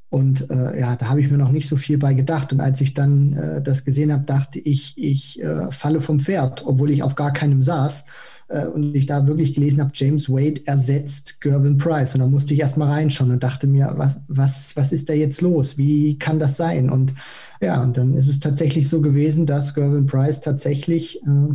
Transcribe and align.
Und 0.09 0.49
äh, 0.49 0.77
ja, 0.79 0.97
da 0.97 1.07
habe 1.09 1.21
ich 1.21 1.31
mir 1.31 1.37
noch 1.37 1.51
nicht 1.51 1.69
so 1.69 1.77
viel 1.77 1.97
bei 1.97 2.13
gedacht. 2.13 2.51
Und 2.51 2.59
als 2.59 2.81
ich 2.81 2.93
dann 2.93 3.33
äh, 3.33 3.61
das 3.61 3.85
gesehen 3.85 4.11
habe, 4.11 4.25
dachte 4.25 4.59
ich, 4.59 4.95
ich 4.97 5.41
äh, 5.41 5.71
falle 5.71 6.01
vom 6.01 6.19
Pferd, 6.19 6.65
obwohl 6.65 6.91
ich 6.91 7.03
auf 7.03 7.15
gar 7.15 7.31
keinem 7.31 7.61
saß. 7.61 8.05
Äh, 8.47 8.67
und 8.67 8.95
ich 8.95 9.05
da 9.05 9.27
wirklich 9.27 9.53
gelesen 9.53 9.81
habe, 9.81 9.91
James 9.93 10.29
Wade 10.29 10.61
ersetzt 10.65 11.41
Gervin 11.41 11.77
Price. 11.77 12.13
Und 12.15 12.21
da 12.21 12.27
musste 12.27 12.53
ich 12.53 12.59
erst 12.59 12.77
mal 12.77 12.91
reinschauen 12.91 13.31
und 13.31 13.43
dachte 13.43 13.67
mir, 13.67 13.93
was, 13.97 14.19
was, 14.27 14.75
was 14.75 14.91
ist 14.91 15.09
da 15.09 15.13
jetzt 15.13 15.41
los? 15.41 15.77
Wie 15.77 16.17
kann 16.17 16.39
das 16.39 16.57
sein? 16.57 16.89
Und 16.89 17.13
ja, 17.61 17.81
und 17.81 17.97
dann 17.97 18.13
ist 18.13 18.27
es 18.27 18.39
tatsächlich 18.39 18.87
so 18.87 19.01
gewesen, 19.01 19.45
dass 19.45 19.73
Gervin 19.73 20.05
Price 20.05 20.41
tatsächlich 20.41 21.21
äh, 21.23 21.53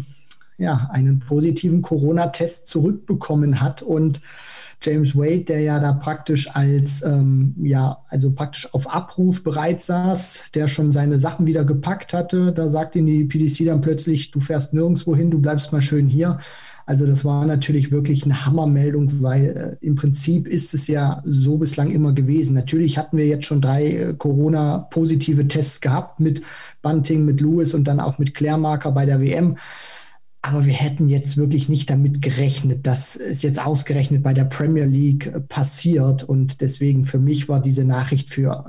ja, 0.59 0.89
einen 0.93 1.21
positiven 1.21 1.83
Corona-Test 1.83 2.69
zurückbekommen 2.69 3.61
hat 3.61 3.83
und 3.83 4.21
James 4.83 5.17
Wade, 5.17 5.45
der 5.45 5.61
ja 5.61 5.79
da 5.79 5.93
praktisch 5.93 6.49
als, 6.55 7.03
ähm, 7.03 7.55
ja, 7.57 7.99
also 8.09 8.33
praktisch 8.33 8.69
auf 8.75 8.93
Abruf 8.93 9.45
bereit 9.45 9.81
saß, 9.81 10.51
der 10.55 10.67
schon 10.67 10.93
seine 10.93 11.21
Sachen 11.21 11.47
wieder 11.47 11.65
gepackt 11.65 12.13
hatte. 12.13 12.53
Da 12.53 12.69
sagt 12.69 12.97
ihm 12.97 13.07
die 13.07 13.25
PDC 13.25 13.67
dann 13.67 13.81
plötzlich, 13.81 14.33
du 14.33 14.41
fährst 14.41 14.75
nirgendwo 14.75 15.15
hin, 15.15 15.31
du 15.31 15.41
bleibst 15.41 15.73
mal 15.73 15.83
schön 15.83 16.09
hier. 16.09 16.39
Also 16.87 17.07
das 17.07 17.25
war 17.25 17.47
natürlich 17.47 17.91
wirklich 17.91 18.25
eine 18.25 18.45
Hammermeldung, 18.45 19.23
weil 19.23 19.79
äh, 19.81 19.87
im 19.87 19.95
Prinzip 19.95 20.47
ist 20.49 20.75
es 20.75 20.87
ja 20.87 21.23
so 21.25 21.59
bislang 21.59 21.91
immer 21.91 22.13
gewesen. 22.13 22.55
Natürlich 22.55 22.99
hatten 22.99 23.17
wir 23.17 23.27
jetzt 23.27 23.47
schon 23.47 23.61
drei 23.61 23.89
äh, 23.89 24.15
Corona-positive 24.15 25.49
Tests 25.49 25.81
gehabt 25.81 26.21
mit 26.21 26.43
Bunting, 26.83 27.25
mit 27.25 27.41
Lewis 27.41 27.75
und 27.75 27.85
dann 27.85 28.01
auch 28.01 28.19
mit 28.19 28.35
Klärmarker 28.35 28.93
bei 28.93 29.07
der 29.07 29.21
WM. 29.21 29.57
Aber 30.45 30.67
wir 30.67 30.73
hätten 30.73 31.09
jetzt 31.09 31.37
wirklich 31.37 31.69
nicht 31.69 31.89
damit 31.89 32.21
gerechnet, 32.21 32.85
dass 32.87 33.15
es 33.15 33.43
jetzt 33.43 33.65
ausgerechnet 33.65 34.25
bei 34.25 34.35
der 34.35 34.45
Premier 34.45 34.87
League 34.87 35.27
äh, 35.27 35.41
passiert. 35.41 36.25
Und 36.25 36.61
deswegen 36.61 37.07
für 37.07 37.21
mich 37.21 37.49
war 37.49 37.61
diese 37.61 37.85
Nachricht 37.85 38.31
für 38.31 38.67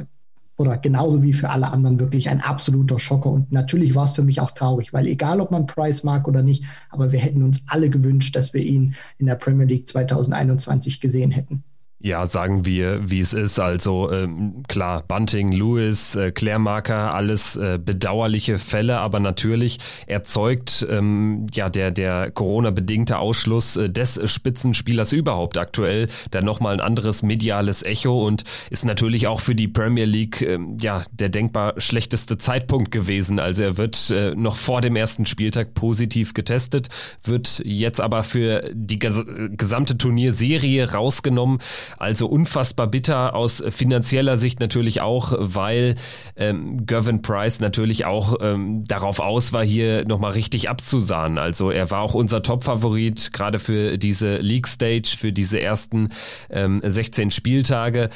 oder 0.58 0.78
genauso 0.78 1.24
wie 1.24 1.34
für 1.34 1.50
alle 1.50 1.72
anderen 1.72 2.00
wirklich 2.00 2.30
ein 2.30 2.41
absoluter 2.41 3.00
Schocker. 3.00 3.30
Und 3.30 3.52
natürlich 3.52 3.96
war 3.96 4.06
es 4.06 4.12
für 4.12 4.24
mich 4.24 4.40
auch 4.40 4.52
traurig, 4.52 4.94
weil 4.94 5.08
egal 5.08 5.41
ob 5.41 5.52
man 5.52 5.66
Price 5.66 6.03
mag 6.03 6.28
oder 6.28 6.44
nicht, 6.44 6.64
aber 6.90 7.12
wir 7.12 7.19
hätten 7.19 7.44
uns 7.44 7.64
alle 7.68 7.90
gewünscht, 7.90 8.36
dass 8.36 8.53
wir 8.53 8.62
ihn 8.62 8.96
in 9.18 9.25
der 9.25 9.36
Premier 9.36 9.66
League 9.66 9.88
2021 9.88 11.02
gesehen 11.02 11.31
hätten. 11.31 11.63
Ja, 12.06 12.25
sagen 12.25 12.66
wir, 12.66 13.09
wie 13.09 13.22
es 13.22 13.31
ist. 13.31 13.59
Also 13.59 14.12
ähm, 14.12 14.64
klar, 14.68 15.06
Bunting, 15.08 15.53
Lewis, 15.53 16.18
äh, 16.18 16.34
Klärmarker, 16.34 17.14
alles 17.14 17.56
äh, 17.56 17.80
bedauerliche 17.81 18.59
Fälle, 18.59 18.97
aber 18.97 19.22
natürlich 19.22 19.78
erzeugt 20.06 20.86
ähm, 20.90 21.46
ja 21.53 21.69
der, 21.69 21.92
der 21.92 22.30
Corona-bedingte 22.30 23.18
Ausschluss 23.19 23.78
äh, 23.78 23.90
des 23.90 24.19
Spitzenspielers 24.25 25.13
überhaupt 25.13 25.58
aktuell 25.58 26.09
dann 26.31 26.44
nochmal 26.44 26.74
ein 26.74 26.81
anderes 26.81 27.24
mediales 27.24 27.84
Echo 27.84 28.28
und 28.28 28.44
ist 28.69 28.84
natürlich 28.84 29.28
auch 29.28 29.40
für 29.40 29.56
die 29.56 29.69
Premier 29.69 30.03
League 30.03 30.42
äh, 30.42 30.59
ja 30.81 31.03
der 31.13 31.30
denkbar 31.30 31.80
schlechteste 31.80 32.38
Zeitpunkt 32.38 32.92
gewesen. 32.92 33.40
Also 33.40 33.63
er 33.63 33.78
wird 33.78 34.09
äh, 34.09 34.36
noch 34.36 34.58
vor 34.58 34.81
dem 34.81 34.97
ersten 34.97 35.25
Spieltag 35.25 35.74
positiv 35.74 36.34
getestet, 36.34 36.90
wird 37.24 37.62
jetzt 37.63 38.02
aber 38.02 38.24
für 38.24 38.69
die 38.74 39.00
ges 39.00 39.24
gesamte 39.52 39.97
Turnierserie 39.97 40.92
rausgenommen. 40.92 41.59
Also 41.98 42.28
unfassbar 42.28 42.88
bitter 42.88 43.36
aus 43.36 43.64
finanzieller 43.70 44.38
Sicht 44.38 44.59
natürlich 44.59 45.02
auch, 45.02 45.34
weil 45.38 45.96
ähm, 46.36 46.86
Gervin 46.86 47.22
Price 47.22 47.59
natürlich 47.59 48.06
auch 48.06 48.36
ähm, 48.42 48.86
darauf 48.86 49.20
aus 49.20 49.54
war, 49.54 49.64
hier 49.64 50.06
nochmal 50.06 50.31
richtig 50.31 50.70
abzusahnen. 50.70 51.38
Also 51.38 51.72
er 51.72 51.92
war 51.92 52.02
auch 52.02 52.14
unser 52.14 52.42
Top-Favorit, 52.42 53.34
gerade 53.34 53.59
für 53.59 53.98
diese 53.98 54.38
League 54.38 54.68
Stage, 54.68 55.16
für 55.18 55.31
diese 55.31 55.59
ersten 55.59 56.09
ähm, 56.50 56.81
16 56.84 57.31
Spieltage. 57.31 58.10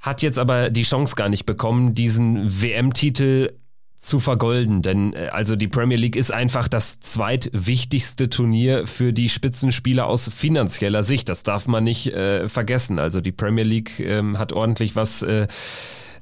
Hat 0.00 0.22
jetzt 0.22 0.38
aber 0.38 0.70
die 0.70 0.82
Chance 0.82 1.16
gar 1.16 1.28
nicht 1.28 1.44
bekommen, 1.44 1.94
diesen 1.94 2.62
WM-Titel 2.62 3.50
zu 3.98 4.20
vergolden, 4.20 4.80
denn 4.80 5.12
äh, 5.12 5.28
also 5.32 5.56
die 5.56 5.68
Premier 5.68 5.96
League 5.96 6.16
ist 6.16 6.32
einfach 6.32 6.68
das 6.68 7.00
zweitwichtigste 7.00 8.30
Turnier 8.30 8.86
für 8.86 9.12
die 9.12 9.28
Spitzenspieler 9.28 10.06
aus 10.06 10.28
finanzieller 10.28 11.02
Sicht. 11.02 11.28
Das 11.28 11.42
darf 11.42 11.66
man 11.66 11.84
nicht 11.84 12.06
äh, 12.12 12.48
vergessen. 12.48 12.98
Also 12.98 13.20
die 13.20 13.32
Premier 13.32 13.64
League 13.64 13.98
ähm, 13.98 14.38
hat 14.38 14.52
ordentlich 14.52 14.94
was 14.94 15.22
äh, 15.22 15.48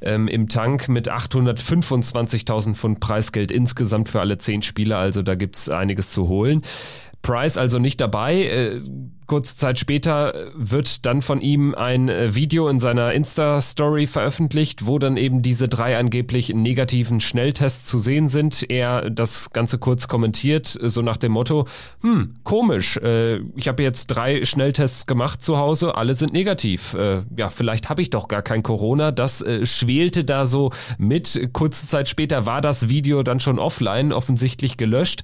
ähm, 0.00 0.26
im 0.26 0.48
Tank 0.48 0.88
mit 0.88 1.10
825.000 1.10 2.74
Pfund 2.74 3.00
Preisgeld 3.00 3.52
insgesamt 3.52 4.08
für 4.08 4.20
alle 4.20 4.38
zehn 4.38 4.62
Spieler. 4.62 4.98
Also 4.98 5.22
da 5.22 5.34
gibt's 5.34 5.68
einiges 5.68 6.12
zu 6.12 6.28
holen. 6.28 6.62
Price 7.20 7.58
also 7.58 7.78
nicht 7.78 8.00
dabei. 8.00 8.44
Äh, 8.44 8.80
kurze 9.26 9.56
Zeit 9.56 9.78
später 9.78 10.50
wird 10.54 11.06
dann 11.06 11.22
von 11.22 11.40
ihm 11.40 11.74
ein 11.74 12.08
äh, 12.08 12.34
Video 12.34 12.68
in 12.68 12.80
seiner 12.80 13.12
Insta-Story 13.12 14.06
veröffentlicht, 14.06 14.86
wo 14.86 14.98
dann 14.98 15.16
eben 15.16 15.42
diese 15.42 15.68
drei 15.68 15.98
angeblich 15.98 16.54
negativen 16.54 17.20
Schnelltests 17.20 17.86
zu 17.86 17.98
sehen 17.98 18.28
sind. 18.28 18.68
Er 18.68 19.10
das 19.10 19.50
Ganze 19.50 19.78
kurz 19.78 20.08
kommentiert, 20.08 20.66
so 20.66 21.02
nach 21.02 21.16
dem 21.16 21.32
Motto, 21.32 21.66
hm, 22.02 22.34
komisch, 22.44 22.96
äh, 22.98 23.38
ich 23.56 23.68
habe 23.68 23.82
jetzt 23.82 24.08
drei 24.08 24.44
Schnelltests 24.44 25.06
gemacht 25.06 25.42
zu 25.42 25.58
Hause, 25.58 25.96
alle 25.96 26.14
sind 26.14 26.32
negativ. 26.32 26.94
Äh, 26.94 27.22
ja, 27.36 27.50
vielleicht 27.50 27.88
habe 27.88 28.02
ich 28.02 28.10
doch 28.10 28.28
gar 28.28 28.42
kein 28.42 28.62
Corona. 28.62 29.12
Das 29.12 29.42
äh, 29.42 29.66
schwelte 29.66 30.24
da 30.24 30.46
so 30.46 30.70
mit. 30.98 31.50
Kurze 31.52 31.86
Zeit 31.86 32.08
später 32.08 32.46
war 32.46 32.60
das 32.60 32.88
Video 32.88 33.22
dann 33.22 33.40
schon 33.40 33.58
offline, 33.58 34.12
offensichtlich 34.12 34.76
gelöscht 34.76 35.22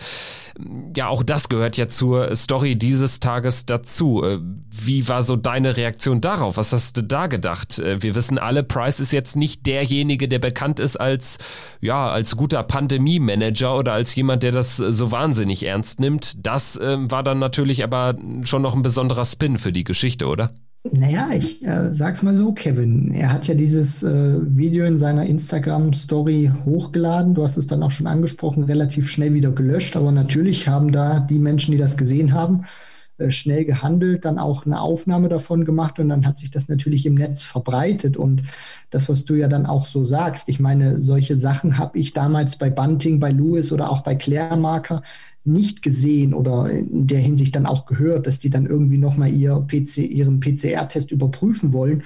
ja, 0.96 1.08
auch 1.08 1.22
das 1.22 1.48
gehört 1.48 1.76
ja 1.76 1.88
zur 1.88 2.34
Story 2.36 2.76
dieses 2.76 3.20
Tages 3.20 3.66
dazu. 3.66 3.91
Äh, 4.00 4.38
wie 4.70 5.08
war 5.08 5.22
so 5.22 5.36
deine 5.36 5.76
Reaktion 5.76 6.20
darauf? 6.20 6.56
Was 6.56 6.72
hast 6.72 6.96
du 6.96 7.02
da 7.02 7.26
gedacht? 7.26 7.78
Äh, 7.78 8.02
wir 8.02 8.14
wissen 8.14 8.38
alle, 8.38 8.62
Price 8.62 9.00
ist 9.00 9.12
jetzt 9.12 9.36
nicht 9.36 9.66
derjenige, 9.66 10.28
der 10.28 10.38
bekannt 10.38 10.80
ist 10.80 10.96
als, 10.96 11.38
ja, 11.80 12.10
als 12.10 12.36
guter 12.36 12.62
Pandemie-Manager 12.62 13.76
oder 13.76 13.92
als 13.92 14.14
jemand, 14.14 14.42
der 14.42 14.52
das 14.52 14.76
so 14.76 15.10
wahnsinnig 15.10 15.64
ernst 15.64 16.00
nimmt. 16.00 16.46
Das 16.46 16.76
äh, 16.76 16.96
war 16.98 17.22
dann 17.22 17.38
natürlich 17.38 17.84
aber 17.84 18.16
schon 18.42 18.62
noch 18.62 18.74
ein 18.74 18.82
besonderer 18.82 19.24
Spin 19.24 19.58
für 19.58 19.72
die 19.72 19.84
Geschichte, 19.84 20.26
oder? 20.26 20.52
Naja, 20.90 21.28
ich 21.32 21.64
äh, 21.64 21.92
sag's 21.92 22.22
mal 22.22 22.34
so, 22.34 22.52
Kevin. 22.52 23.12
Er 23.14 23.32
hat 23.32 23.46
ja 23.46 23.54
dieses 23.54 24.02
äh, 24.02 24.34
Video 24.40 24.84
in 24.84 24.98
seiner 24.98 25.26
Instagram-Story 25.26 26.50
hochgeladen. 26.64 27.34
Du 27.34 27.44
hast 27.44 27.56
es 27.56 27.68
dann 27.68 27.84
auch 27.84 27.92
schon 27.92 28.08
angesprochen, 28.08 28.64
relativ 28.64 29.08
schnell 29.08 29.32
wieder 29.32 29.52
gelöscht. 29.52 29.96
Aber 29.96 30.10
natürlich 30.10 30.66
haben 30.66 30.90
da 30.90 31.20
die 31.20 31.38
Menschen, 31.38 31.70
die 31.70 31.78
das 31.78 31.96
gesehen 31.96 32.32
haben, 32.32 32.62
äh, 32.62 32.91
schnell 33.28 33.64
gehandelt, 33.64 34.24
dann 34.24 34.38
auch 34.38 34.66
eine 34.66 34.80
Aufnahme 34.80 35.28
davon 35.28 35.64
gemacht 35.64 35.98
und 35.98 36.08
dann 36.08 36.26
hat 36.26 36.38
sich 36.38 36.50
das 36.50 36.68
natürlich 36.68 37.06
im 37.06 37.14
Netz 37.14 37.42
verbreitet. 37.42 38.16
Und 38.16 38.42
das, 38.90 39.08
was 39.08 39.24
du 39.24 39.34
ja 39.34 39.48
dann 39.48 39.66
auch 39.66 39.86
so 39.86 40.04
sagst, 40.04 40.48
ich 40.48 40.60
meine, 40.60 41.00
solche 41.00 41.36
Sachen 41.36 41.78
habe 41.78 41.98
ich 41.98 42.12
damals 42.12 42.56
bei 42.56 42.70
Bunting, 42.70 43.20
bei 43.20 43.30
Lewis 43.30 43.72
oder 43.72 43.90
auch 43.90 44.00
bei 44.00 44.14
Claire 44.14 44.56
Marker 44.56 45.02
nicht 45.44 45.82
gesehen 45.82 46.34
oder 46.34 46.70
in 46.70 47.06
der 47.06 47.18
Hinsicht 47.18 47.56
dann 47.56 47.66
auch 47.66 47.86
gehört, 47.86 48.26
dass 48.26 48.38
die 48.38 48.50
dann 48.50 48.66
irgendwie 48.66 48.98
nochmal 48.98 49.32
ihr 49.32 49.64
PC, 49.66 49.98
ihren 49.98 50.40
PCR-Test 50.40 51.10
überprüfen 51.10 51.72
wollen. 51.72 52.04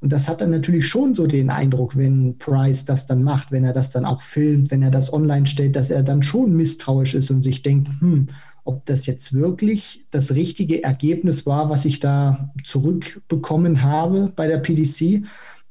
Und 0.00 0.12
das 0.12 0.28
hat 0.28 0.40
dann 0.40 0.50
natürlich 0.50 0.86
schon 0.86 1.14
so 1.14 1.26
den 1.26 1.50
Eindruck, 1.50 1.96
wenn 1.96 2.38
Price 2.38 2.84
das 2.84 3.06
dann 3.06 3.24
macht, 3.24 3.50
wenn 3.50 3.64
er 3.64 3.72
das 3.72 3.90
dann 3.90 4.04
auch 4.04 4.22
filmt, 4.22 4.70
wenn 4.70 4.82
er 4.82 4.92
das 4.92 5.12
online 5.12 5.46
stellt, 5.46 5.74
dass 5.74 5.90
er 5.90 6.04
dann 6.04 6.22
schon 6.22 6.54
misstrauisch 6.54 7.14
ist 7.14 7.30
und 7.30 7.42
sich 7.42 7.62
denkt, 7.62 7.88
hm, 8.00 8.28
ob 8.68 8.84
das 8.84 9.06
jetzt 9.06 9.32
wirklich 9.32 10.04
das 10.10 10.34
richtige 10.34 10.84
Ergebnis 10.84 11.46
war, 11.46 11.70
was 11.70 11.86
ich 11.86 12.00
da 12.00 12.50
zurückbekommen 12.64 13.82
habe 13.82 14.30
bei 14.36 14.46
der 14.46 14.58
PDC 14.58 15.24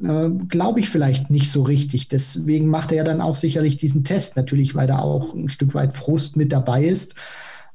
äh, 0.03 0.29
glaube 0.47 0.79
ich 0.79 0.89
vielleicht 0.89 1.29
nicht 1.29 1.51
so 1.51 1.61
richtig. 1.61 2.07
Deswegen 2.07 2.67
macht 2.67 2.91
er 2.91 2.97
ja 2.97 3.03
dann 3.03 3.21
auch 3.21 3.35
sicherlich 3.35 3.77
diesen 3.77 4.03
Test, 4.03 4.35
natürlich, 4.35 4.73
weil 4.73 4.88
da 4.88 4.99
auch 4.99 5.33
ein 5.33 5.49
Stück 5.49 5.75
weit 5.75 5.95
Frust 5.95 6.38
mit 6.38 6.51
dabei 6.51 6.85
ist. 6.85 7.13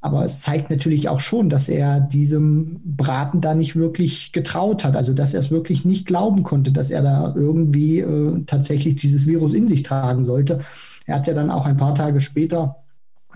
Aber 0.01 0.25
es 0.25 0.41
zeigt 0.41 0.69
natürlich 0.69 1.07
auch 1.07 1.21
schon, 1.21 1.49
dass 1.49 1.69
er 1.69 2.01
diesem 2.01 2.81
Braten 2.83 3.39
da 3.39 3.55
nicht 3.55 3.77
wirklich 3.77 4.33
getraut 4.33 4.83
hat. 4.83 4.97
Also, 4.97 5.13
dass 5.13 5.33
er 5.33 5.39
es 5.39 5.51
wirklich 5.51 5.85
nicht 5.85 6.05
glauben 6.05 6.43
konnte, 6.43 6.73
dass 6.73 6.89
er 6.89 7.01
da 7.01 7.33
irgendwie 7.33 7.99
äh, 7.99 8.43
tatsächlich 8.45 8.97
dieses 8.97 9.25
Virus 9.25 9.53
in 9.53 9.69
sich 9.69 9.83
tragen 9.83 10.25
sollte. 10.25 10.59
Er 11.05 11.15
hat 11.15 11.27
ja 11.27 11.33
dann 11.33 11.49
auch 11.49 11.65
ein 11.65 11.77
paar 11.77 11.95
Tage 11.95 12.19
später 12.19 12.82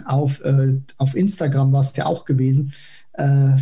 auf, 0.05 0.41
äh, 0.43 0.75
auf 0.97 1.15
Instagram 1.15 1.71
war 1.71 1.81
es 1.81 1.95
ja 1.95 2.05
auch 2.05 2.25
gewesen, 2.25 2.73
äh, 3.13 3.57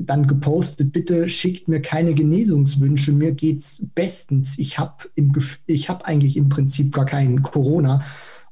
dann 0.00 0.26
gepostet, 0.26 0.92
bitte 0.92 1.28
schickt 1.28 1.68
mir 1.68 1.80
keine 1.80 2.12
Genesungswünsche, 2.14 3.12
mir 3.12 3.32
geht's 3.32 3.82
bestens. 3.94 4.58
Ich 4.58 4.78
habe 4.78 5.04
hab 5.16 6.02
eigentlich 6.02 6.36
im 6.36 6.48
Prinzip 6.48 6.92
gar 6.92 7.06
keinen 7.06 7.42
Corona. 7.42 8.02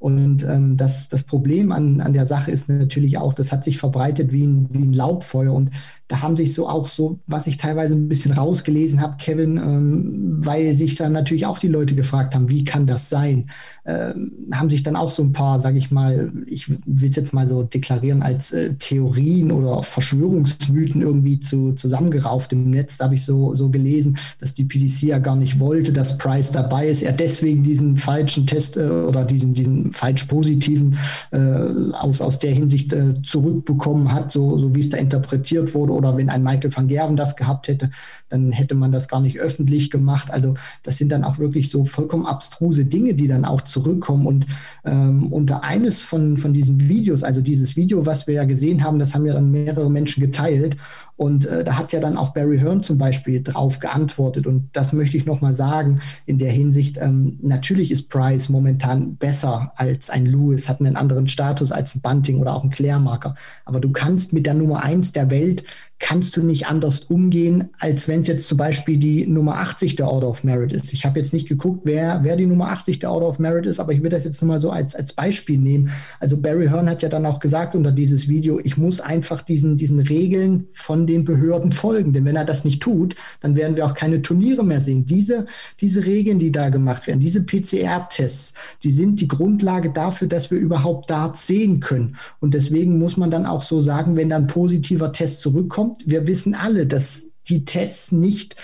Und 0.05 0.45
ähm, 0.45 0.77
das, 0.77 1.09
das 1.09 1.23
Problem 1.23 1.73
an, 1.73 2.03
an 2.03 2.13
der 2.13 2.27
Sache 2.27 2.51
ist 2.51 2.69
natürlich 2.69 3.17
auch, 3.17 3.33
das 3.33 3.53
hat 3.53 3.65
sich 3.65 3.79
verbreitet 3.79 4.33
wie 4.33 4.45
ein, 4.45 4.69
wie 4.71 4.83
ein 4.83 4.93
Laubfeuer. 4.93 5.51
Und 5.51 5.71
da 6.09 6.21
haben 6.21 6.37
sich 6.37 6.53
so 6.53 6.69
auch 6.69 6.89
so, 6.89 7.19
was 7.27 7.47
ich 7.47 7.57
teilweise 7.57 7.95
ein 7.95 8.11
bisschen 8.11 8.33
rausgelesen 8.33 9.01
habe, 9.01 9.17
Kevin, 9.17 9.57
ähm, 9.57 10.45
weil 10.45 10.75
sich 10.75 10.97
dann 10.97 11.13
natürlich 11.13 11.47
auch 11.47 11.59
die 11.59 11.69
Leute 11.69 11.95
gefragt 11.95 12.35
haben, 12.35 12.51
wie 12.51 12.65
kann 12.65 12.87
das 12.87 13.09
sein? 13.09 13.49
Ähm, 13.87 14.33
haben 14.53 14.69
sich 14.69 14.83
dann 14.83 14.95
auch 14.95 15.11
so 15.11 15.23
ein 15.23 15.33
paar, 15.33 15.61
sage 15.61 15.79
ich 15.79 15.91
mal, 15.91 16.31
ich 16.47 16.69
will 16.69 17.09
es 17.09 17.17
jetzt 17.17 17.33
mal 17.33 17.47
so 17.47 17.63
deklarieren, 17.63 18.23
als 18.23 18.53
äh, 18.53 18.75
Theorien 18.75 19.51
oder 19.51 19.83
Verschwörungsmythen 19.83 21.01
irgendwie 21.01 21.41
zu, 21.41 21.73
zusammengerauft 21.73 22.53
im 22.53 22.69
Netz. 22.69 22.99
Da 22.99 23.07
habe 23.07 23.15
ich 23.15 23.25
so, 23.25 23.55
so 23.55 23.71
gelesen, 23.71 24.19
dass 24.39 24.53
die 24.53 24.65
PDC 24.65 25.05
ja 25.05 25.19
gar 25.19 25.37
nicht 25.37 25.59
wollte, 25.59 25.93
dass 25.93 26.19
Price 26.19 26.53
dabei 26.53 26.89
ist. 26.89 27.03
Er 27.03 27.13
deswegen 27.13 27.63
diesen 27.63 27.97
falschen 27.97 28.47
Test 28.47 28.77
äh, 28.77 28.83
oder 28.83 29.25
diesen, 29.25 29.55
diesen 29.55 29.94
falsch 29.95 30.25
positiven 30.25 30.99
äh, 31.31 31.39
aus, 31.39 32.21
aus 32.21 32.39
der 32.39 32.53
Hinsicht 32.53 32.93
äh, 32.93 33.23
zurückbekommen 33.23 34.13
hat, 34.13 34.31
so, 34.31 34.59
so 34.59 34.75
wie 34.75 34.81
es 34.81 34.91
da 34.91 34.99
interpretiert 34.99 35.75
wurde 35.75 35.93
oder 35.93 36.17
wenn 36.17 36.31
ein 36.31 36.43
Michael 36.43 36.75
van 36.75 36.89
Gerven 36.89 37.17
das 37.17 37.37
gehabt 37.37 37.69
hätte, 37.69 37.91
dann 38.29 38.53
hätte 38.53 38.75
man 38.75 38.93
das 38.93 39.09
gar 39.09 39.21
nicht 39.21 39.39
öffentlich 39.39 39.91
gemacht. 39.91 40.31
Also 40.31 40.55
das 40.83 40.99
sind 40.99 41.13
dann 41.13 41.25
auch 41.25 41.39
wirklich 41.39 41.71
so 41.71 41.85
vollkommen 41.85 42.27
abstruse 42.27 42.85
Dinge, 42.85 43.15
die 43.15 43.29
dann 43.29 43.45
auch 43.45 43.63
zurückkommen. 43.63 44.27
Und 44.27 44.47
ähm, 44.85 45.33
unter 45.33 45.63
eines 45.63 46.03
von, 46.03 46.37
von 46.37 46.53
diesen 46.53 46.89
Videos, 46.89 47.23
also 47.23 47.41
dieses 47.41 47.77
Video, 47.77 48.07
was 48.07 48.27
wir 48.27 48.35
ja 48.35 48.45
gesehen 48.45 48.83
haben, 48.83 48.99
das 48.99 49.15
haben 49.15 49.27
ja 49.27 49.35
dann 49.35 49.51
mehrere 49.51 49.91
Menschen 49.91 50.21
geteilt. 50.21 50.77
Und 51.17 51.47
äh, 51.47 51.63
da 51.63 51.79
hat 51.79 51.93
ja 51.93 52.01
dann 52.01 52.17
auch 52.17 52.31
Barry 52.31 52.59
Hearn 52.59 52.83
zum 52.83 52.99
Beispiel 52.99 53.41
drauf 53.43 53.79
geantwortet. 53.79 54.47
Und 54.47 54.71
das 54.73 54.93
möchte 54.93 55.17
ich 55.17 55.27
nochmal 55.27 55.55
sagen 55.55 56.01
in 56.27 56.39
der 56.39 56.51
Hinsicht. 56.51 56.99
Ähm, 57.01 57.39
natürlich 57.41 57.93
ist 57.93 58.11
Price 58.11 58.49
momentan 58.49 59.17
besser 59.17 59.73
als 59.77 59.84
ein 60.11 60.27
Lewis, 60.27 60.69
hat 60.69 60.81
einen 60.81 60.97
anderen 60.97 61.29
Status 61.29 61.73
als 61.73 61.95
ein 61.95 62.01
Bunting 62.01 62.41
oder 62.41 62.55
auch 62.55 62.65
ein 62.65 62.71
Klärmarker. 62.71 63.35
Aber 63.65 63.81
du 63.81 63.93
kannst 63.93 64.33
mit 64.33 64.47
der 64.47 64.55
Nummer 64.55 64.83
eins 64.83 65.13
der 65.13 65.31
Welt 65.31 65.65
kannst 66.05 66.37
du 66.37 66.43
nicht 66.43 66.67
anders 66.67 67.01
umgehen, 67.09 67.71
als 67.79 68.09
wenn 68.09 68.21
es 68.21 68.29
jetzt 68.29 68.47
zum 68.47 68.59
Beispiel 68.59 68.99
die 68.99 69.27
Nummer 69.27 69.55
80 69.55 69.97
der 69.97 70.07
Order 70.07 70.29
of 70.29 70.45
Merit 70.45 70.71
ist. 70.71 70.93
Ich 70.93 71.07
habe 71.07 71.19
jetzt 71.19 71.33
nicht 71.33 71.49
geguckt, 71.49 71.81
wer, 71.85 72.21
wer 72.23 72.37
die 72.37 72.45
Nummer 72.45 72.69
80 72.73 72.99
der 72.99 73.11
Order 73.11 73.27
of 73.27 73.39
Merit 73.39 73.65
ist, 73.65 73.81
aber 73.81 73.95
ich 73.95 74.03
will 74.03 74.11
das 74.11 74.25
jetzt 74.25 74.43
nur 74.43 74.51
mal 74.51 74.61
so 74.61 74.69
als, 74.69 74.95
als 74.95 75.15
Beispiel 75.15 75.57
nehmen. 75.57 75.91
Also 76.21 76.37
Barry 76.37 76.67
Hearn 76.67 76.91
hat 76.91 77.03
ja 77.03 77.09
dann 77.09 77.25
auch 77.25 77.41
gesagt 77.41 77.75
unter 77.75 77.91
dieses 77.91 78.29
Video, 78.29 78.61
ich 78.63 78.77
muss 78.77 79.01
einfach 79.01 79.41
diesen, 79.41 79.79
diesen 79.79 79.99
Regeln 79.99 80.67
von 80.75 81.07
den 81.07 81.25
Behörden 81.25 81.73
folgen. 81.73 82.13
Denn 82.13 82.27
wenn 82.27 82.37
er 82.37 82.45
das 82.45 82.67
nicht 82.67 82.83
tut, 82.83 83.17
dann 83.41 83.57
werden 83.57 83.79
wir 83.79 83.87
auch 83.87 83.95
keine 83.95 84.21
Turniere 84.21 84.63
mehr 84.63 84.83
sehen. 84.83 85.07
Diese, 85.07 85.47
diese 85.81 86.05
Regeln, 86.05 86.39
die 86.39 86.53
da 86.53 86.69
gemacht 86.69 87.07
werden, 87.07 87.21
diese 87.21 87.41
PCR-Tests, 87.41 88.53
die 88.83 88.93
sind 88.93 89.23
die 89.23 89.29
Grundlage 89.29 89.89
dafür, 89.89 90.29
dass 90.29 90.51
wir 90.51 90.59
überhaupt 90.59 91.09
Darts 91.09 91.47
sehen 91.47 91.81
können. 91.81 92.17
Und 92.41 92.53
deswegen 92.53 92.99
muss 92.99 93.17
man 93.17 93.31
dann 93.31 93.47
auch 93.47 93.63
so 93.63 93.81
sagen, 93.81 94.17
wenn 94.17 94.29
dann 94.29 94.49
positiver 94.49 95.11
Test 95.11 95.41
zurückkommt, 95.41 95.94
Wir 96.05 96.27
wissen 96.27 96.55
alle, 96.55 96.87
dass 96.87 97.25
die 97.49 97.65
Tests 97.65 98.13
nicht 98.13 98.57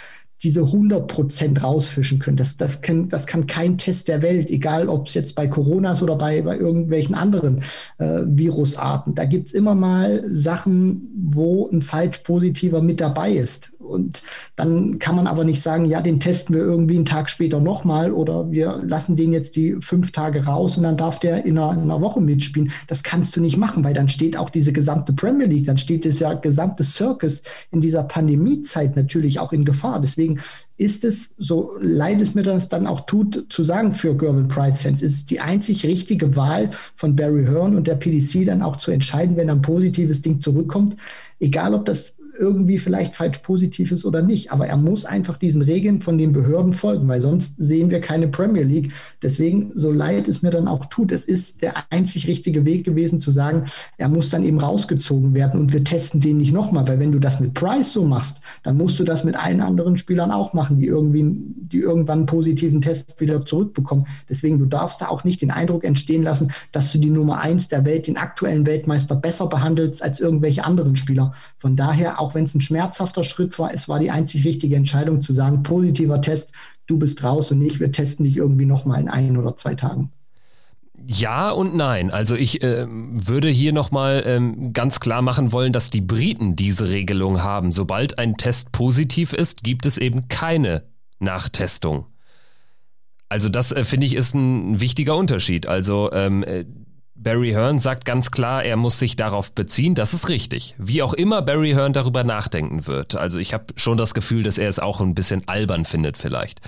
diese 0.43 0.63
100 0.63 1.07
Prozent 1.07 1.63
rausfischen 1.63 2.19
können. 2.19 2.37
Das, 2.37 2.57
das, 2.57 2.81
kann, 2.81 3.09
das 3.11 3.27
kann 3.27 3.47
kein 3.47 3.77
Test 3.77 4.09
der 4.09 4.23
Welt, 4.23 4.51
egal 4.51 4.89
ob 4.89 5.09
es 5.09 5.15
jetzt 5.15 5.35
bei 5.35 5.47
Corona 5.47 5.93
ist 5.93 6.03
oder 6.03 6.17
bei, 6.17 6.41
bei 6.43 6.57
irgendwelchen 6.57 7.15
anderen 7.15 7.63
äh, 7.99 8.23
Virusarten. 8.25 9.15
Da 9.15 9.27
gibt 9.27 9.49
es 9.49 9.53
immer 9.53 9.75
mal 9.75 10.25
Sachen, 10.31 11.11
wo 11.15 11.69
ein 11.69 11.83
falsch 11.83 12.19
positiver 12.19 12.81
mit 12.81 13.01
dabei 13.01 13.33
ist. 13.33 13.73
Und 13.91 14.23
dann 14.57 14.99
kann 14.99 15.17
man 15.17 15.27
aber 15.27 15.45
nicht 15.45 15.61
sagen, 15.61 15.85
ja, 15.85 16.01
den 16.01 16.21
testen 16.21 16.55
wir 16.55 16.63
irgendwie 16.63 16.97
einen 16.97 17.05
Tag 17.05 17.29
später 17.29 17.61
nochmal 17.61 18.13
oder 18.13 18.51
wir 18.51 18.81
lassen 18.83 19.17
den 19.17 19.33
jetzt 19.33 19.57
die 19.57 19.77
fünf 19.81 20.13
Tage 20.13 20.47
raus 20.47 20.77
und 20.77 20.85
dann 20.85 20.97
darf 20.97 21.21
der 21.21 21.45
in 21.45 21.59
einer, 21.59 21.73
in 21.73 21.83
einer 21.83 22.01
Woche 22.01 22.21
mitspielen. 22.21 22.73
Das 22.87 23.03
kannst 23.03 23.37
du 23.37 23.41
nicht 23.41 23.57
machen, 23.57 23.85
weil 23.85 23.95
dann 23.95 24.09
steht 24.09 24.37
auch 24.37 24.51
diese 24.51 24.73
gesamte 24.73 25.13
Premier 25.13 25.47
League, 25.47 25.67
dann 25.67 25.79
steht 25.79 26.05
dieser 26.05 26.37
gesamte 26.37 26.85
Circus 26.85 27.43
in 27.71 27.81
dieser 27.81 28.05
Pandemiezeit 28.05 28.97
natürlich 28.97 29.39
auch 29.39 29.53
in 29.53 29.65
Gefahr. 29.65 30.01
Deswegen 30.01 30.41
ist 30.81 31.05
es, 31.05 31.35
so 31.37 31.77
leid 31.79 32.23
es 32.23 32.35
mir 32.35 32.43
das 32.43 32.69
dann 32.69 32.87
auch 32.87 33.03
tut, 33.03 33.47
zu 33.51 33.65
sagen 33.65 33.93
für 33.93 34.17
Gervin 34.17 34.49
Price-Fans, 34.49 35.03
ist 35.03 35.13
es 35.13 35.27
die 35.27 35.41
einzig 35.41 35.85
richtige 35.85 36.37
Wahl 36.37 36.71
von 36.95 37.17
Barry 37.17 37.45
Hearn 37.45 37.77
und 37.77 37.87
der 37.87 37.97
PDC 37.97 38.47
dann 38.47 38.63
auch 38.63 38.77
zu 38.77 38.91
entscheiden, 38.91 39.37
wenn 39.37 39.51
ein 39.51 39.61
positives 39.61 40.23
Ding 40.23 40.41
zurückkommt, 40.41 40.97
egal 41.39 41.75
ob 41.75 41.85
das 41.85 42.15
irgendwie 42.41 42.79
vielleicht 42.79 43.15
falsch 43.15 43.39
positiv 43.39 43.93
ist 43.93 44.05
oder 44.05 44.23
nicht. 44.23 44.51
Aber 44.51 44.67
er 44.67 44.77
muss 44.77 45.05
einfach 45.05 45.37
diesen 45.37 45.63
Regeln 45.63 46.01
von 46.01 46.19
den 46.19 46.33
Behörden 46.33 46.73
folgen, 46.73 47.07
weil 47.07 47.21
sonst 47.21 47.55
sehen 47.59 47.91
wir 47.91 48.01
keine 48.01 48.29
Premier 48.29 48.63
League. 48.63 48.93
Deswegen, 49.23 49.73
so 49.75 49.93
leid 49.93 50.27
es 50.27 50.43
mir 50.43 50.51
dann 50.51 50.67
auch 50.67 50.87
tut, 50.87 51.13
es 51.13 51.25
ist 51.27 51.63
der 51.63 51.75
einzig 51.91 52.27
richtige 52.27 52.65
Weg 52.65 52.85
gewesen 52.85 53.21
zu 53.21 53.31
sagen, 53.31 53.67
er 53.99 54.09
muss 54.09 54.31
dann 54.31 54.45
eben 54.45 54.59
rausgezogen 54.59 55.35
werden 55.35 55.61
und 55.61 55.73
wir 55.73 55.85
testen 55.85 56.21
den 56.21 56.39
nicht 56.39 56.53
nochmal, 56.53 56.89
weil 56.89 56.99
wenn 56.99 57.13
du 57.13 57.19
das 57.19 57.41
mit 57.41 57.55
Price 57.55 57.93
so 57.93 58.07
machst, 58.07 58.41
dann 58.63 58.77
musst 58.77 58.99
du 58.99 59.05
das 59.05 59.25
mit 59.25 59.37
allen 59.37 59.61
anderen 59.61 59.99
Spielern 59.99 60.31
auch 60.31 60.55
machen, 60.55 60.79
die 60.79 60.87
irgendwie, 60.87 61.23
die 61.25 61.81
irgendwann 61.81 62.21
einen 62.21 62.27
positiven 62.27 62.81
Test 62.81 63.21
wieder 63.21 63.45
zurückbekommen. 63.45 64.07
Deswegen, 64.29 64.59
du 64.59 64.65
darfst 64.65 65.03
da 65.03 65.09
auch 65.09 65.25
nicht 65.25 65.43
den 65.43 65.51
Eindruck 65.51 65.85
entstehen 65.85 66.23
lassen, 66.23 66.53
dass 66.73 66.91
du 66.93 66.99
die 66.99 67.11
Nummer 67.11 67.41
eins 67.41 67.69
der 67.69 67.85
Welt, 67.85 68.07
den 68.07 68.17
aktuellen 68.17 68.67
Weltmeister 68.67 69.17
besser 69.17 69.49
behandelst 69.49 70.03
als 70.03 70.21
irgendwelche 70.21 70.65
anderen 70.65 70.97
Spieler. 70.97 71.33
Von 71.59 71.77
daher 71.77 72.21
auch 72.21 72.30
auch 72.31 72.35
wenn 72.35 72.45
es 72.45 72.55
ein 72.55 72.61
schmerzhafter 72.61 73.25
Schritt 73.25 73.59
war, 73.59 73.75
es 73.75 73.89
war 73.89 73.99
die 73.99 74.11
einzig 74.11 74.45
richtige 74.45 74.77
Entscheidung 74.77 75.21
zu 75.21 75.35
sagen, 75.35 75.63
positiver 75.63 76.21
Test, 76.21 76.53
du 76.87 76.99
bist 76.99 77.25
raus 77.25 77.51
und 77.51 77.59
nicht, 77.59 77.81
wir 77.81 77.91
testen 77.91 78.25
dich 78.25 78.37
irgendwie 78.37 78.67
nochmal 78.67 79.01
in 79.01 79.09
ein 79.09 79.37
oder 79.37 79.57
zwei 79.57 79.75
Tagen. 79.75 80.13
Ja 81.07 81.51
und 81.51 81.75
nein. 81.75 82.11
Also 82.11 82.37
ich 82.37 82.63
äh, 82.63 82.87
würde 82.89 83.49
hier 83.49 83.73
nochmal 83.73 84.23
ähm, 84.27 84.73
ganz 84.73 85.01
klar 85.01 85.23
machen 85.23 85.51
wollen, 85.51 85.73
dass 85.73 85.91
die 85.91 86.03
Briten 86.03 86.57
diese 86.57 86.91
Regelung 86.91 87.43
haben. 87.43 87.73
Sobald 87.73 88.19
ein 88.19 88.37
Test 88.37 88.71
positiv 88.71 89.33
ist, 89.33 89.65
gibt 89.65 89.87
es 89.87 89.97
eben 89.97 90.29
keine 90.29 90.85
Nachtestung. 91.19 92.07
Also 93.31 93.49
das 93.49 93.73
äh, 93.73 93.85
finde 93.85 94.07
ich 94.07 94.15
ist 94.15 94.35
ein 94.35 94.81
wichtiger 94.81 95.17
Unterschied. 95.17 95.67
Also 95.67 96.11
ähm, 96.13 96.45
äh, 96.45 96.67
Barry 97.23 97.51
Hearn 97.51 97.79
sagt 97.79 98.07
ganz 98.07 98.31
klar, 98.31 98.65
er 98.65 98.77
muss 98.77 98.99
sich 98.99 99.15
darauf 99.15 99.53
beziehen. 99.53 99.95
Das 99.95 100.15
ist 100.15 100.29
richtig. 100.29 100.75
Wie 100.79 101.03
auch 101.03 101.13
immer 101.13 101.43
Barry 101.43 101.73
Hearn 101.73 101.93
darüber 101.93 102.25
nachdenken 102.25 102.87
wird. 102.87 103.15
Also 103.15 103.39
ich 103.39 103.53
habe 103.53 103.67
schon 103.77 103.99
das 103.99 104.15
Gefühl, 104.15 104.43
dass 104.43 104.57
er 104.57 104.69
es 104.69 104.79
auch 104.79 105.01
ein 105.01 105.15
bisschen 105.15 105.47
albern 105.47 105.85
findet 105.85 106.17
vielleicht. 106.17 106.61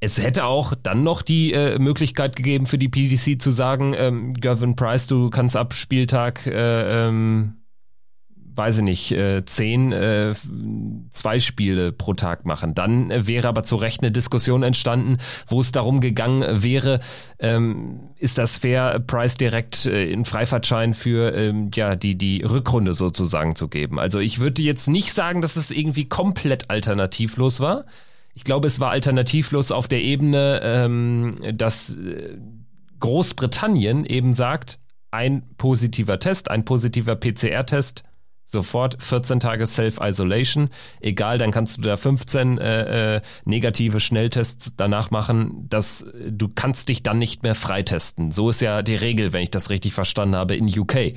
Es 0.00 0.22
hätte 0.22 0.44
auch 0.44 0.74
dann 0.80 1.02
noch 1.02 1.22
die 1.22 1.52
äh, 1.52 1.78
Möglichkeit 1.78 2.36
gegeben 2.36 2.66
für 2.66 2.78
die 2.78 2.88
PDC 2.88 3.40
zu 3.40 3.50
sagen, 3.50 3.94
ähm, 3.96 4.34
Gavin 4.34 4.76
Price, 4.76 5.06
du 5.06 5.30
kannst 5.30 5.56
ab 5.56 5.74
Spieltag 5.74 6.46
äh, 6.46 7.08
ähm, 7.08 7.54
weiß 8.58 8.78
ich 8.78 8.84
nicht, 8.84 9.12
äh, 9.12 9.44
zehn, 9.44 9.92
äh, 9.92 10.34
zwei 11.10 11.38
Spiele 11.38 11.92
pro 11.92 12.14
Tag 12.14 12.44
machen. 12.44 12.74
Dann 12.74 13.26
wäre 13.26 13.48
aber 13.48 13.62
zu 13.62 13.76
Recht 13.76 14.02
eine 14.02 14.10
Diskussion 14.10 14.62
entstanden, 14.62 15.18
wo 15.46 15.60
es 15.60 15.72
darum 15.72 16.00
gegangen 16.00 16.62
wäre, 16.62 17.00
ähm, 17.38 18.00
ist 18.16 18.36
das 18.36 18.58
fair, 18.58 18.98
Price 18.98 19.36
direkt 19.36 19.86
äh, 19.86 20.10
in 20.10 20.24
Freifahrtschein 20.24 20.92
für 20.92 21.32
ähm, 21.34 21.70
ja, 21.74 21.94
die, 21.94 22.16
die 22.16 22.42
Rückrunde 22.42 22.94
sozusagen 22.94 23.54
zu 23.54 23.68
geben. 23.68 23.98
Also 23.98 24.18
ich 24.18 24.40
würde 24.40 24.60
jetzt 24.60 24.88
nicht 24.88 25.12
sagen, 25.12 25.40
dass 25.40 25.56
es 25.56 25.70
irgendwie 25.70 26.06
komplett 26.06 26.68
alternativlos 26.68 27.60
war. 27.60 27.86
Ich 28.34 28.44
glaube, 28.44 28.66
es 28.66 28.80
war 28.80 28.90
alternativlos 28.90 29.70
auf 29.70 29.88
der 29.88 30.02
Ebene, 30.02 30.60
ähm, 30.62 31.34
dass 31.54 31.94
äh, 31.94 32.36
Großbritannien 33.00 34.04
eben 34.04 34.34
sagt, 34.34 34.80
ein 35.10 35.42
positiver 35.56 36.18
Test, 36.18 36.50
ein 36.50 36.64
positiver 36.64 37.16
PCR-Test, 37.16 38.04
sofort 38.48 38.96
14 39.02 39.40
Tage 39.40 39.66
Self-Isolation. 39.66 40.70
Egal, 41.00 41.36
dann 41.36 41.50
kannst 41.50 41.76
du 41.76 41.82
da 41.82 41.98
15 41.98 42.56
äh, 42.56 43.16
äh, 43.16 43.20
negative 43.44 44.00
Schnelltests 44.00 44.72
danach 44.74 45.10
machen. 45.10 45.66
Das, 45.68 46.06
du 46.26 46.48
kannst 46.48 46.88
dich 46.88 47.02
dann 47.02 47.18
nicht 47.18 47.42
mehr 47.42 47.54
freitesten. 47.54 48.30
So 48.30 48.48
ist 48.48 48.62
ja 48.62 48.82
die 48.82 48.96
Regel, 48.96 49.34
wenn 49.34 49.42
ich 49.42 49.50
das 49.50 49.68
richtig 49.68 49.92
verstanden 49.92 50.36
habe, 50.36 50.56
in 50.56 50.66
UK. 50.66 51.12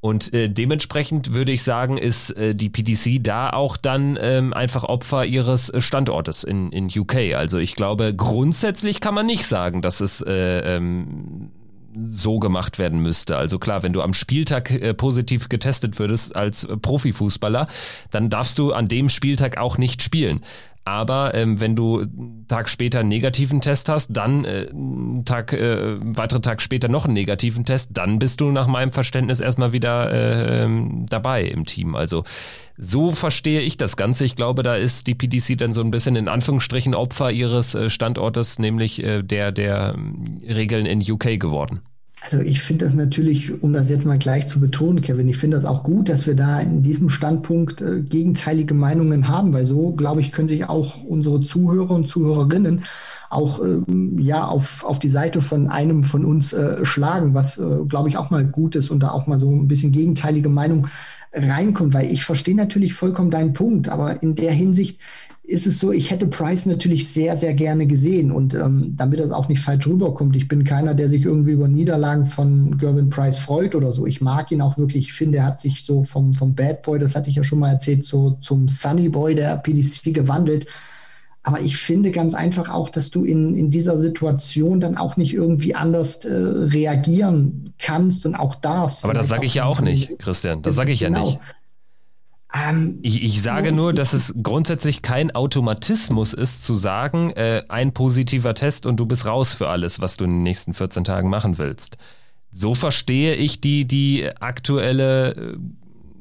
Und 0.00 0.32
äh, 0.32 0.48
dementsprechend 0.48 1.32
würde 1.32 1.52
ich 1.52 1.62
sagen, 1.62 1.96
ist 1.96 2.30
äh, 2.30 2.54
die 2.54 2.68
PDC 2.68 3.22
da 3.22 3.50
auch 3.50 3.78
dann 3.78 4.18
ähm, 4.20 4.52
einfach 4.52 4.84
Opfer 4.84 5.24
ihres 5.24 5.72
Standortes 5.78 6.44
in, 6.44 6.70
in 6.70 6.86
UK. 6.86 7.34
Also 7.34 7.58
ich 7.58 7.76
glaube, 7.76 8.14
grundsätzlich 8.14 9.00
kann 9.00 9.14
man 9.14 9.26
nicht 9.26 9.46
sagen, 9.46 9.82
dass 9.82 10.00
es 10.00 10.22
äh, 10.22 10.76
ähm, 10.76 11.50
so 11.94 12.38
gemacht 12.38 12.78
werden 12.78 13.00
müsste. 13.00 13.36
Also 13.36 13.58
klar, 13.58 13.82
wenn 13.82 13.92
du 13.92 14.02
am 14.02 14.14
Spieltag 14.14 14.70
äh, 14.70 14.94
positiv 14.94 15.48
getestet 15.48 15.98
würdest 15.98 16.36
als 16.36 16.66
Profifußballer, 16.82 17.68
dann 18.10 18.30
darfst 18.30 18.58
du 18.58 18.72
an 18.72 18.88
dem 18.88 19.08
Spieltag 19.08 19.58
auch 19.58 19.78
nicht 19.78 20.02
spielen. 20.02 20.40
Aber 20.84 21.34
ähm, 21.34 21.60
wenn 21.60 21.76
du 21.76 22.00
einen 22.00 22.46
Tag 22.48 22.68
später 22.68 23.00
einen 23.00 23.10
negativen 23.10 23.60
Test 23.60 23.88
hast, 23.88 24.08
dann 24.16 24.44
äh, 24.44 24.68
einen 24.70 25.24
Tag, 25.24 25.52
äh, 25.52 25.98
weitere 26.00 26.40
Tag 26.40 26.62
später 26.62 26.88
noch 26.88 27.04
einen 27.04 27.14
negativen 27.14 27.64
Test, 27.64 27.90
dann 27.92 28.18
bist 28.18 28.40
du 28.40 28.50
nach 28.50 28.66
meinem 28.66 28.90
Verständnis 28.90 29.40
erstmal 29.40 29.72
wieder 29.72 30.10
äh, 30.10 30.64
ähm, 30.64 31.06
dabei 31.08 31.44
im 31.44 31.66
Team. 31.66 31.94
Also 31.94 32.24
so 32.80 33.10
verstehe 33.10 33.60
ich 33.60 33.76
das 33.76 33.96
Ganze. 33.96 34.24
Ich 34.24 34.36
glaube, 34.36 34.62
da 34.62 34.74
ist 34.74 35.06
die 35.06 35.14
PDC 35.14 35.58
dann 35.58 35.72
so 35.72 35.82
ein 35.82 35.90
bisschen 35.90 36.16
in 36.16 36.28
Anführungsstrichen 36.28 36.94
Opfer 36.94 37.30
ihres 37.30 37.74
äh, 37.74 37.90
Standortes, 37.90 38.58
nämlich 38.58 39.04
äh, 39.04 39.22
der, 39.22 39.52
der 39.52 39.94
ähm, 39.96 40.40
Regeln 40.48 40.86
in 40.86 41.00
UK 41.00 41.38
geworden. 41.38 41.80
Also 42.22 42.40
ich 42.40 42.60
finde 42.60 42.84
das 42.84 42.94
natürlich, 42.94 43.62
um 43.62 43.72
das 43.72 43.88
jetzt 43.88 44.04
mal 44.04 44.18
gleich 44.18 44.46
zu 44.46 44.60
betonen, 44.60 45.00
Kevin, 45.00 45.28
ich 45.28 45.38
finde 45.38 45.56
das 45.56 45.64
auch 45.64 45.82
gut, 45.82 46.10
dass 46.10 46.26
wir 46.26 46.34
da 46.34 46.60
in 46.60 46.82
diesem 46.82 47.08
Standpunkt 47.08 47.80
äh, 47.80 48.00
gegenteilige 48.00 48.74
Meinungen 48.74 49.28
haben, 49.28 49.52
weil 49.52 49.64
so, 49.64 49.92
glaube 49.92 50.20
ich, 50.20 50.30
können 50.30 50.48
sich 50.48 50.68
auch 50.68 51.02
unsere 51.02 51.40
Zuhörer 51.40 51.90
und 51.90 52.08
Zuhörerinnen 52.08 52.82
auch 53.30 53.62
ähm, 53.62 54.18
ja 54.18 54.44
auf, 54.46 54.84
auf 54.84 54.98
die 54.98 55.08
Seite 55.08 55.40
von 55.40 55.68
einem 55.68 56.02
von 56.02 56.24
uns 56.24 56.52
äh, 56.52 56.84
schlagen, 56.84 57.32
was, 57.32 57.56
äh, 57.58 57.84
glaube 57.88 58.08
ich, 58.08 58.16
auch 58.16 58.30
mal 58.30 58.44
gut 58.44 58.74
ist 58.74 58.90
und 58.90 59.00
da 59.00 59.12
auch 59.12 59.26
mal 59.26 59.38
so 59.38 59.50
ein 59.50 59.68
bisschen 59.68 59.92
gegenteilige 59.92 60.48
Meinung 60.48 60.88
reinkommt, 61.32 61.94
weil 61.94 62.10
ich 62.10 62.24
verstehe 62.24 62.56
natürlich 62.56 62.94
vollkommen 62.94 63.30
deinen 63.30 63.52
Punkt, 63.52 63.88
aber 63.88 64.22
in 64.22 64.34
der 64.34 64.52
Hinsicht 64.52 65.00
ist 65.50 65.66
es 65.66 65.80
so, 65.80 65.90
ich 65.90 66.10
hätte 66.10 66.26
Price 66.26 66.66
natürlich 66.66 67.08
sehr, 67.08 67.36
sehr 67.36 67.54
gerne 67.54 67.86
gesehen. 67.86 68.30
Und 68.30 68.54
ähm, 68.54 68.94
damit 68.96 69.18
das 69.18 69.32
auch 69.32 69.48
nicht 69.48 69.60
falsch 69.60 69.86
rüberkommt, 69.86 70.36
ich 70.36 70.46
bin 70.46 70.62
keiner, 70.62 70.94
der 70.94 71.08
sich 71.08 71.24
irgendwie 71.24 71.52
über 71.52 71.66
Niederlagen 71.66 72.26
von 72.26 72.78
Gervin 72.78 73.10
Price 73.10 73.38
freut 73.38 73.74
oder 73.74 73.90
so. 73.90 74.06
Ich 74.06 74.20
mag 74.20 74.52
ihn 74.52 74.62
auch 74.62 74.78
wirklich. 74.78 75.08
Ich 75.08 75.12
finde, 75.12 75.38
er 75.38 75.46
hat 75.46 75.60
sich 75.60 75.84
so 75.84 76.04
vom, 76.04 76.34
vom 76.34 76.54
Bad 76.54 76.82
Boy, 76.82 77.00
das 77.00 77.16
hatte 77.16 77.30
ich 77.30 77.36
ja 77.36 77.42
schon 77.42 77.58
mal 77.58 77.70
erzählt, 77.70 78.04
so 78.04 78.38
zum 78.40 78.68
Sunny 78.68 79.08
Boy 79.08 79.34
der 79.34 79.56
PDC 79.56 80.14
gewandelt. 80.14 80.66
Aber 81.42 81.60
ich 81.60 81.78
finde 81.78 82.10
ganz 82.10 82.34
einfach 82.34 82.68
auch, 82.68 82.90
dass 82.90 83.10
du 83.10 83.24
in, 83.24 83.56
in 83.56 83.70
dieser 83.70 83.98
Situation 83.98 84.78
dann 84.78 84.98
auch 84.98 85.16
nicht 85.16 85.32
irgendwie 85.32 85.74
anders 85.74 86.24
äh, 86.24 86.32
reagieren 86.32 87.72
kannst 87.78 88.26
und 88.26 88.34
auch 88.34 88.54
darfst. 88.56 89.04
Aber 89.04 89.14
das 89.14 89.28
sage 89.28 89.46
ich 89.46 89.54
ja 89.54 89.64
auch 89.64 89.80
nicht, 89.80 90.18
Christian. 90.18 90.60
Das 90.60 90.74
sage 90.74 90.92
ich 90.92 91.00
genau. 91.00 91.18
ja 91.18 91.24
nicht. 91.24 91.40
Ähm, 92.52 92.98
ich, 93.02 93.22
ich, 93.22 93.42
sage 93.42 93.72
nur, 93.72 93.92
dass 93.92 94.12
es 94.12 94.34
grundsätzlich 94.42 95.02
kein 95.02 95.30
Automatismus 95.34 96.34
ist, 96.34 96.64
zu 96.64 96.74
sagen, 96.74 97.30
äh, 97.30 97.62
ein 97.68 97.92
positiver 97.92 98.54
Test 98.54 98.86
und 98.86 98.98
du 98.98 99.06
bist 99.06 99.24
raus 99.24 99.54
für 99.54 99.68
alles, 99.68 100.00
was 100.00 100.16
du 100.16 100.24
in 100.24 100.30
den 100.30 100.42
nächsten 100.42 100.74
14 100.74 101.04
Tagen 101.04 101.30
machen 101.30 101.58
willst. 101.58 101.96
So 102.50 102.74
verstehe 102.74 103.34
ich 103.34 103.60
die, 103.60 103.86
die 103.86 104.28
aktuelle, 104.40 105.56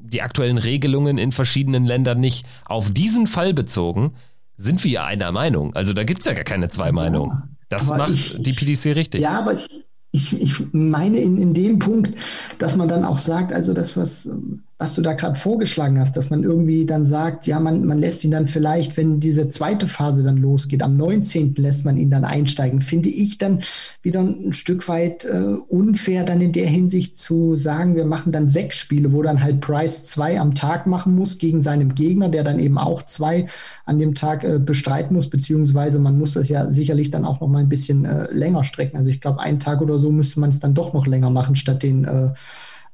die 0.02 0.22
aktuellen 0.22 0.60
Regelungen 0.60 1.18
in 1.18 1.32
verschiedenen 1.32 1.86
Ländern 1.86 2.20
nicht. 2.20 2.46
Auf 2.66 2.92
diesen 2.92 3.26
Fall 3.26 3.54
bezogen 3.54 4.14
sind 4.60 4.84
wir 4.84 5.06
einer 5.06 5.32
Meinung. 5.32 5.74
Also 5.74 5.94
da 5.94 6.04
gibt 6.04 6.20
es 6.20 6.26
ja 6.26 6.34
gar 6.34 6.44
keine 6.44 6.68
zwei 6.68 6.92
Meinungen. 6.92 7.56
Das 7.70 7.88
macht 7.88 8.12
ich, 8.12 8.36
die 8.42 8.52
PDC 8.52 8.96
richtig. 8.96 9.22
Ja, 9.22 9.40
aber 9.40 9.54
ich, 9.54 9.86
ich, 10.12 10.42
ich 10.42 10.74
meine 10.74 11.20
in, 11.20 11.42
in 11.42 11.54
dem 11.54 11.80
Punkt, 11.80 12.20
dass 12.58 12.76
man 12.76 12.90
dann 12.90 13.06
auch 13.06 13.20
sagt, 13.20 13.54
also 13.54 13.74
das, 13.74 13.96
was 13.96 14.30
was 14.80 14.96
du 14.96 15.02
da 15.02 15.12
gerade 15.12 15.38
vorgeschlagen 15.38 16.00
hast, 16.00 16.16
dass 16.16 16.30
man 16.30 16.42
irgendwie 16.42 16.86
dann 16.86 17.04
sagt, 17.04 17.46
ja, 17.48 17.60
man, 17.60 17.84
man 17.84 18.00
lässt 18.00 18.24
ihn 18.24 18.32
dann 18.32 18.48
vielleicht, 18.48 18.96
wenn 18.96 19.20
diese 19.20 19.50
zweite 19.50 19.88
Phase 19.88 20.24
dann 20.24 20.38
losgeht, 20.38 20.82
am 20.82 20.96
19. 20.96 21.56
lässt 21.56 21.84
man 21.84 21.98
ihn 21.98 22.10
dann 22.10 22.24
einsteigen, 22.24 22.82
finde 22.82 23.10
ich 23.10 23.38
dann 23.38 23.60
wieder 24.02 24.22
ein 24.22 24.54
Stück 24.54 24.88
weit 24.88 25.26
äh, 25.26 25.58
unfair, 25.68 26.24
dann 26.24 26.40
in 26.40 26.54
der 26.54 26.68
Hinsicht 26.68 27.20
zu 27.20 27.58
sagen, 27.58 27.98
wir 27.98 28.06
machen 28.06 28.32
dann 28.32 28.50
sechs 28.50 28.78
Spiele, 28.78 29.12
wo 29.12 29.22
dann 29.22 29.44
halt 29.44 29.60
Price 29.60 30.06
zwei 30.06 30.40
am 30.40 30.56
Tag 30.56 30.88
machen 30.88 31.14
muss 31.14 31.38
gegen 31.38 31.62
seinem 31.62 31.94
Gegner, 31.94 32.30
der 32.30 32.46
dann 32.46 32.58
eben 32.58 32.78
auch 32.78 33.04
zwei 33.04 33.48
an 33.84 34.00
dem 34.00 34.16
Tag 34.16 34.46
äh, 34.46 34.60
bestreiten 34.60 35.14
muss, 35.14 35.30
beziehungsweise 35.30 36.00
man 36.00 36.18
muss 36.18 36.36
das 36.36 36.48
ja 36.48 36.72
sicherlich 36.72 37.12
dann 37.12 37.26
auch 37.26 37.42
noch 37.42 37.50
mal 37.50 37.60
ein 37.60 37.70
bisschen 37.70 38.06
äh, 38.06 38.32
länger 38.32 38.64
strecken. 38.64 38.96
Also 38.96 39.10
ich 39.10 39.20
glaube, 39.20 39.42
einen 39.42 39.60
Tag 39.60 39.82
oder 39.82 39.98
so 39.98 40.10
müsste 40.10 40.40
man 40.40 40.52
es 40.52 40.62
dann 40.62 40.74
doch 40.74 40.94
noch 40.94 41.06
länger 41.06 41.32
machen, 41.32 41.58
statt 41.58 41.84
den 41.84 42.06
äh, 42.06 42.30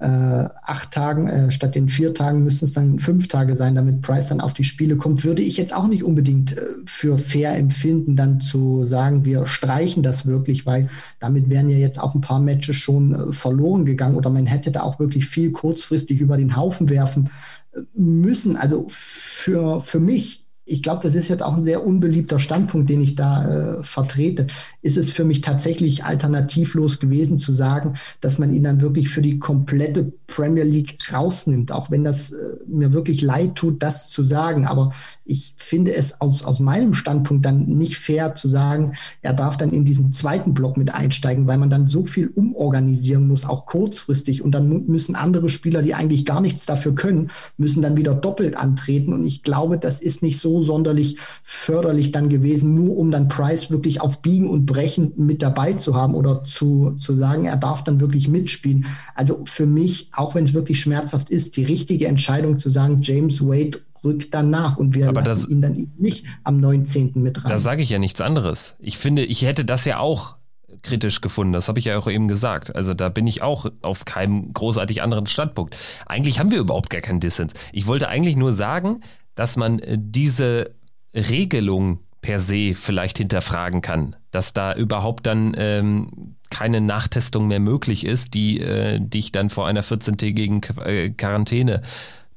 äh, 0.06 0.50
acht 0.62 0.92
Tagen, 0.92 1.28
äh, 1.28 1.50
statt 1.50 1.74
den 1.74 1.90
vier 1.90 2.14
Tagen 2.14 2.44
müssten 2.44 2.66
es 2.66 2.74
dann 2.74 3.00
fünf 3.00 3.28
Tage 3.28 3.56
sein, 3.56 3.74
damit 3.74 4.02
Price 4.02 4.28
dann 4.28 4.40
auf 4.40 4.54
die 4.54 4.64
Spiele 4.64 4.98
kommt, 4.98 5.24
würde 5.24 5.42
ich 5.42 5.58
jetzt 5.58 5.76
auch 5.76 5.88
nicht 5.88 6.04
unbedingt 6.04 6.56
äh, 6.56 6.62
für 6.86 7.18
fair 7.18 7.56
empfinden, 7.58 8.16
dann 8.16 8.40
zu 8.40 8.86
sagen, 8.86 9.26
wir 9.26 9.48
streichen 9.48 10.04
das 10.04 10.28
wirklich, 10.28 10.68
weil 10.68 10.90
damit 11.20 11.50
wären 11.50 11.70
ja 11.70 11.78
jetzt 11.78 12.00
auch 12.00 12.14
ein 12.14 12.22
paar 12.22 12.40
Matches 12.40 12.76
schon 12.76 13.16
äh, 13.16 13.34
verloren 13.34 13.86
gegangen 13.86 14.16
oder 14.16 14.30
man 14.30 14.46
hätte 14.46 14.72
da 14.72 14.84
auch 14.84 15.00
wirklich 15.00 15.26
viel 15.26 15.52
kurzfristig 15.52 16.20
über 16.20 16.38
den 16.38 16.56
Haufen 16.56 16.90
werfen 16.90 17.32
äh, 17.74 17.80
müssen. 17.96 18.58
Also 18.58 18.86
für, 18.90 19.82
für 19.82 20.00
mich 20.00 20.46
ich 20.68 20.82
glaube, 20.82 21.04
das 21.04 21.14
ist 21.14 21.28
jetzt 21.28 21.44
auch 21.44 21.56
ein 21.56 21.64
sehr 21.64 21.86
unbeliebter 21.86 22.40
Standpunkt, 22.40 22.90
den 22.90 23.02
ich 23.02 23.16
da 23.16 23.78
äh, 23.78 23.84
vertrete. 23.84 24.48
Ist 24.86 24.98
es 24.98 25.10
für 25.10 25.24
mich 25.24 25.42
tatsächlich 25.42 26.04
alternativlos 26.04 27.00
gewesen 27.00 27.40
zu 27.40 27.54
sagen, 27.54 27.96
dass 28.22 28.38
man 28.38 28.54
ihn 28.54 28.62
dann 28.62 28.82
wirklich 28.82 29.10
für 29.10 29.24
die 29.24 29.40
komplette 29.40 30.14
Premier 30.28 30.64
League 30.64 31.00
rausnimmt, 31.12 31.72
auch 31.72 31.90
wenn 31.90 32.04
das 32.04 32.30
äh, 32.32 32.58
mir 32.68 32.94
wirklich 32.94 33.24
leid 33.24 33.56
tut, 33.56 33.82
das 33.82 34.10
zu 34.10 34.22
sagen. 34.22 34.68
Aber 34.68 34.92
ich 35.26 35.56
finde 35.58 35.96
es 35.96 36.22
aus, 36.22 36.44
aus 36.44 36.60
meinem 36.60 36.94
Standpunkt 36.94 37.46
dann 37.46 37.66
nicht 37.66 37.98
fair 37.98 38.36
zu 38.36 38.48
sagen, 38.48 38.94
er 39.24 39.34
darf 39.34 39.58
dann 39.58 39.72
in 39.72 39.86
diesen 39.86 40.14
zweiten 40.14 40.54
Block 40.54 40.78
mit 40.78 40.94
einsteigen, 40.94 41.48
weil 41.48 41.58
man 41.58 41.72
dann 41.72 41.88
so 41.88 42.06
viel 42.06 42.28
umorganisieren 42.28 43.28
muss, 43.28 43.44
auch 43.44 43.66
kurzfristig. 43.66 44.44
Und 44.44 44.52
dann 44.52 44.86
müssen 44.86 45.16
andere 45.16 45.50
Spieler, 45.50 45.82
die 45.82 45.96
eigentlich 45.96 46.26
gar 46.26 46.42
nichts 46.42 46.68
dafür 46.68 46.94
können, 46.94 47.32
müssen 47.58 47.82
dann 47.82 47.98
wieder 47.98 48.14
doppelt 48.14 48.56
antreten. 48.56 49.14
Und 49.14 49.26
ich 49.26 49.42
glaube, 49.42 49.80
das 49.80 50.00
ist 50.00 50.22
nicht 50.22 50.38
so 50.38 50.62
sonderlich 50.62 51.18
förderlich 51.44 52.12
dann 52.12 52.30
gewesen, 52.30 52.76
nur 52.76 52.98
um 52.98 53.10
dann 53.10 53.28
Price 53.28 53.72
wirklich 53.72 54.02
auf 54.02 54.22
Biegen 54.22 54.48
und 54.48 54.68
Brechen 54.76 55.14
mit 55.16 55.42
dabei 55.42 55.74
zu 55.74 55.96
haben 55.96 56.16
oder 56.16 56.44
zu, 56.44 56.98
zu 57.00 57.16
sagen, 57.16 57.46
er 57.46 57.56
darf 57.56 57.84
dann 57.84 58.02
wirklich 58.02 58.28
mitspielen. 58.28 58.86
Also 59.16 59.44
für 59.46 59.66
mich, 59.66 60.10
auch 60.12 60.36
wenn 60.36 60.44
es 60.44 60.54
wirklich 60.54 60.82
schmerzhaft 60.82 61.30
ist, 61.30 61.56
die 61.56 61.64
richtige 61.64 62.08
Entscheidung 62.08 62.60
zu 62.60 62.70
sagen, 62.70 63.00
James 63.02 63.42
Wade 63.42 63.80
rückt 64.04 64.34
dann 64.34 64.50
nach 64.50 64.76
und 64.78 64.94
wir 64.94 65.08
Aber 65.08 65.22
lassen 65.22 65.42
das, 65.42 65.50
ihn 65.50 65.62
dann 65.62 65.92
nicht 65.98 66.26
am 66.44 66.60
19. 66.60 67.14
mit 67.16 67.44
rein. 67.44 67.52
Da 67.52 67.60
sage 67.60 67.82
ich 67.82 67.90
ja 67.90 68.00
nichts 68.00 68.20
anderes. 68.20 68.76
Ich 68.80 68.98
finde, 68.98 69.24
ich 69.24 69.44
hätte 69.44 69.64
das 69.64 69.86
ja 69.86 70.00
auch 70.00 70.36
kritisch 70.84 71.22
gefunden. 71.22 71.54
Das 71.54 71.70
habe 71.70 71.80
ich 71.80 71.86
ja 71.86 71.98
auch 71.98 72.10
eben 72.10 72.28
gesagt. 72.28 72.76
Also 72.76 72.94
da 72.94 73.08
bin 73.08 73.28
ich 73.28 73.42
auch 73.42 73.66
auf 73.82 74.04
keinem 74.04 74.54
großartig 74.54 75.02
anderen 75.02 75.26
Standpunkt. 75.26 75.78
Eigentlich 76.06 76.38
haben 76.38 76.52
wir 76.52 76.60
überhaupt 76.60 76.90
gar 76.90 77.02
keinen 77.02 77.22
Dissens. 77.22 77.54
Ich 77.72 77.88
wollte 77.88 78.10
eigentlich 78.10 78.36
nur 78.36 78.52
sagen, 78.52 79.00
dass 79.36 79.56
man 79.56 79.80
äh, 79.80 79.98
diese 79.98 80.76
Regelung 81.16 82.00
per 82.26 82.40
se 82.40 82.74
vielleicht 82.74 83.20
hinterfragen 83.20 83.82
kann, 83.82 84.16
dass 84.36 84.52
da 84.52 84.74
überhaupt 84.74 85.26
dann 85.28 85.56
ähm, 85.58 86.36
keine 86.50 86.82
Nachtestung 86.82 87.48
mehr 87.48 87.62
möglich 87.62 88.06
ist, 88.06 88.34
die 88.34 88.60
äh, 88.60 89.00
dich 89.00 89.32
dann 89.32 89.50
vor 89.50 89.66
einer 89.66 89.82
14-tägigen 89.82 90.62
äh, 90.86 91.10
Quarantäne 91.12 91.82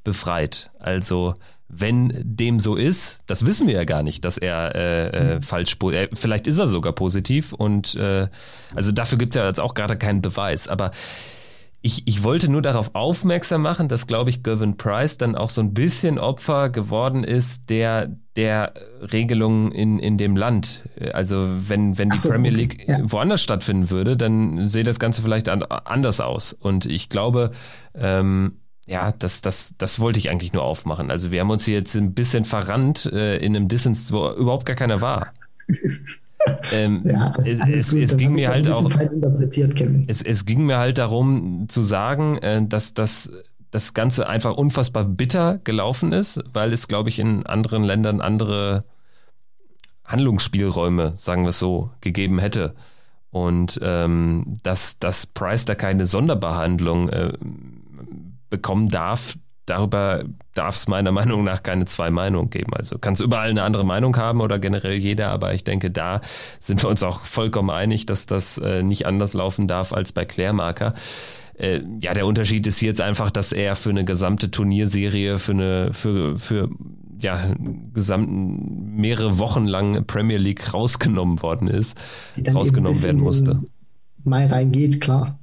befreit. 0.05 0.71
Also 0.79 1.35
wenn 1.69 2.13
dem 2.23 2.61
so 2.61 2.77
ist, 2.77 3.21
das 3.27 3.45
wissen 3.45 3.67
wir 3.67 3.75
ja 3.75 3.85
gar 3.85 4.05
nicht, 4.05 4.25
dass 4.25 4.39
er 4.39 4.77
äh, 4.77 5.09
äh, 5.09 5.35
mhm. 5.35 5.43
falsch, 5.43 5.77
äh, 5.83 6.09
vielleicht 6.13 6.47
ist 6.47 6.59
er 6.59 6.69
sogar 6.69 6.93
positiv 6.93 7.53
und 7.53 7.97
äh, 7.97 8.29
also 8.77 8.93
dafür 8.93 9.19
gibt 9.19 9.35
es 9.35 9.41
ja 9.41 9.47
jetzt 9.47 9.61
auch 9.61 9.75
gerade 9.75 9.99
keinen 9.99 10.23
Beweis, 10.23 10.69
aber 10.69 10.93
ich, 11.81 12.09
ich 12.09 12.25
wollte 12.25 12.51
nur 12.51 12.61
darauf 12.61 12.95
aufmerksam 12.95 13.63
machen, 13.63 13.87
dass, 13.87 14.09
glaube 14.09 14.31
ich, 14.31 14.43
Gervin 14.43 14.77
Price 14.77 15.17
dann 15.17 15.37
auch 15.37 15.51
so 15.51 15.61
ein 15.61 15.75
bisschen 15.75 16.19
Opfer 16.19 16.71
geworden 16.71 17.23
ist 17.23 17.71
der, 17.71 18.17
der 18.35 18.75
Regelungen 19.01 19.71
in, 19.71 20.01
in 20.01 20.19
dem 20.19 20.37
Land. 20.37 20.83
Also 21.13 21.47
wenn, 21.69 21.97
wenn 21.97 22.11
die 22.11 22.19
so, 22.19 22.31
Premier 22.31 22.51
League 22.51 22.81
okay. 22.83 23.01
ja. 23.01 23.13
woanders 23.13 23.43
stattfinden 23.43 23.91
würde, 23.91 24.17
dann 24.17 24.69
sähe 24.69 24.83
das 24.83 24.99
Ganze 24.99 25.23
vielleicht 25.23 25.49
an, 25.49 25.63
anders 25.63 26.21
aus. 26.21 26.53
Und 26.53 26.85
ich 26.85 27.11
glaube, 27.11 27.53
ähm, 27.95 28.57
ja, 28.89 29.13
das, 29.13 29.41
das, 29.41 29.75
das 29.79 30.01
wollte 30.01 30.19
ich 30.19 30.31
eigentlich 30.31 30.53
nur 30.53 30.65
aufmachen. 30.65 31.13
Also 31.13 31.31
wir 31.31 31.41
haben 31.41 31.51
uns 31.51 31.65
hier 31.65 31.77
jetzt 31.77 31.95
ein 31.95 32.13
bisschen 32.13 32.45
verrannt 32.45 33.07
äh, 33.07 33.37
in 33.37 33.55
einem 33.55 33.69
Distance, 33.69 34.13
wo 34.13 34.31
überhaupt 34.33 34.67
gar 34.67 34.77
keiner 34.77 35.01
war. 35.01 35.33
ähm, 36.73 37.03
ja, 37.05 37.33
es, 37.45 37.61
es, 37.69 37.93
es 37.93 38.17
ging 38.17 38.33
mir 38.33 38.49
halt 38.49 38.69
auch. 38.69 38.91
Es, 40.07 40.23
es 40.23 40.45
ging 40.45 40.67
mir 40.67 40.79
halt 40.79 40.99
darum 40.99 41.67
zu 41.69 41.83
sagen, 41.83 42.39
äh, 42.39 42.67
dass 42.67 42.95
das 42.95 43.31
das 43.71 43.93
Ganze 43.93 44.29
einfach 44.29 44.55
unfassbar 44.55 45.05
bitter 45.05 45.59
gelaufen 45.59 46.13
ist, 46.13 46.43
weil 46.53 46.73
es, 46.73 46.89
glaube 46.89 47.11
ich, 47.11 47.19
in 47.19 47.45
anderen 47.47 47.85
Ländern 47.85 48.21
andere 48.21 48.85
Handlungsspielräume, 50.05 51.15
sagen 51.19 51.43
wir 51.43 51.51
es 51.51 51.59
so, 51.59 51.91
gegeben 52.01 52.39
hätte. 52.39 52.75
Und 53.31 53.79
ähm, 53.83 54.55
dass, 54.63 54.99
dass 54.99 55.27
Price 55.27 55.67
da 55.67 55.75
keine 55.75 56.07
Sonderbehandlung 56.07 57.11
äh, 57.11 57.33
bekommen 58.49 58.89
darf, 58.89 59.37
darüber 59.69 60.25
darf 60.55 60.77
es 60.77 60.89
meiner 60.89 61.13
Meinung 61.19 61.45
nach 61.45 61.63
keine 61.63 61.85
zwei 61.85 62.11
Meinungen 62.11 62.51
geben. 62.51 62.73
Also 62.75 62.99
kann 62.99 63.15
es 63.15 63.21
überall 63.21 63.51
eine 63.51 63.63
andere 63.63 63.85
Meinung 63.85 64.17
haben 64.17 64.41
oder 64.41 64.59
generell 64.59 64.95
jeder, 64.95 65.31
aber 65.31 65.55
ich 65.55 65.65
denke, 65.65 65.91
da 65.91 66.21
sind 66.61 66.83
wir 66.83 66.89
uns 66.89 67.03
auch 67.03 67.25
vollkommen 67.25 67.71
einig, 67.71 68.07
dass 68.07 68.27
das 68.27 68.59
äh, 68.59 68.83
nicht 68.83 69.07
anders 69.07 69.35
laufen 69.35 69.67
darf 69.67 69.93
als 69.93 70.13
bei 70.13 70.25
Klärmarker. 70.25 70.93
Äh, 71.59 71.81
ja, 72.01 72.15
der 72.15 72.27
Unterschied 72.27 72.67
ist 72.67 72.81
jetzt 72.81 73.01
einfach, 73.01 73.31
dass 73.31 73.53
er 73.53 73.75
für 73.75 73.91
eine 73.91 74.05
gesamte 74.05 74.51
Turnierserie, 74.51 75.39
für 75.39 75.53
eine, 75.53 75.93
für, 75.93 76.39
für 76.39 76.71
ja, 77.21 77.53
gesamten 77.93 78.95
mehrere 78.95 79.39
Wochen 79.39 79.67
lang 79.67 80.07
Premier 80.07 80.39
League 80.39 80.73
rausgenommen 80.73 81.43
worden 81.43 81.67
ist, 81.69 81.99
rausgenommen 82.55 83.03
werden 83.03 83.21
musste. 83.21 83.59
Mai 84.25 84.47
reingeht, 84.47 85.01
klar. 85.01 85.38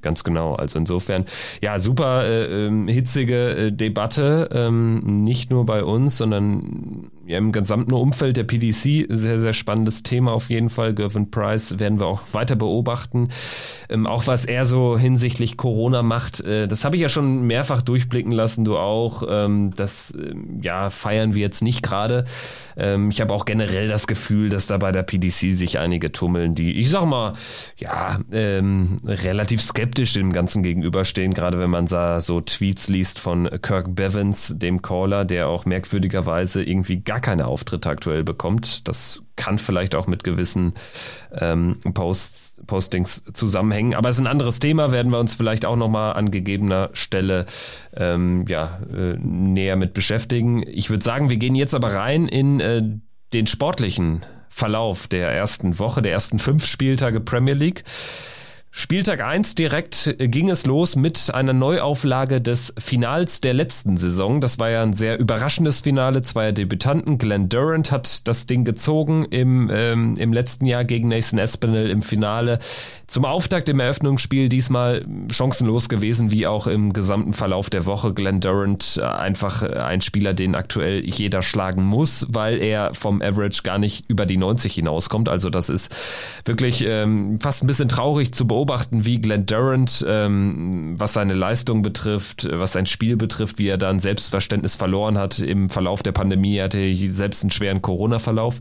Ganz 0.00 0.22
genau. 0.22 0.54
Also 0.54 0.78
insofern, 0.78 1.24
ja, 1.60 1.78
super 1.78 2.24
äh, 2.24 2.66
ähm, 2.66 2.86
hitzige 2.86 3.56
äh, 3.56 3.72
Debatte, 3.72 4.48
ähm, 4.52 5.24
nicht 5.24 5.50
nur 5.50 5.66
bei 5.66 5.82
uns, 5.82 6.16
sondern 6.18 7.10
ja, 7.28 7.38
im 7.38 7.52
gesamten 7.52 7.92
Umfeld 7.92 8.36
der 8.36 8.44
PDC. 8.44 9.06
Sehr, 9.08 9.38
sehr 9.38 9.52
spannendes 9.52 10.02
Thema 10.02 10.32
auf 10.32 10.50
jeden 10.50 10.70
Fall. 10.70 10.94
Gervin 10.94 11.30
Price 11.30 11.78
werden 11.78 12.00
wir 12.00 12.06
auch 12.06 12.22
weiter 12.32 12.56
beobachten. 12.56 13.28
Ähm, 13.88 14.06
auch 14.06 14.26
was 14.26 14.44
er 14.44 14.64
so 14.64 14.98
hinsichtlich 14.98 15.56
Corona 15.56 16.02
macht, 16.02 16.40
äh, 16.40 16.66
das 16.66 16.84
habe 16.84 16.96
ich 16.96 17.02
ja 17.02 17.08
schon 17.08 17.46
mehrfach 17.46 17.82
durchblicken 17.82 18.32
lassen, 18.32 18.64
du 18.64 18.78
auch. 18.78 19.22
Ähm, 19.28 19.72
das 19.76 20.14
ähm, 20.18 20.60
ja, 20.62 20.90
feiern 20.90 21.34
wir 21.34 21.42
jetzt 21.42 21.62
nicht 21.62 21.82
gerade. 21.82 22.24
Ähm, 22.76 23.10
ich 23.10 23.20
habe 23.20 23.34
auch 23.34 23.44
generell 23.44 23.88
das 23.88 24.06
Gefühl, 24.06 24.48
dass 24.48 24.66
da 24.66 24.78
bei 24.78 24.92
der 24.92 25.02
PDC 25.02 25.52
sich 25.54 25.78
einige 25.78 26.12
tummeln, 26.12 26.54
die, 26.54 26.80
ich 26.80 26.90
sag 26.90 27.04
mal, 27.04 27.34
ja, 27.76 28.18
relativ 28.30 29.60
skeptisch 29.60 29.88
skeptisch 29.88 30.12
dem 30.14 30.32
Ganzen 30.32 30.62
gegenüberstehen, 30.62 31.34
gerade 31.34 31.58
wenn 31.58 31.70
man 31.70 31.86
so 31.86 32.40
Tweets 32.40 32.88
liest 32.88 33.18
von 33.18 33.48
Kirk 33.62 33.94
Bevins, 33.94 34.54
dem 34.56 34.82
Caller, 34.82 35.24
der 35.24 35.48
auch 35.48 35.64
merkwürdigerweise 35.66 36.62
irgendwie 36.62 37.00
gar 37.00 37.17
keine 37.20 37.46
Auftritte 37.46 37.88
aktuell 37.88 38.24
bekommt. 38.24 38.88
Das 38.88 39.22
kann 39.36 39.58
vielleicht 39.58 39.94
auch 39.94 40.06
mit 40.06 40.24
gewissen 40.24 40.74
ähm, 41.32 41.78
Posts, 41.94 42.62
Postings 42.66 43.24
zusammenhängen. 43.32 43.94
Aber 43.94 44.08
es 44.08 44.16
ist 44.16 44.22
ein 44.22 44.26
anderes 44.26 44.58
Thema, 44.58 44.90
werden 44.90 45.12
wir 45.12 45.18
uns 45.18 45.34
vielleicht 45.34 45.64
auch 45.64 45.76
nochmal 45.76 46.14
an 46.14 46.30
gegebener 46.30 46.90
Stelle 46.92 47.46
ähm, 47.96 48.44
ja, 48.48 48.80
äh, 48.92 49.16
näher 49.18 49.76
mit 49.76 49.94
beschäftigen. 49.94 50.62
Ich 50.66 50.90
würde 50.90 51.04
sagen, 51.04 51.30
wir 51.30 51.36
gehen 51.36 51.54
jetzt 51.54 51.74
aber 51.74 51.94
rein 51.94 52.28
in 52.28 52.60
äh, 52.60 52.82
den 53.32 53.46
sportlichen 53.46 54.24
Verlauf 54.48 55.06
der 55.06 55.30
ersten 55.30 55.78
Woche, 55.78 56.02
der 56.02 56.12
ersten 56.12 56.38
fünf 56.38 56.66
Spieltage 56.66 57.20
Premier 57.20 57.54
League. 57.54 57.84
Spieltag 58.70 59.22
1 59.22 59.54
direkt 59.54 60.14
ging 60.18 60.50
es 60.50 60.66
los 60.66 60.94
mit 60.94 61.32
einer 61.32 61.54
Neuauflage 61.54 62.42
des 62.42 62.74
Finals 62.78 63.40
der 63.40 63.54
letzten 63.54 63.96
Saison. 63.96 64.42
Das 64.42 64.58
war 64.58 64.68
ja 64.68 64.82
ein 64.82 64.92
sehr 64.92 65.18
überraschendes 65.18 65.80
Finale 65.80 66.20
zweier 66.20 66.52
Debütanten. 66.52 67.16
Glenn 67.16 67.48
Durant 67.48 67.90
hat 67.90 68.28
das 68.28 68.44
Ding 68.44 68.64
gezogen 68.64 69.24
im, 69.24 69.70
ähm, 69.72 70.16
im 70.18 70.34
letzten 70.34 70.66
Jahr 70.66 70.84
gegen 70.84 71.08
Nathan 71.08 71.38
Espinel 71.38 71.88
im 71.88 72.02
Finale. 72.02 72.58
Zum 73.06 73.24
Auftakt 73.24 73.70
im 73.70 73.80
Eröffnungsspiel 73.80 74.50
diesmal 74.50 75.02
chancenlos 75.32 75.88
gewesen, 75.88 76.30
wie 76.30 76.46
auch 76.46 76.66
im 76.66 76.92
gesamten 76.92 77.32
Verlauf 77.32 77.70
der 77.70 77.86
Woche. 77.86 78.12
Glenn 78.12 78.40
Durant 78.40 79.00
äh, 79.02 79.06
einfach 79.06 79.62
äh, 79.62 79.78
ein 79.78 80.02
Spieler, 80.02 80.34
den 80.34 80.54
aktuell 80.54 81.02
jeder 81.08 81.40
schlagen 81.40 81.84
muss, 81.84 82.26
weil 82.28 82.60
er 82.60 82.94
vom 82.94 83.22
Average 83.22 83.62
gar 83.62 83.78
nicht 83.78 84.04
über 84.08 84.26
die 84.26 84.36
90 84.36 84.74
hinauskommt. 84.74 85.30
Also 85.30 85.48
das 85.48 85.70
ist 85.70 85.90
wirklich 86.44 86.84
ähm, 86.86 87.38
fast 87.40 87.64
ein 87.64 87.66
bisschen 87.66 87.88
traurig 87.88 88.34
zu 88.34 88.46
beobachten, 88.46 88.57
wie 88.66 89.20
Glenn 89.20 89.46
Durant, 89.46 90.04
ähm, 90.06 90.94
was 90.98 91.14
seine 91.14 91.34
Leistung 91.34 91.82
betrifft, 91.82 92.46
was 92.50 92.72
sein 92.72 92.86
Spiel 92.86 93.16
betrifft, 93.16 93.58
wie 93.58 93.68
er 93.68 93.78
dann 93.78 94.00
Selbstverständnis 94.00 94.76
verloren 94.76 95.16
hat 95.16 95.38
im 95.38 95.68
Verlauf 95.70 96.02
der 96.02 96.12
Pandemie. 96.12 96.56
Er 96.56 96.64
hatte 96.64 96.94
selbst 96.94 97.42
einen 97.42 97.50
schweren 97.50 97.80
Corona-Verlauf. 97.80 98.56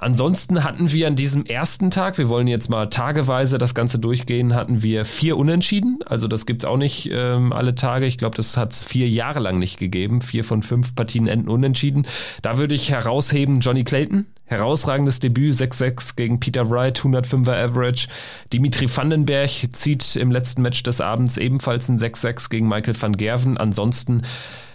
Ansonsten 0.00 0.64
hatten 0.64 0.90
wir 0.92 1.06
an 1.06 1.16
diesem 1.16 1.46
ersten 1.46 1.90
Tag, 1.90 2.18
wir 2.18 2.28
wollen 2.28 2.46
jetzt 2.46 2.68
mal 2.68 2.86
tageweise 2.86 3.58
das 3.58 3.74
Ganze 3.74 3.92
Ganze 3.92 3.98
durchgehen, 3.98 4.54
hatten 4.54 4.82
wir 4.82 5.04
vier 5.04 5.36
Unentschieden. 5.36 5.98
Also 6.06 6.26
das 6.28 6.46
gibt 6.46 6.62
es 6.62 6.68
auch 6.68 6.78
nicht 6.78 7.10
ähm, 7.12 7.52
alle 7.52 7.74
Tage. 7.74 8.06
Ich 8.06 8.16
glaube, 8.16 8.36
das 8.36 8.56
hat 8.56 8.72
es 8.72 8.84
vier 8.84 9.08
Jahre 9.08 9.40
lang 9.40 9.58
nicht 9.58 9.78
gegeben. 9.78 10.22
Vier 10.22 10.44
von 10.44 10.62
fünf 10.62 10.94
Partien 10.94 11.26
enden 11.26 11.48
unentschieden. 11.48 12.06
Da 12.40 12.56
würde 12.56 12.74
ich 12.74 12.90
herausheben 12.90 13.60
Johnny 13.60 13.84
Clayton. 13.84 14.26
Herausragendes 14.52 15.18
Debüt, 15.18 15.54
6-6 15.54 16.14
gegen 16.16 16.38
Peter 16.40 16.68
Wright, 16.70 17.00
105er 17.00 17.64
Average. 17.64 18.08
Dimitri 18.52 18.86
Vandenberg 18.94 19.50
zieht 19.72 20.16
im 20.16 20.30
letzten 20.30 20.62
Match 20.62 20.82
des 20.82 21.00
Abends 21.00 21.38
ebenfalls 21.38 21.88
ein 21.88 21.98
6-6 21.98 22.50
gegen 22.50 22.68
Michael 22.68 23.00
van 23.00 23.16
Gerven. 23.16 23.56
Ansonsten 23.56 24.22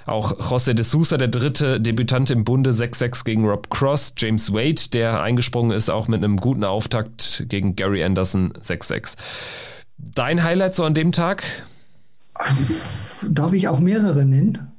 auch 0.07 0.33
José 0.39 0.73
de 0.73 0.83
Sousa, 0.83 1.17
der 1.17 1.27
dritte 1.27 1.79
Debütant 1.79 2.31
im 2.31 2.43
Bunde, 2.43 2.71
6-6 2.71 3.23
gegen 3.25 3.45
Rob 3.45 3.69
Cross. 3.69 4.13
James 4.17 4.53
Wade, 4.53 4.89
der 4.93 5.21
eingesprungen 5.21 5.75
ist, 5.75 5.89
auch 5.89 6.07
mit 6.07 6.23
einem 6.23 6.37
guten 6.37 6.63
Auftakt 6.63 7.45
gegen 7.47 7.75
Gary 7.75 8.03
Anderson, 8.03 8.53
6-6. 8.53 9.15
Dein 9.97 10.43
Highlight 10.43 10.75
so 10.75 10.85
an 10.85 10.93
dem 10.93 11.11
Tag? 11.11 11.43
Darf 13.21 13.53
ich 13.53 13.67
auch 13.67 13.79
mehrere 13.79 14.25
nennen? 14.25 14.71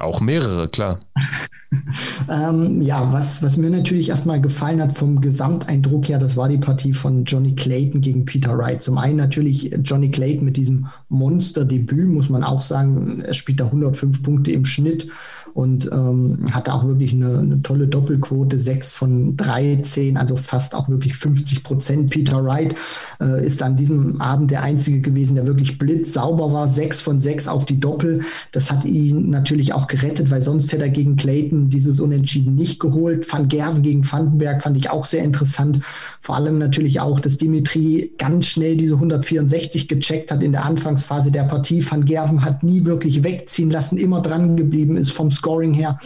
Auch 0.00 0.22
mehrere, 0.22 0.66
klar. 0.68 0.98
ähm, 2.30 2.80
ja, 2.80 3.12
was, 3.12 3.42
was 3.42 3.58
mir 3.58 3.68
natürlich 3.68 4.08
erstmal 4.08 4.40
gefallen 4.40 4.80
hat 4.80 4.96
vom 4.96 5.20
Gesamteindruck 5.20 6.08
her, 6.08 6.18
das 6.18 6.38
war 6.38 6.48
die 6.48 6.56
Partie 6.56 6.94
von 6.94 7.26
Johnny 7.26 7.54
Clayton 7.54 8.00
gegen 8.00 8.24
Peter 8.24 8.56
Wright. 8.56 8.82
Zum 8.82 8.96
einen 8.96 9.16
natürlich 9.16 9.70
Johnny 9.84 10.10
Clayton 10.10 10.46
mit 10.46 10.56
diesem 10.56 10.86
Monster-Debüt, 11.10 12.08
muss 12.08 12.30
man 12.30 12.44
auch 12.44 12.62
sagen. 12.62 13.20
Er 13.20 13.34
spielt 13.34 13.60
da 13.60 13.66
105 13.66 14.22
Punkte 14.22 14.52
im 14.52 14.64
Schnitt 14.64 15.08
und 15.54 15.90
ähm, 15.92 16.44
hatte 16.52 16.72
auch 16.72 16.86
wirklich 16.86 17.12
eine, 17.12 17.38
eine, 17.38 17.62
tolle 17.62 17.86
Doppelquote, 17.86 18.58
6 18.58 18.92
von 18.92 19.36
13, 19.36 20.16
also 20.16 20.36
fast 20.36 20.74
auch 20.74 20.88
wirklich 20.88 21.16
50 21.16 21.62
Prozent. 21.62 22.10
Peter 22.10 22.44
Wright 22.44 22.74
äh, 23.20 23.44
ist 23.44 23.62
an 23.62 23.76
diesem 23.76 24.20
Abend 24.20 24.50
der 24.50 24.62
Einzige 24.62 25.00
gewesen, 25.00 25.34
der 25.34 25.46
wirklich 25.46 25.78
blitzsauber 25.78 26.52
war, 26.52 26.68
6 26.68 27.00
von 27.00 27.20
6 27.20 27.48
auf 27.48 27.64
die 27.64 27.80
Doppel. 27.80 28.20
Das 28.52 28.70
hat 28.70 28.84
ihn 28.84 29.30
natürlich 29.30 29.72
auch 29.72 29.86
gerettet, 29.86 30.30
weil 30.30 30.42
sonst 30.42 30.72
hätte 30.72 30.84
er 30.84 30.90
gegen 30.90 31.16
Clayton 31.16 31.68
dieses 31.68 32.00
Unentschieden 32.00 32.54
nicht 32.54 32.80
geholt. 32.80 33.30
Van 33.30 33.48
Gerven 33.48 33.82
gegen 33.82 34.10
Vandenberg 34.10 34.62
fand 34.62 34.76
ich 34.76 34.90
auch 34.90 35.04
sehr 35.04 35.24
interessant. 35.24 35.80
Vor 36.20 36.36
allem 36.36 36.58
natürlich 36.58 37.00
auch, 37.00 37.20
dass 37.20 37.38
Dimitri 37.38 38.12
ganz 38.18 38.46
schnell 38.46 38.76
diese 38.76 38.94
164 38.94 39.88
gecheckt 39.88 40.30
hat 40.30 40.42
in 40.42 40.52
der 40.52 40.64
Anfangsphase 40.64 41.30
der 41.30 41.44
Partie. 41.44 41.84
Van 41.88 42.04
Gerven 42.04 42.44
hat 42.44 42.62
nie 42.62 42.84
wirklich 42.86 43.24
wegziehen 43.24 43.70
lassen, 43.70 43.96
immer 43.96 44.20
dran 44.20 44.56
geblieben 44.56 44.96
ist 44.96 45.12
vom 45.12 45.30
Scoring 45.40 45.74
her 45.74 45.98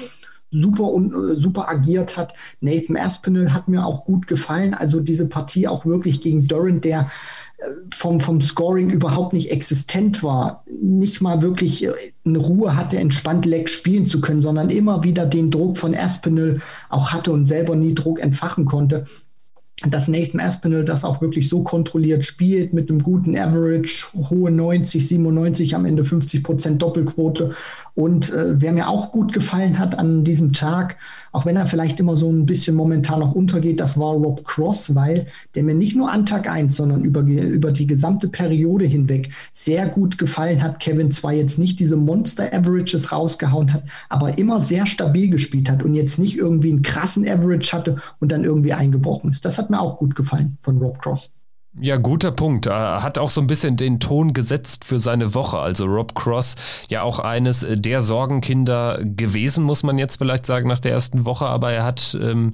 super 0.50 0.84
und 0.84 1.12
äh, 1.12 1.36
super 1.36 1.68
agiert 1.68 2.16
hat. 2.16 2.34
Nathan 2.60 2.96
Aspinall 2.96 3.52
hat 3.52 3.68
mir 3.68 3.84
auch 3.84 4.04
gut 4.04 4.26
gefallen. 4.28 4.72
Also 4.72 5.00
diese 5.00 5.26
Partie 5.26 5.66
auch 5.66 5.84
wirklich 5.84 6.20
gegen 6.20 6.46
Durant, 6.46 6.84
der 6.84 7.10
vom, 7.92 8.20
vom 8.20 8.40
Scoring 8.40 8.90
überhaupt 8.90 9.32
nicht 9.32 9.50
existent 9.50 10.22
war, 10.22 10.64
nicht 10.66 11.20
mal 11.20 11.42
wirklich 11.42 11.88
eine 12.24 12.38
Ruhe 12.38 12.76
hatte, 12.76 12.98
entspannt 12.98 13.46
Leck 13.46 13.68
spielen 13.68 14.06
zu 14.06 14.20
können, 14.20 14.42
sondern 14.42 14.70
immer 14.70 15.02
wieder 15.02 15.26
den 15.26 15.50
Druck 15.50 15.78
von 15.78 15.94
Aspinall 15.94 16.60
auch 16.88 17.12
hatte 17.12 17.32
und 17.32 17.46
selber 17.46 17.76
nie 17.76 17.94
Druck 17.94 18.20
entfachen 18.20 18.64
konnte. 18.64 19.04
Dass 19.82 20.06
Nathan 20.06 20.40
Aspinall 20.40 20.84
das 20.84 21.04
auch 21.04 21.20
wirklich 21.20 21.48
so 21.48 21.64
kontrolliert 21.64 22.24
spielt 22.24 22.72
mit 22.72 22.88
einem 22.88 23.02
guten 23.02 23.36
Average, 23.36 24.06
hohe 24.30 24.50
90, 24.50 25.06
97, 25.08 25.74
am 25.74 25.84
Ende 25.84 26.04
50 26.04 26.44
Prozent 26.44 26.80
Doppelquote. 26.80 27.50
Und 27.94 28.32
äh, 28.32 28.60
wer 28.60 28.72
mir 28.72 28.88
auch 28.88 29.10
gut 29.10 29.32
gefallen 29.32 29.78
hat 29.78 29.98
an 29.98 30.22
diesem 30.22 30.52
Tag, 30.52 30.96
auch 31.32 31.44
wenn 31.44 31.56
er 31.56 31.66
vielleicht 31.66 31.98
immer 31.98 32.16
so 32.16 32.30
ein 32.30 32.46
bisschen 32.46 32.76
momentan 32.76 33.18
noch 33.18 33.34
untergeht, 33.34 33.80
das 33.80 33.98
war 33.98 34.12
Rob 34.12 34.44
Cross, 34.44 34.94
weil 34.94 35.26
der 35.56 35.64
mir 35.64 35.74
nicht 35.74 35.96
nur 35.96 36.10
an 36.10 36.24
Tag 36.24 36.48
1, 36.48 36.76
sondern 36.76 37.02
über, 37.02 37.22
über 37.22 37.72
die 37.72 37.88
gesamte 37.88 38.28
Periode 38.28 38.84
hinweg 38.84 39.30
sehr 39.52 39.88
gut 39.88 40.18
gefallen 40.18 40.62
hat. 40.62 40.78
Kevin 40.78 41.10
zwar 41.10 41.32
jetzt 41.32 41.58
nicht 41.58 41.80
diese 41.80 41.96
Monster-Averages 41.96 43.10
rausgehauen 43.10 43.72
hat, 43.72 43.82
aber 44.08 44.38
immer 44.38 44.60
sehr 44.60 44.86
stabil 44.86 45.28
gespielt 45.28 45.68
hat 45.68 45.82
und 45.82 45.94
jetzt 45.94 46.20
nicht 46.20 46.36
irgendwie 46.36 46.70
einen 46.70 46.82
krassen 46.82 47.28
Average 47.28 47.72
hatte 47.72 47.96
und 48.20 48.30
dann 48.30 48.44
irgendwie 48.44 48.72
eingebrochen 48.72 49.30
ist. 49.30 49.44
Das 49.44 49.58
hat 49.58 49.63
mir 49.70 49.80
auch 49.80 49.98
gut 49.98 50.14
gefallen 50.14 50.56
von 50.60 50.78
Rob 50.78 51.00
Cross. 51.00 51.32
Ja, 51.80 51.96
guter 51.96 52.30
Punkt. 52.30 52.66
Er 52.66 53.02
hat 53.02 53.18
auch 53.18 53.30
so 53.30 53.40
ein 53.40 53.48
bisschen 53.48 53.76
den 53.76 53.98
Ton 53.98 54.32
gesetzt 54.32 54.84
für 54.84 55.00
seine 55.00 55.34
Woche. 55.34 55.58
Also 55.58 55.86
Rob 55.86 56.14
Cross, 56.14 56.54
ja 56.88 57.02
auch 57.02 57.18
eines 57.18 57.66
der 57.68 58.00
Sorgenkinder 58.00 59.00
gewesen, 59.02 59.64
muss 59.64 59.82
man 59.82 59.98
jetzt 59.98 60.18
vielleicht 60.18 60.46
sagen, 60.46 60.68
nach 60.68 60.78
der 60.78 60.92
ersten 60.92 61.24
Woche. 61.24 61.46
Aber 61.46 61.72
er 61.72 61.82
hat 61.82 62.16
ähm, 62.22 62.52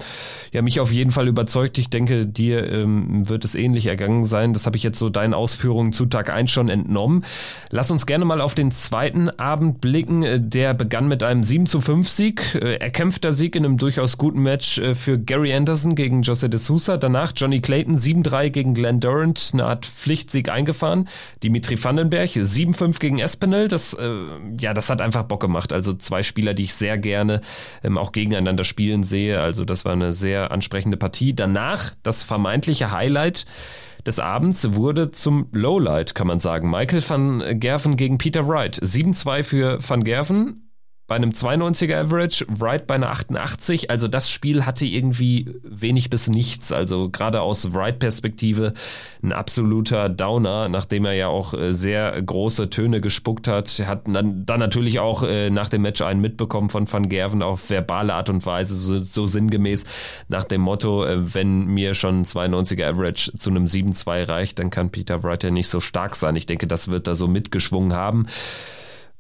ja 0.53 0.63
mich 0.63 0.81
auf 0.81 0.91
jeden 0.91 1.11
Fall 1.11 1.29
überzeugt. 1.29 1.77
Ich 1.77 1.91
denke, 1.91 2.25
dir 2.25 2.73
ähm, 2.73 3.29
wird 3.29 3.45
es 3.45 3.55
ähnlich 3.55 3.89
ergangen 3.89 4.25
sein. 4.25 4.55
Das 4.55 4.65
habe 4.65 4.79
ich 4.79 4.83
jetzt 4.83 4.99
so 4.99 5.11
deinen 5.11 5.35
Ausführungen 5.35 5.93
zu 5.93 6.07
Tag 6.07 6.31
1 6.31 6.51
schon 6.51 6.71
entnommen. 6.71 7.27
Lass 7.69 7.91
uns 7.91 8.07
gerne 8.07 8.25
mal 8.25 8.41
auf 8.41 8.55
den 8.55 8.71
zweiten 8.71 9.29
Abend 9.29 9.83
blicken. 9.83 10.49
Der 10.49 10.73
begann 10.73 11.09
mit 11.09 11.23
einem 11.23 11.45
7 11.45 11.67
zu 11.67 11.83
5 11.83 12.09
Sieg. 12.09 12.55
Äh, 12.55 12.77
erkämpfter 12.77 13.35
Sieg 13.35 13.55
in 13.55 13.67
einem 13.67 13.77
durchaus 13.77 14.17
guten 14.17 14.41
Match 14.41 14.79
äh, 14.79 14.95
für 14.95 15.19
Gary 15.19 15.53
Anderson 15.53 15.95
gegen 15.95 16.23
Jose 16.23 16.49
de 16.49 16.59
Sousa. 16.59 16.97
Danach 16.97 17.35
Johnny 17.37 17.61
Clayton 17.61 17.97
7-3 17.97 18.49
gegen 18.49 18.73
Glenn 18.73 18.99
Durant. 18.99 19.10
Durant 19.11 19.51
eine 19.53 19.65
Art 19.65 19.87
Pflichtsieg 19.87 20.49
eingefahren. 20.49 21.09
Dimitri 21.43 21.83
Vandenberg 21.83 22.31
7-5 22.31 23.01
gegen 23.01 23.19
Espinel. 23.19 23.69
Das, 23.69 23.95
äh, 23.95 24.11
ja, 24.61 24.73
das 24.73 24.89
hat 24.89 25.01
einfach 25.01 25.25
Bock 25.25 25.41
gemacht. 25.41 25.73
Also 25.73 25.95
zwei 25.95 26.23
Spieler, 26.23 26.55
die 26.55 26.65
ich 26.65 26.75
sehr 26.75 26.97
gerne 26.97 27.41
ähm, 27.83 27.99
auch 27.99 28.13
gegeneinander 28.13 28.65
spielen 28.65 29.03
sehe. 29.03 29.41
Also 29.41 29.65
das 29.65 29.85
war 29.85 29.93
eine 29.93 30.13
sehr 30.13 30.53
ansprechende 30.53 30.97
Partie. 30.97 31.35
Danach 31.35 31.93
das 32.03 32.23
vermeintliche 32.23 32.93
Highlight 32.93 33.47
des 34.07 34.19
Abends 34.21 34.75
wurde 34.75 35.11
zum 35.11 35.49
Lowlight, 35.53 36.15
kann 36.15 36.27
man 36.27 36.39
sagen. 36.39 36.71
Michael 36.71 37.03
van 37.07 37.61
Gerven 37.61 37.97
gegen 37.97 38.17
Peter 38.19 38.47
Wright. 38.47 38.81
7-2 38.81 39.43
für 39.43 39.79
van 39.87 40.05
Gerven 40.05 40.70
bei 41.11 41.17
einem 41.17 41.31
92er 41.31 42.03
Average, 42.03 42.47
Wright 42.49 42.87
bei 42.87 42.95
einer 42.95 43.11
88. 43.11 43.91
Also 43.91 44.07
das 44.07 44.31
Spiel 44.31 44.65
hatte 44.65 44.87
irgendwie 44.87 45.57
wenig 45.65 46.09
bis 46.09 46.29
nichts. 46.29 46.71
Also 46.71 47.11
gerade 47.11 47.41
aus 47.41 47.75
Wright-Perspektive 47.75 48.75
ein 49.21 49.33
absoluter 49.33 50.09
Downer, 50.09 50.69
nachdem 50.69 51.05
er 51.05 51.15
ja 51.15 51.27
auch 51.27 51.53
äh, 51.53 51.73
sehr 51.73 52.23
große 52.23 52.71
Töne 52.71 53.01
gespuckt 53.01 53.49
hat. 53.49 53.83
Hat 53.85 54.03
dann, 54.07 54.47
dann 54.47 54.61
natürlich 54.61 55.01
auch 55.01 55.25
äh, 55.25 55.51
nach 55.51 55.69
dem 55.69 55.83
Match 55.83 56.01
einen 56.01 56.21
mitbekommen 56.21 56.69
von 56.69 56.91
Van 56.91 57.09
Gerven 57.09 57.43
auf 57.43 57.71
verbale 57.71 58.15
Art 58.15 58.31
und 58.31 58.47
Weise, 58.47 58.77
so, 58.77 59.01
so 59.01 59.27
sinngemäß 59.27 59.87
nach 60.29 60.45
dem 60.45 60.61
Motto, 60.61 61.05
äh, 61.05 61.35
wenn 61.35 61.67
mir 61.67 61.95
schon 61.95 62.21
ein 62.21 62.25
92er 62.25 62.89
Average 62.89 63.33
zu 63.37 63.51
einem 63.51 63.65
7-2 63.65 64.29
reicht, 64.29 64.61
dann 64.61 64.71
kann 64.71 64.91
Peter 64.91 65.25
Wright 65.25 65.43
ja 65.43 65.51
nicht 65.51 65.71
so 65.71 65.81
stark 65.81 66.15
sein. 66.15 66.37
Ich 66.37 66.47
denke, 66.47 66.69
das 66.69 66.87
wird 66.87 67.09
da 67.09 67.17
so 67.17 67.27
mitgeschwungen 67.27 67.95
haben. 67.95 68.27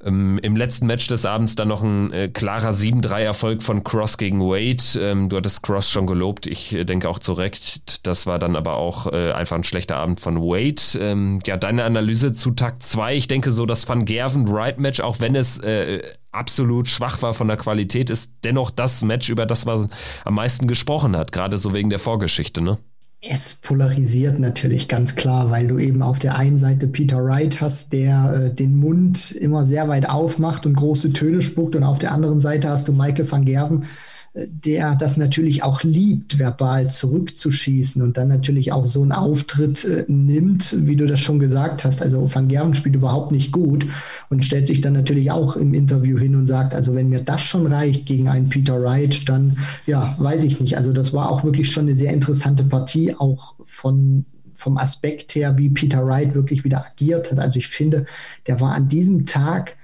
Ähm, 0.03 0.39
Im 0.43 0.57
letzten 0.57 0.87
Match 0.87 1.07
des 1.09 1.27
Abends 1.27 1.57
dann 1.57 1.69
noch 1.69 1.83
ein 1.83 2.13
äh, 2.13 2.29
klarer 2.29 2.71
7-3-Erfolg 2.71 3.63
von 3.63 3.85
Cross 3.85 4.17
gegen 4.17 4.41
Wade. 4.41 4.83
Ähm, 4.99 5.29
du 5.29 5.37
hattest 5.37 5.63
Cross 5.63 5.91
schon 5.91 6.07
gelobt, 6.07 6.47
ich 6.47 6.73
äh, 6.75 6.85
denke 6.85 7.09
auch 7.09 7.19
zu 7.19 7.35
Recht. 7.35 8.07
Das 8.07 8.27
war 8.27 8.39
dann 8.39 8.57
aber 8.57 8.77
auch 8.77 9.13
äh, 9.13 9.33
einfach 9.33 9.57
ein 9.57 9.65
schlechter 9.65 9.97
Abend 9.97 10.21
von 10.21 10.39
Wade. 10.39 10.99
Ähm, 10.99 11.41
ja, 11.47 11.57
deine 11.57 11.85
Analyse 11.85 12.33
zu 12.33 12.53
Tag 12.53 12.83
2. 12.83 13.17
Ich 13.17 13.29
denke 13.29 13.51
so, 13.51 13.67
das 13.67 13.89
Van 13.89 14.05
Gerven-Wright-Match, 14.07 15.01
auch 15.01 15.21
wenn 15.21 15.35
es 15.35 15.59
äh, 15.59 16.03
absolut 16.33 16.89
schwach 16.89 17.21
war 17.21 17.35
von 17.35 17.49
der 17.49 17.59
Qualität, 17.59 18.09
ist 18.09 18.33
dennoch 18.45 18.71
das 18.71 19.03
Match, 19.03 19.29
über 19.29 19.45
das 19.45 19.67
man 19.67 19.91
am 20.25 20.35
meisten 20.35 20.67
gesprochen 20.67 21.17
hat, 21.17 21.33
gerade 21.33 21.59
so 21.59 21.75
wegen 21.75 21.91
der 21.91 21.99
Vorgeschichte, 21.99 22.63
ne? 22.63 22.79
Es 23.23 23.53
polarisiert 23.55 24.39
natürlich 24.39 24.89
ganz 24.89 25.15
klar, 25.15 25.51
weil 25.51 25.69
du 25.69 25.79
eben 25.79 26.03
auf 26.03 26.19
der 26.19 26.37
einen 26.37 26.57
Seite 26.57 26.89
Peter 26.89 27.23
Wright 27.23 27.61
hast, 27.61 27.93
der 27.93 28.47
äh, 28.47 28.55
den 28.55 28.79
Mund 28.79 29.33
immer 29.33 29.67
sehr 29.67 29.89
weit 29.89 30.09
aufmacht 30.09 30.65
und 30.65 30.75
große 30.75 31.13
Töne 31.13 31.43
spuckt, 31.43 31.77
und 31.77 31.85
auf 31.85 31.99
der 31.99 32.13
anderen 32.13 32.41
Seite 32.41 32.71
hast 32.71 32.89
du 32.89 32.95
Michael 32.95 33.31
van 33.31 33.45
Gerven, 33.45 33.85
der 34.33 34.95
das 34.95 35.17
natürlich 35.17 35.65
auch 35.65 35.83
liebt, 35.83 36.39
verbal 36.39 36.89
zurückzuschießen 36.89 38.01
und 38.01 38.17
dann 38.17 38.29
natürlich 38.29 38.71
auch 38.71 38.85
so 38.85 39.03
einen 39.03 39.11
Auftritt 39.11 39.85
äh, 39.85 40.05
nimmt, 40.07 40.87
wie 40.87 40.95
du 40.95 41.07
das 41.07 41.19
schon 41.19 41.41
gesagt 41.41 41.85
hast. 41.85 42.01
Also 42.01 42.33
Van 42.33 42.47
Gerven 42.47 42.75
spielt 42.75 42.95
überhaupt 42.95 43.33
nicht 43.33 43.51
gut 43.51 43.87
und 44.29 44.45
stellt 44.45 44.69
sich 44.69 44.81
dann 44.81 44.93
natürlich 44.93 45.33
auch 45.33 45.57
im 45.57 45.75
Interview 45.75 46.17
hin 46.17 46.37
und 46.37 46.47
sagt, 46.47 46.75
also 46.75 46.95
wenn 46.95 47.09
mir 47.09 47.23
das 47.23 47.43
schon 47.43 47.67
reicht 47.67 48.07
gegen 48.07 48.29
einen 48.29 48.49
Peter 48.49 48.81
Wright, 48.81 49.29
dann 49.29 49.57
ja, 49.87 50.15
weiß 50.19 50.45
ich 50.45 50.61
nicht. 50.61 50.77
Also 50.77 50.93
das 50.93 51.13
war 51.13 51.29
auch 51.31 51.43
wirklich 51.43 51.73
schon 51.73 51.89
eine 51.89 51.97
sehr 51.97 52.13
interessante 52.13 52.63
Partie, 52.63 53.17
auch 53.17 53.55
von 53.65 54.25
vom 54.55 54.77
Aspekt 54.77 55.35
her, 55.35 55.57
wie 55.57 55.71
Peter 55.71 56.07
Wright 56.07 56.35
wirklich 56.35 56.65
wieder 56.65 56.85
agiert 56.85 57.33
hat. 57.33 57.41
Also 57.41 57.59
ich 57.59 57.69
finde, 57.69 58.05
der 58.47 58.61
war 58.61 58.75
an 58.75 58.89
diesem 58.89 59.25
Tag 59.25 59.77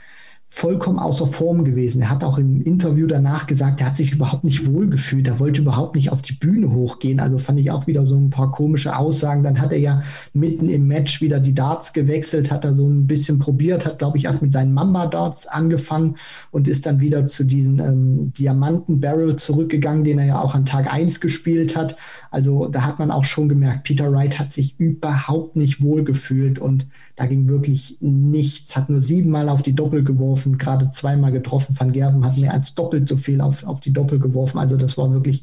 vollkommen 0.49 1.01
außer 1.01 1.27
Form 1.27 1.65
gewesen. 1.65 2.03
Er 2.03 2.11
hat 2.11 2.23
auch 2.23 2.39
im 2.39 2.63
Interview 2.63 3.07
danach 3.09 3.49
gesagt, 3.49 3.81
er 3.81 3.89
hat 3.89 3.97
sich 3.97 4.13
überhaupt 4.13 4.45
nicht 4.45 4.73
wohlgefühlt, 4.73 5.27
er 5.27 5.41
wollte 5.41 5.61
überhaupt 5.61 5.97
nicht 5.97 6.13
auf 6.13 6.23
die 6.23 6.35
Bühne 6.35 6.73
hochgehen. 6.73 7.19
Also 7.19 7.39
fand 7.39 7.59
ich 7.59 7.73
auch 7.73 7.89
wieder 7.89 8.07
so 8.07 8.17
ein 8.17 8.31
paar 8.31 8.53
komische 8.53 8.97
Aussagen. 8.97 9.43
Dann 9.43 9.61
hat 9.61 9.73
er 9.73 9.79
ja 9.79 10.03
mitten 10.33 10.69
im 10.69 10.87
Match 10.87 11.21
wieder 11.21 11.41
die 11.41 11.55
Darts 11.55 11.93
gewechselt, 11.93 12.53
hat 12.53 12.65
er 12.65 12.75
so 12.75 12.87
ein 12.87 13.09
bisschen 13.09 13.41
probiert, 13.41 13.85
hat, 13.85 13.99
glaube 13.99 14.19
ich, 14.19 14.27
erst 14.27 14.41
mit 14.41 14.53
seinen 14.53 14.73
Mamba-Darts 14.73 15.49
angefangen 15.49 16.15
und 16.53 16.69
ist 16.69 16.87
dann 16.87 17.01
wieder 17.01 17.27
zu 17.27 17.45
diesen 17.45 17.81
ähm, 17.81 18.33
Diamanten-Barrel 18.39 19.37
zurückgegangen, 19.37 20.05
den 20.05 20.21
er 20.21 20.27
ja 20.27 20.41
auch 20.41 20.55
an 20.55 20.65
Tag 20.65 20.93
1 20.93 21.21
gespielt 21.21 21.77
hat. 21.77 21.97
Also 22.31 22.69
da 22.69 22.83
hat 22.83 23.01
man 23.01 23.11
auch 23.11 23.25
schon 23.25 23.49
gemerkt, 23.49 23.83
Peter 23.83 24.13
Wright 24.13 24.39
hat 24.39 24.53
sich 24.53 24.79
überhaupt 24.79 25.57
nicht 25.57 25.83
wohlgefühlt 25.83 26.61
und 26.61 26.87
da 27.17 27.27
ging 27.27 27.49
wirklich 27.49 27.97
nichts, 28.01 28.77
hat 28.77 28.91
nur 28.91 29.01
siebenmal 29.01 29.49
auf 29.49 29.63
die 29.63 29.75
Doppel 29.75 30.05
geworfen 30.05 30.36
geworfen, 30.37 30.59
gerade 30.59 30.91
zweimal 30.93 31.33
getroffen. 31.33 31.79
Van 31.79 31.93
Gerven 31.93 32.25
hat 32.25 32.37
mehr 32.37 32.53
als 32.53 32.75
doppelt 32.75 33.09
so 33.09 33.17
viel 33.17 33.41
auf, 33.41 33.67
auf 33.67 33.81
die 33.81 33.93
Doppel 33.93 34.19
geworfen. 34.19 34.59
Also 34.59 34.77
das 34.77 34.97
war 34.99 35.13
wirklich 35.13 35.43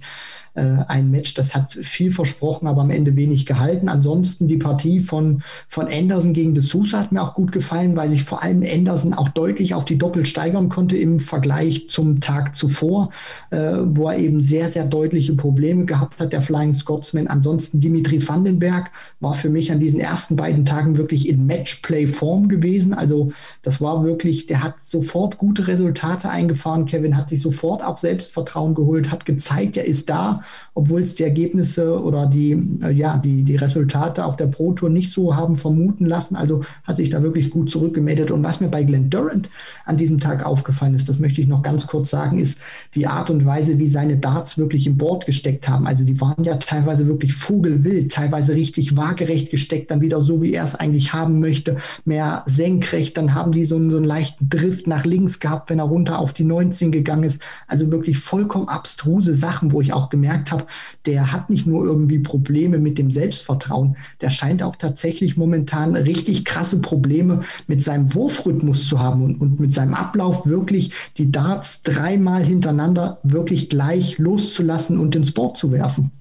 ein 0.61 1.09
Match, 1.09 1.33
das 1.33 1.55
hat 1.55 1.71
viel 1.71 2.11
versprochen, 2.11 2.67
aber 2.67 2.81
am 2.81 2.91
Ende 2.91 3.15
wenig 3.15 3.45
gehalten. 3.45 3.89
Ansonsten 3.89 4.47
die 4.47 4.57
Partie 4.57 4.99
von, 4.99 5.41
von 5.67 5.87
Anderson 5.87 6.33
gegen 6.33 6.53
De 6.53 6.61
Sousa 6.61 6.99
hat 6.99 7.11
mir 7.11 7.23
auch 7.23 7.33
gut 7.33 7.51
gefallen, 7.51 7.95
weil 7.95 8.09
sich 8.09 8.23
vor 8.23 8.43
allem 8.43 8.63
Anderson 8.63 9.13
auch 9.13 9.29
deutlich 9.29 9.73
auf 9.73 9.85
die 9.85 9.97
Doppel 9.97 10.25
steigern 10.25 10.69
konnte 10.69 10.95
im 10.95 11.19
Vergleich 11.19 11.89
zum 11.89 12.21
Tag 12.21 12.55
zuvor, 12.55 13.09
äh, 13.49 13.73
wo 13.83 14.09
er 14.09 14.19
eben 14.19 14.41
sehr, 14.41 14.69
sehr 14.69 14.85
deutliche 14.85 15.33
Probleme 15.33 15.85
gehabt 15.85 16.19
hat, 16.19 16.33
der 16.33 16.43
Flying 16.43 16.73
Scotsman. 16.73 17.27
Ansonsten 17.27 17.79
Dimitri 17.79 18.27
Vandenberg 18.27 18.91
war 19.19 19.33
für 19.33 19.49
mich 19.49 19.71
an 19.71 19.79
diesen 19.79 19.99
ersten 19.99 20.35
beiden 20.35 20.65
Tagen 20.65 20.97
wirklich 20.97 21.27
in 21.27 21.47
Matchplay-Form 21.47 22.47
gewesen. 22.47 22.93
Also 22.93 23.31
das 23.63 23.81
war 23.81 24.03
wirklich, 24.03 24.45
der 24.45 24.61
hat 24.61 24.75
sofort 24.83 25.39
gute 25.39 25.67
Resultate 25.67 26.29
eingefahren. 26.29 26.85
Kevin 26.85 27.17
hat 27.17 27.29
sich 27.29 27.41
sofort 27.41 27.83
auch 27.83 27.97
Selbstvertrauen 27.97 28.75
geholt, 28.75 29.09
hat 29.09 29.25
gezeigt, 29.25 29.77
er 29.77 29.85
ist 29.85 30.09
da 30.09 30.42
obwohl 30.73 31.01
es 31.01 31.15
die 31.15 31.23
Ergebnisse 31.23 32.01
oder 32.01 32.25
die, 32.25 32.51
äh, 32.81 32.91
ja, 32.91 33.17
die, 33.17 33.43
die 33.43 33.55
Resultate 33.55 34.25
auf 34.25 34.37
der 34.37 34.47
Pro 34.47 34.73
Tour 34.73 34.89
nicht 34.89 35.11
so 35.11 35.35
haben 35.35 35.55
vermuten 35.55 36.05
lassen. 36.05 36.35
Also 36.35 36.63
hat 36.83 36.97
sich 36.97 37.09
da 37.09 37.21
wirklich 37.21 37.49
gut 37.49 37.69
zurückgemeldet. 37.69 38.31
Und 38.31 38.43
was 38.43 38.59
mir 38.59 38.69
bei 38.69 38.83
Glenn 38.83 39.09
Durant 39.09 39.49
an 39.85 39.97
diesem 39.97 40.19
Tag 40.19 40.45
aufgefallen 40.45 40.95
ist, 40.95 41.09
das 41.09 41.19
möchte 41.19 41.41
ich 41.41 41.47
noch 41.47 41.61
ganz 41.61 41.87
kurz 41.87 42.09
sagen, 42.09 42.39
ist 42.39 42.59
die 42.95 43.07
Art 43.07 43.29
und 43.29 43.45
Weise, 43.45 43.79
wie 43.79 43.89
seine 43.89 44.17
Darts 44.17 44.57
wirklich 44.57 44.87
im 44.87 44.97
Board 44.97 45.25
gesteckt 45.25 45.67
haben. 45.67 45.87
Also 45.87 46.03
die 46.03 46.19
waren 46.19 46.43
ja 46.43 46.55
teilweise 46.55 47.07
wirklich 47.07 47.33
vogelwild, 47.33 48.11
teilweise 48.11 48.53
richtig 48.53 48.97
waagerecht 48.97 49.51
gesteckt, 49.51 49.91
dann 49.91 50.01
wieder 50.01 50.21
so, 50.21 50.41
wie 50.41 50.53
er 50.53 50.63
es 50.63 50.75
eigentlich 50.75 51.13
haben 51.13 51.39
möchte, 51.39 51.77
mehr 52.05 52.43
senkrecht. 52.45 53.17
Dann 53.17 53.33
haben 53.33 53.51
die 53.51 53.65
so 53.65 53.75
einen, 53.75 53.91
so 53.91 53.97
einen 53.97 54.05
leichten 54.05 54.49
Drift 54.49 54.87
nach 54.87 55.05
links 55.05 55.39
gehabt, 55.39 55.69
wenn 55.69 55.79
er 55.79 55.85
runter 55.85 56.19
auf 56.19 56.33
die 56.33 56.43
19 56.43 56.91
gegangen 56.91 57.23
ist. 57.23 57.41
Also 57.67 57.91
wirklich 57.91 58.17
vollkommen 58.17 58.67
abstruse 58.67 59.33
Sachen, 59.33 59.71
wo 59.71 59.81
ich 59.81 59.93
auch 59.93 60.09
gemerkt 60.09 60.32
gemerkt 60.33 60.51
habe, 60.51 60.65
der 61.05 61.31
hat 61.31 61.49
nicht 61.49 61.67
nur 61.67 61.85
irgendwie 61.85 62.19
Probleme 62.19 62.77
mit 62.77 62.97
dem 62.97 63.11
Selbstvertrauen, 63.11 63.95
der 64.21 64.29
scheint 64.29 64.63
auch 64.63 64.75
tatsächlich 64.75 65.37
momentan 65.37 65.95
richtig 65.95 66.45
krasse 66.45 66.79
Probleme 66.79 67.41
mit 67.67 67.83
seinem 67.83 68.13
Wurfrhythmus 68.13 68.87
zu 68.87 68.99
haben 68.99 69.23
und, 69.23 69.39
und 69.39 69.59
mit 69.59 69.73
seinem 69.73 69.93
Ablauf 69.93 70.45
wirklich 70.45 70.91
die 71.17 71.31
Darts 71.31 71.81
dreimal 71.83 72.43
hintereinander 72.43 73.19
wirklich 73.23 73.69
gleich 73.69 74.17
loszulassen 74.17 74.99
und 74.99 75.15
ins 75.15 75.31
Board 75.31 75.57
zu 75.57 75.71
werfen. 75.71 76.11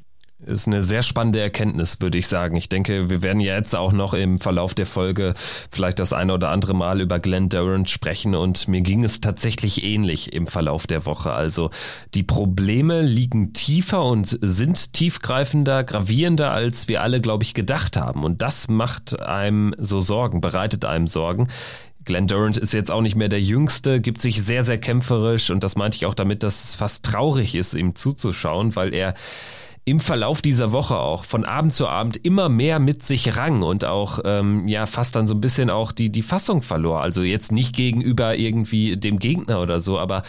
Ist 0.46 0.66
eine 0.66 0.82
sehr 0.82 1.02
spannende 1.02 1.40
Erkenntnis, 1.40 2.00
würde 2.00 2.18
ich 2.18 2.26
sagen. 2.26 2.56
Ich 2.56 2.68
denke, 2.68 3.10
wir 3.10 3.22
werden 3.22 3.40
ja 3.40 3.54
jetzt 3.54 3.74
auch 3.74 3.92
noch 3.92 4.14
im 4.14 4.38
Verlauf 4.38 4.74
der 4.74 4.86
Folge 4.86 5.34
vielleicht 5.70 5.98
das 5.98 6.12
eine 6.12 6.34
oder 6.34 6.50
andere 6.50 6.74
Mal 6.74 7.00
über 7.00 7.20
Glenn 7.20 7.48
Durant 7.48 7.88
sprechen 7.88 8.34
und 8.34 8.68
mir 8.68 8.80
ging 8.80 9.04
es 9.04 9.20
tatsächlich 9.20 9.84
ähnlich 9.84 10.32
im 10.32 10.46
Verlauf 10.46 10.86
der 10.86 11.06
Woche. 11.06 11.32
Also 11.32 11.70
die 12.14 12.22
Probleme 12.22 13.02
liegen 13.02 13.52
tiefer 13.52 14.04
und 14.04 14.38
sind 14.40 14.92
tiefgreifender, 14.92 15.84
gravierender, 15.84 16.50
als 16.50 16.88
wir 16.88 17.02
alle, 17.02 17.20
glaube 17.20 17.44
ich, 17.44 17.54
gedacht 17.54 17.96
haben. 17.96 18.24
Und 18.24 18.42
das 18.42 18.68
macht 18.68 19.20
einem 19.20 19.74
so 19.78 20.00
Sorgen, 20.00 20.40
bereitet 20.40 20.84
einem 20.84 21.06
Sorgen. 21.06 21.48
Glenn 22.04 22.26
Durant 22.26 22.58
ist 22.58 22.74
jetzt 22.74 22.90
auch 22.90 23.00
nicht 23.00 23.14
mehr 23.14 23.28
der 23.28 23.40
Jüngste, 23.40 24.00
gibt 24.00 24.20
sich 24.20 24.42
sehr, 24.42 24.64
sehr 24.64 24.78
kämpferisch 24.78 25.50
und 25.50 25.62
das 25.62 25.76
meinte 25.76 25.96
ich 25.96 26.06
auch 26.06 26.14
damit, 26.14 26.42
dass 26.42 26.64
es 26.64 26.74
fast 26.74 27.04
traurig 27.04 27.54
ist, 27.54 27.74
ihm 27.74 27.94
zuzuschauen, 27.94 28.74
weil 28.74 28.92
er 28.92 29.14
im 29.84 29.98
Verlauf 29.98 30.42
dieser 30.42 30.70
Woche 30.70 30.96
auch 30.96 31.24
von 31.24 31.44
Abend 31.44 31.74
zu 31.74 31.88
Abend 31.88 32.16
immer 32.16 32.48
mehr 32.48 32.78
mit 32.78 33.02
sich 33.02 33.36
rang 33.36 33.62
und 33.62 33.84
auch 33.84 34.20
ähm, 34.24 34.68
ja 34.68 34.86
fast 34.86 35.16
dann 35.16 35.26
so 35.26 35.34
ein 35.34 35.40
bisschen 35.40 35.70
auch 35.70 35.90
die, 35.90 36.10
die 36.10 36.22
Fassung 36.22 36.62
verlor. 36.62 37.00
Also 37.00 37.22
jetzt 37.22 37.50
nicht 37.50 37.74
gegenüber 37.74 38.36
irgendwie 38.36 38.96
dem 38.96 39.18
Gegner 39.18 39.60
oder 39.60 39.80
so, 39.80 39.98
aber 39.98 40.22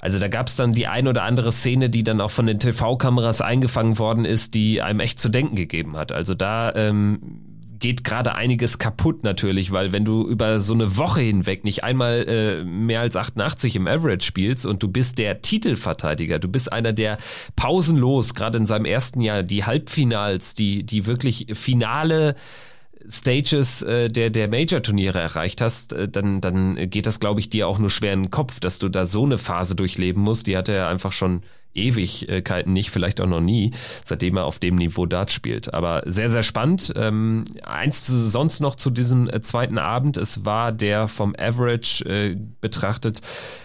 also 0.00 0.18
da 0.18 0.28
gab 0.28 0.46
es 0.46 0.56
dann 0.56 0.72
die 0.72 0.86
ein 0.86 1.08
oder 1.08 1.24
andere 1.24 1.52
Szene, 1.52 1.90
die 1.90 2.04
dann 2.04 2.20
auch 2.20 2.30
von 2.30 2.46
den 2.46 2.58
TV-Kameras 2.58 3.40
eingefangen 3.40 3.98
worden 3.98 4.24
ist, 4.24 4.54
die 4.54 4.80
einem 4.80 5.00
echt 5.00 5.18
zu 5.20 5.28
denken 5.28 5.56
gegeben 5.56 5.96
hat. 5.96 6.12
Also 6.12 6.34
da 6.34 6.74
ähm, 6.74 7.45
geht 7.78 8.04
gerade 8.04 8.34
einiges 8.34 8.78
kaputt 8.78 9.24
natürlich, 9.24 9.72
weil 9.72 9.92
wenn 9.92 10.04
du 10.04 10.26
über 10.26 10.60
so 10.60 10.74
eine 10.74 10.96
Woche 10.96 11.20
hinweg 11.20 11.64
nicht 11.64 11.84
einmal 11.84 12.24
äh, 12.28 12.64
mehr 12.64 13.00
als 13.00 13.16
88 13.16 13.76
im 13.76 13.86
Average 13.86 14.24
spielst 14.24 14.66
und 14.66 14.82
du 14.82 14.88
bist 14.88 15.18
der 15.18 15.42
Titelverteidiger, 15.42 16.38
du 16.38 16.48
bist 16.48 16.72
einer, 16.72 16.92
der 16.92 17.18
pausenlos, 17.56 18.34
gerade 18.34 18.58
in 18.58 18.66
seinem 18.66 18.84
ersten 18.84 19.20
Jahr, 19.20 19.42
die 19.42 19.64
Halbfinals, 19.64 20.54
die, 20.54 20.84
die 20.84 21.06
wirklich 21.06 21.46
finale 21.52 22.34
Stages 23.08 23.82
äh, 23.82 24.08
der, 24.08 24.30
der 24.30 24.48
Major-Turniere 24.48 25.18
erreicht 25.18 25.60
hast, 25.60 25.92
äh, 25.92 26.08
dann, 26.08 26.40
dann 26.40 26.90
geht 26.90 27.06
das, 27.06 27.20
glaube 27.20 27.40
ich, 27.40 27.50
dir 27.50 27.68
auch 27.68 27.78
nur 27.78 27.90
schwer 27.90 28.12
in 28.12 28.24
den 28.24 28.30
Kopf, 28.30 28.60
dass 28.60 28.78
du 28.78 28.88
da 28.88 29.06
so 29.06 29.24
eine 29.24 29.38
Phase 29.38 29.76
durchleben 29.76 30.22
musst. 30.22 30.46
Die 30.46 30.56
hat 30.56 30.68
er 30.68 30.88
einfach 30.88 31.12
schon 31.12 31.42
Ewigkeiten 31.76 32.72
nicht, 32.72 32.90
vielleicht 32.90 33.20
auch 33.20 33.26
noch 33.26 33.40
nie, 33.40 33.72
seitdem 34.04 34.36
er 34.36 34.44
auf 34.44 34.58
dem 34.58 34.76
Niveau 34.76 35.06
Dart 35.06 35.30
spielt. 35.30 35.72
Aber 35.74 36.02
sehr, 36.06 36.28
sehr 36.28 36.42
spannend. 36.42 36.92
Ähm, 36.96 37.44
eins 37.62 38.06
sonst 38.06 38.60
noch 38.60 38.74
zu 38.74 38.90
diesem 38.90 39.28
äh, 39.28 39.40
zweiten 39.40 39.78
Abend. 39.78 40.16
Es 40.16 40.44
war 40.44 40.72
der 40.72 41.08
vom 41.08 41.34
Average 41.38 42.04
äh, 42.04 42.36
betrachtet 42.60 43.20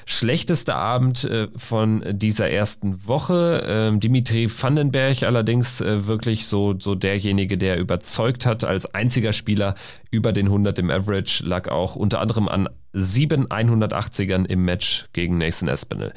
schlechteste 0.06 0.76
Abend 0.76 1.24
äh, 1.24 1.48
von 1.56 2.04
dieser 2.12 2.50
ersten 2.50 3.08
Woche. 3.08 3.64
Ähm, 3.66 4.00
Dimitri 4.00 4.50
Vandenberg 4.50 5.24
allerdings 5.24 5.82
äh, 5.82 6.08
wirklich 6.08 6.48
so, 6.48 6.76
so 6.78 6.96
derjenige, 6.96 7.58
der 7.58 7.80
überzeugt 7.80 8.46
hat 8.46 8.64
als 8.64 8.94
einziger 8.94 9.34
Spieler 9.34 9.76
über 10.10 10.34
den 10.34 10.48
100 10.48 10.78
im 10.80 10.90
Average, 10.90 11.46
lag 11.46 11.70
auch 11.70 11.96
unter 11.96 12.20
anderem 12.20 12.48
an 12.48 12.68
sieben 12.94 13.48
180ern 13.48 14.46
im 14.46 14.66
Match 14.66 15.08
gegen 15.14 15.38
Nathan 15.38 15.70
Espinel. 15.70 16.14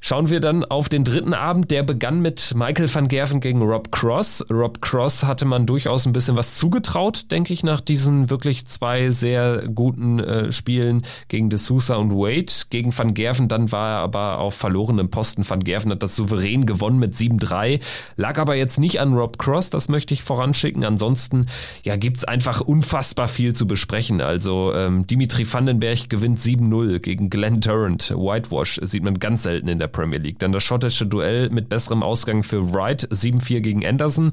Schauen 0.00 0.30
wir 0.30 0.40
dann 0.40 0.64
auf 0.64 0.88
den 0.88 1.04
dritten 1.04 1.34
Abend, 1.34 1.70
der 1.70 1.82
begann 1.82 2.20
mit 2.20 2.54
Michael 2.54 2.94
van 2.94 3.08
Gerven 3.08 3.40
gegen 3.40 3.62
Rob 3.62 3.90
Cross. 3.90 4.44
Rob 4.50 4.80
Cross 4.80 5.24
hatte 5.24 5.44
man 5.44 5.66
durchaus 5.66 6.06
ein 6.06 6.12
bisschen 6.12 6.36
was 6.36 6.56
zugetraut, 6.56 7.30
denke 7.30 7.52
ich, 7.52 7.62
nach 7.62 7.80
diesen 7.80 8.30
wirklich 8.30 8.66
zwei 8.66 9.10
sehr 9.10 9.68
guten 9.68 10.20
äh, 10.20 10.52
Spielen 10.52 11.02
gegen 11.28 11.50
De 11.50 11.58
Sousa 11.58 11.96
und 11.96 12.12
Wade. 12.12 12.52
Gegen 12.70 12.96
van 12.96 13.14
Gerven 13.14 13.48
dann 13.48 13.72
war 13.72 13.96
er 13.96 13.98
aber 14.00 14.38
auf 14.38 14.54
verlorenem 14.54 15.10
Posten. 15.10 15.48
Van 15.48 15.60
Gerven 15.60 15.90
hat 15.90 16.02
das 16.02 16.16
souverän 16.16 16.66
gewonnen 16.66 16.98
mit 16.98 17.14
7-3, 17.14 17.80
lag 18.16 18.38
aber 18.38 18.54
jetzt 18.54 18.78
nicht 18.78 19.00
an 19.00 19.14
Rob 19.14 19.38
Cross, 19.38 19.70
das 19.70 19.88
möchte 19.88 20.14
ich 20.14 20.22
voranschicken. 20.22 20.84
Ansonsten 20.84 21.46
ja, 21.82 21.96
gibt's 21.96 22.24
einfach 22.24 22.60
unfassbar 22.60 23.28
viel 23.28 23.54
zu 23.54 23.66
besprechen. 23.66 24.20
Also 24.20 24.72
ähm, 24.74 25.06
Dimitri 25.06 25.50
Vandenberg 25.50 26.08
gewinnt 26.08 26.38
7-0 26.38 26.98
gegen 27.00 27.30
Glenn 27.30 27.60
Durant. 27.60 28.10
Whitewash 28.10 28.80
sieht 28.82 29.02
man 29.02 29.14
ganz 29.18 29.42
selten 29.42 29.68
in 29.68 29.78
der 29.78 29.85
Premier 29.88 30.18
League. 30.18 30.38
Dann 30.38 30.52
das 30.52 30.62
schottische 30.62 31.06
Duell 31.06 31.50
mit 31.50 31.68
besserem 31.68 32.02
Ausgang 32.02 32.42
für 32.42 32.72
Wright, 32.72 33.08
7-4 33.10 33.60
gegen 33.60 33.86
Anderson. 33.86 34.32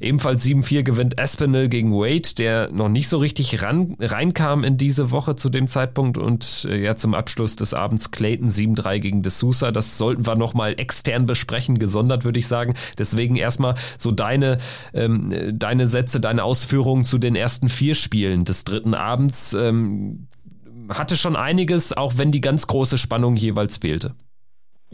Ebenfalls 0.00 0.44
7-4 0.44 0.82
gewinnt 0.82 1.18
Espinel 1.18 1.68
gegen 1.68 1.92
Wade, 1.92 2.34
der 2.36 2.70
noch 2.70 2.88
nicht 2.88 3.08
so 3.08 3.18
richtig 3.18 3.62
ran, 3.62 3.96
reinkam 3.98 4.64
in 4.64 4.76
diese 4.76 5.10
Woche 5.10 5.36
zu 5.36 5.48
dem 5.48 5.68
Zeitpunkt. 5.68 6.18
Und 6.18 6.66
äh, 6.70 6.82
ja, 6.82 6.96
zum 6.96 7.14
Abschluss 7.14 7.56
des 7.56 7.74
Abends 7.74 8.10
Clayton 8.10 8.48
7-3 8.48 8.98
gegen 8.98 9.22
De 9.22 9.30
Sousa. 9.30 9.70
Das 9.70 9.98
sollten 9.98 10.26
wir 10.26 10.36
nochmal 10.36 10.74
extern 10.78 11.26
besprechen, 11.26 11.78
gesondert 11.78 12.24
würde 12.24 12.38
ich 12.38 12.48
sagen. 12.48 12.74
Deswegen 12.98 13.36
erstmal 13.36 13.74
so 13.98 14.10
deine, 14.10 14.58
ähm, 14.92 15.30
deine 15.58 15.86
Sätze, 15.86 16.20
deine 16.20 16.44
Ausführungen 16.44 17.04
zu 17.04 17.18
den 17.18 17.36
ersten 17.36 17.68
vier 17.68 17.94
Spielen 17.94 18.44
des 18.44 18.64
dritten 18.64 18.94
Abends. 18.94 19.54
Ähm, 19.54 20.26
hatte 20.88 21.16
schon 21.16 21.36
einiges, 21.36 21.96
auch 21.96 22.14
wenn 22.16 22.30
die 22.30 22.40
ganz 22.40 22.66
große 22.66 22.98
Spannung 22.98 23.36
jeweils 23.36 23.78
fehlte. 23.78 24.14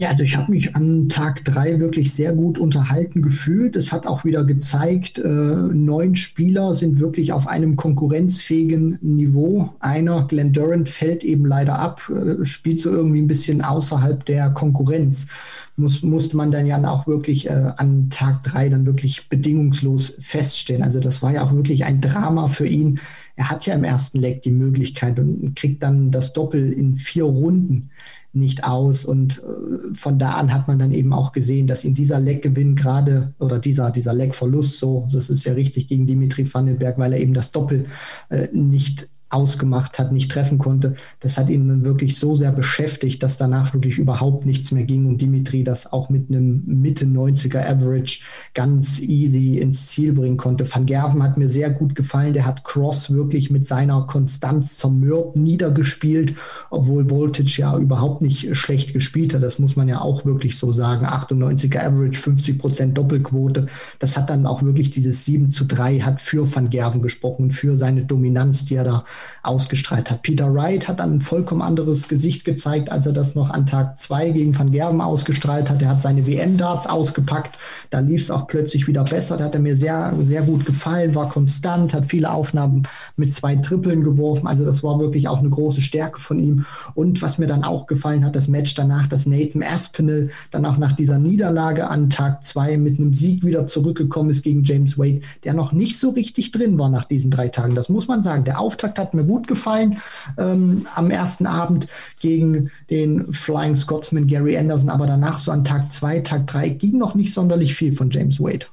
Ja, 0.01 0.09
also 0.09 0.23
ich 0.23 0.35
habe 0.35 0.51
mich 0.51 0.75
an 0.75 1.09
Tag 1.09 1.45
drei 1.45 1.79
wirklich 1.79 2.11
sehr 2.11 2.33
gut 2.33 2.57
unterhalten 2.57 3.21
gefühlt. 3.21 3.75
Es 3.75 3.91
hat 3.91 4.07
auch 4.07 4.25
wieder 4.25 4.43
gezeigt, 4.43 5.19
äh, 5.19 5.27
neun 5.27 6.15
Spieler 6.15 6.73
sind 6.73 6.97
wirklich 6.97 7.33
auf 7.33 7.45
einem 7.45 7.75
konkurrenzfähigen 7.75 8.97
Niveau. 9.03 9.75
Einer, 9.79 10.25
Glenn 10.27 10.53
Durant, 10.53 10.89
fällt 10.89 11.23
eben 11.23 11.45
leider 11.45 11.77
ab, 11.77 12.09
äh, 12.09 12.43
spielt 12.45 12.81
so 12.81 12.89
irgendwie 12.89 13.21
ein 13.21 13.27
bisschen 13.27 13.61
außerhalb 13.61 14.25
der 14.25 14.49
Konkurrenz. 14.49 15.27
Muss, 15.75 16.01
musste 16.01 16.35
man 16.35 16.49
dann 16.49 16.65
ja 16.65 16.83
auch 16.89 17.05
wirklich 17.05 17.47
äh, 17.47 17.71
an 17.77 18.09
Tag 18.09 18.41
drei 18.41 18.69
dann 18.69 18.87
wirklich 18.87 19.29
bedingungslos 19.29 20.17
feststellen. 20.19 20.81
Also 20.81 20.99
das 20.99 21.21
war 21.21 21.31
ja 21.31 21.43
auch 21.43 21.53
wirklich 21.53 21.85
ein 21.85 22.01
Drama 22.01 22.47
für 22.47 22.65
ihn. 22.65 22.99
Er 23.35 23.51
hat 23.51 23.67
ja 23.67 23.75
im 23.75 23.83
ersten 23.83 24.17
Leg 24.17 24.41
die 24.41 24.51
Möglichkeit 24.51 25.19
und 25.19 25.55
kriegt 25.55 25.83
dann 25.83 26.09
das 26.09 26.33
Doppel 26.33 26.73
in 26.73 26.95
vier 26.97 27.25
Runden 27.25 27.91
nicht 28.33 28.63
aus. 28.63 29.05
Und 29.05 29.39
äh, 29.39 29.93
von 29.93 30.17
da 30.17 30.31
an 30.31 30.53
hat 30.53 30.67
man 30.67 30.79
dann 30.79 30.91
eben 30.91 31.13
auch 31.13 31.31
gesehen, 31.31 31.67
dass 31.67 31.83
in 31.83 31.93
dieser 31.93 32.19
Leckgewinn 32.19 32.75
gerade 32.75 33.33
oder 33.39 33.59
dieser, 33.59 33.91
dieser 33.91 34.13
Leckverlust, 34.13 34.77
so, 34.77 35.07
das 35.11 35.29
ist 35.29 35.43
ja 35.43 35.53
richtig 35.53 35.87
gegen 35.87 36.07
Dimitri 36.07 36.51
Vandenberg, 36.51 36.97
weil 36.97 37.13
er 37.13 37.19
eben 37.19 37.33
das 37.33 37.51
Doppel 37.51 37.85
äh, 38.29 38.47
nicht 38.51 39.07
ausgemacht 39.31 39.99
hat, 39.99 40.11
nicht 40.11 40.31
treffen 40.31 40.57
konnte. 40.57 40.95
Das 41.19 41.37
hat 41.37 41.49
ihn 41.49 41.67
dann 41.67 41.83
wirklich 41.83 42.17
so 42.17 42.35
sehr 42.35 42.51
beschäftigt, 42.51 43.23
dass 43.23 43.37
danach 43.37 43.73
wirklich 43.73 43.97
überhaupt 43.97 44.45
nichts 44.45 44.71
mehr 44.71 44.83
ging 44.83 45.05
und 45.05 45.21
Dimitri 45.21 45.63
das 45.63 45.91
auch 45.91 46.09
mit 46.09 46.29
einem 46.29 46.63
Mitte 46.65 47.05
90er 47.05 47.65
Average 47.65 48.21
ganz 48.53 48.99
easy 48.99 49.57
ins 49.57 49.87
Ziel 49.87 50.13
bringen 50.13 50.37
konnte. 50.37 50.65
Van 50.71 50.85
Gerven 50.85 51.23
hat 51.23 51.37
mir 51.37 51.49
sehr 51.49 51.69
gut 51.69 51.95
gefallen. 51.95 52.33
Der 52.33 52.45
hat 52.45 52.63
Cross 52.63 53.13
wirklich 53.13 53.49
mit 53.49 53.67
seiner 53.67 54.01
Konstanz 54.03 54.77
zum 54.77 54.99
Mürb 54.99 55.35
niedergespielt, 55.35 56.35
obwohl 56.69 57.09
Voltage 57.09 57.61
ja 57.61 57.77
überhaupt 57.77 58.21
nicht 58.21 58.55
schlecht 58.55 58.93
gespielt 58.93 59.33
hat. 59.33 59.43
Das 59.43 59.59
muss 59.59 59.75
man 59.75 59.87
ja 59.87 60.01
auch 60.01 60.25
wirklich 60.25 60.57
so 60.57 60.73
sagen. 60.73 61.05
98er 61.05 61.79
Average, 61.79 62.19
50 62.19 62.59
Prozent 62.59 62.97
Doppelquote. 62.97 63.67
Das 63.99 64.17
hat 64.17 64.29
dann 64.29 64.45
auch 64.45 64.61
wirklich 64.61 64.91
dieses 64.91 65.25
7 65.25 65.51
zu 65.51 65.65
3 65.65 65.99
hat 65.99 66.21
für 66.21 66.53
Van 66.53 66.69
Gerven 66.69 67.01
gesprochen 67.01 67.43
und 67.43 67.51
für 67.51 67.77
seine 67.77 68.03
Dominanz, 68.03 68.65
die 68.65 68.75
er 68.75 68.83
da 68.83 69.05
ausgestrahlt 69.43 70.11
hat. 70.11 70.21
Peter 70.21 70.53
Wright 70.53 70.87
hat 70.87 70.99
dann 70.99 71.15
ein 71.15 71.21
vollkommen 71.21 71.61
anderes 71.61 72.07
Gesicht 72.07 72.45
gezeigt, 72.45 72.91
als 72.91 73.05
er 73.05 73.13
das 73.13 73.35
noch 73.35 73.49
an 73.49 73.65
Tag 73.65 73.99
zwei 73.99 74.29
gegen 74.29 74.57
Van 74.57 74.71
Gerven 74.71 75.01
ausgestrahlt 75.01 75.69
hat. 75.69 75.81
Er 75.81 75.89
hat 75.89 76.03
seine 76.03 76.27
WM-Darts 76.27 76.87
ausgepackt. 76.87 77.57
Da 77.89 77.99
lief 77.99 78.21
es 78.21 78.31
auch 78.31 78.47
plötzlich 78.47 78.87
wieder 78.87 79.03
besser. 79.03 79.37
Da 79.37 79.45
hat 79.45 79.55
er 79.55 79.61
mir 79.61 79.75
sehr, 79.75 80.13
sehr 80.21 80.43
gut 80.43 80.65
gefallen, 80.65 81.15
war 81.15 81.29
konstant, 81.29 81.93
hat 81.93 82.05
viele 82.05 82.31
Aufnahmen 82.31 82.83
mit 83.15 83.33
zwei 83.33 83.55
Trippeln 83.55 84.03
geworfen. 84.03 84.47
Also 84.47 84.65
das 84.65 84.83
war 84.83 84.99
wirklich 84.99 85.27
auch 85.27 85.39
eine 85.39 85.49
große 85.49 85.81
Stärke 85.81 86.19
von 86.19 86.39
ihm. 86.39 86.65
Und 86.93 87.21
was 87.21 87.37
mir 87.37 87.47
dann 87.47 87.63
auch 87.63 87.87
gefallen 87.87 88.25
hat, 88.25 88.35
das 88.35 88.47
Match 88.47 88.75
danach, 88.75 89.07
dass 89.07 89.25
Nathan 89.25 89.63
Aspinall 89.63 90.29
dann 90.51 90.65
auch 90.65 90.77
nach 90.77 90.93
dieser 90.93 91.17
Niederlage 91.17 91.87
an 91.87 92.09
Tag 92.09 92.43
zwei 92.43 92.77
mit 92.77 92.99
einem 92.99 93.13
Sieg 93.13 93.43
wieder 93.43 93.67
zurückgekommen 93.67 94.29
ist 94.29 94.43
gegen 94.43 94.63
James 94.63 94.97
Wade, 94.97 95.21
der 95.43 95.53
noch 95.53 95.71
nicht 95.71 95.97
so 95.97 96.09
richtig 96.09 96.51
drin 96.51 96.77
war 96.77 96.89
nach 96.89 97.05
diesen 97.05 97.31
drei 97.31 97.47
Tagen. 97.49 97.75
Das 97.75 97.89
muss 97.89 98.07
man 98.07 98.23
sagen. 98.23 98.43
Der 98.43 98.59
Auftakt 98.59 98.99
hat 98.99 99.10
mir 99.13 99.23
gut 99.23 99.47
gefallen 99.47 99.97
ähm, 100.37 100.87
am 100.95 101.11
ersten 101.11 101.45
Abend 101.45 101.87
gegen 102.19 102.71
den 102.89 103.33
Flying 103.33 103.75
Scotsman 103.75 104.27
Gary 104.27 104.57
Anderson, 104.57 104.89
aber 104.89 105.07
danach 105.07 105.37
so 105.39 105.51
an 105.51 105.63
Tag 105.63 105.91
zwei, 105.91 106.19
Tag 106.19 106.47
drei 106.47 106.69
ging 106.69 106.97
noch 106.97 107.15
nicht 107.15 107.33
sonderlich 107.33 107.75
viel 107.75 107.93
von 107.93 108.09
James 108.09 108.39
Wade. 108.39 108.65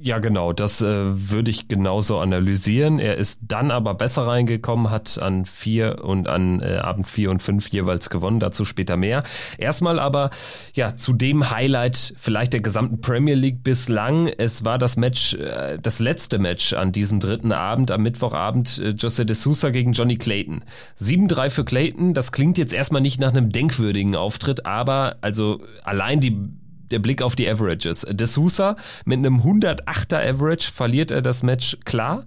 Ja, 0.00 0.18
genau, 0.18 0.52
das 0.52 0.80
äh, 0.80 0.86
würde 0.86 1.50
ich 1.50 1.66
genauso 1.66 2.20
analysieren. 2.20 3.00
Er 3.00 3.16
ist 3.16 3.40
dann 3.42 3.72
aber 3.72 3.94
besser 3.94 4.28
reingekommen, 4.28 4.90
hat 4.90 5.20
an 5.20 5.44
vier 5.44 6.04
und 6.04 6.28
an 6.28 6.60
äh, 6.60 6.76
Abend 6.76 7.08
vier 7.08 7.32
und 7.32 7.42
fünf 7.42 7.68
jeweils 7.70 8.08
gewonnen, 8.08 8.38
dazu 8.38 8.64
später 8.64 8.96
mehr. 8.96 9.24
Erstmal 9.56 9.98
aber 9.98 10.30
ja 10.74 10.94
zu 10.94 11.12
dem 11.14 11.50
Highlight 11.50 12.14
vielleicht 12.16 12.52
der 12.52 12.60
gesamten 12.60 13.00
Premier 13.00 13.34
League 13.34 13.64
bislang. 13.64 14.28
Es 14.28 14.64
war 14.64 14.78
das 14.78 14.96
Match, 14.96 15.34
äh, 15.34 15.78
das 15.82 15.98
letzte 15.98 16.38
Match 16.38 16.74
an 16.74 16.92
diesem 16.92 17.18
dritten 17.18 17.50
Abend, 17.50 17.90
am 17.90 18.04
Mittwochabend, 18.04 18.78
äh, 18.78 18.90
Jose 18.90 19.26
de 19.26 19.34
Sousa 19.34 19.70
gegen 19.70 19.94
Johnny 19.94 20.16
Clayton. 20.16 20.62
7-3 20.96 21.50
für 21.50 21.64
Clayton, 21.64 22.14
das 22.14 22.30
klingt 22.30 22.56
jetzt 22.56 22.72
erstmal 22.72 23.02
nicht 23.02 23.18
nach 23.18 23.30
einem 23.30 23.50
denkwürdigen 23.50 24.14
Auftritt, 24.14 24.64
aber 24.64 25.16
also 25.22 25.60
allein 25.82 26.20
die 26.20 26.36
der 26.90 26.98
Blick 26.98 27.22
auf 27.22 27.36
die 27.36 27.48
Averages. 27.48 28.06
De 28.08 28.26
Sousa 28.26 28.76
mit 29.04 29.18
einem 29.18 29.40
108er 29.40 30.28
Average 30.28 30.70
verliert 30.72 31.10
er 31.10 31.22
das 31.22 31.42
Match 31.42 31.78
klar 31.84 32.26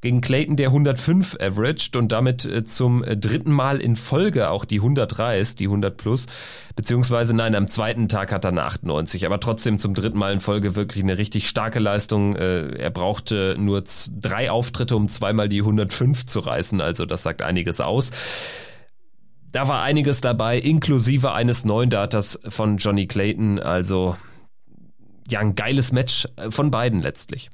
gegen 0.00 0.20
Clayton, 0.20 0.56
der 0.56 0.68
105 0.68 1.36
averaged 1.40 1.96
und 1.96 2.10
damit 2.10 2.44
äh, 2.44 2.64
zum 2.64 3.04
äh, 3.04 3.16
dritten 3.16 3.52
Mal 3.52 3.80
in 3.80 3.96
Folge 3.96 4.50
auch 4.50 4.64
die 4.64 4.78
100 4.78 5.18
reißt, 5.18 5.60
die 5.60 5.66
100 5.66 5.96
plus, 5.96 6.26
beziehungsweise 6.74 7.34
nein, 7.34 7.54
am 7.54 7.68
zweiten 7.68 8.08
Tag 8.08 8.32
hat 8.32 8.44
er 8.44 8.50
eine 8.50 8.62
98, 8.62 9.26
aber 9.26 9.40
trotzdem 9.40 9.78
zum 9.78 9.94
dritten 9.94 10.18
Mal 10.18 10.32
in 10.32 10.40
Folge 10.40 10.74
wirklich 10.74 11.02
eine 11.02 11.18
richtig 11.18 11.48
starke 11.48 11.78
Leistung. 11.78 12.34
Äh, 12.36 12.76
er 12.76 12.90
brauchte 12.90 13.56
nur 13.58 13.84
drei 14.20 14.50
Auftritte, 14.50 14.96
um 14.96 15.08
zweimal 15.08 15.48
die 15.48 15.60
105 15.60 16.24
zu 16.24 16.40
reißen, 16.40 16.80
also 16.80 17.04
das 17.04 17.22
sagt 17.22 17.42
einiges 17.42 17.80
aus. 17.80 18.10
Da 19.52 19.66
war 19.66 19.82
einiges 19.82 20.20
dabei, 20.20 20.58
inklusive 20.58 21.32
eines 21.32 21.64
neuen 21.64 21.90
Datas 21.90 22.38
von 22.46 22.76
Johnny 22.76 23.06
Clayton, 23.06 23.58
also 23.58 24.16
ja, 25.28 25.40
ein 25.40 25.54
geiles 25.54 25.92
Match 25.92 26.28
von 26.50 26.70
beiden 26.70 27.00
letztlich. 27.02 27.50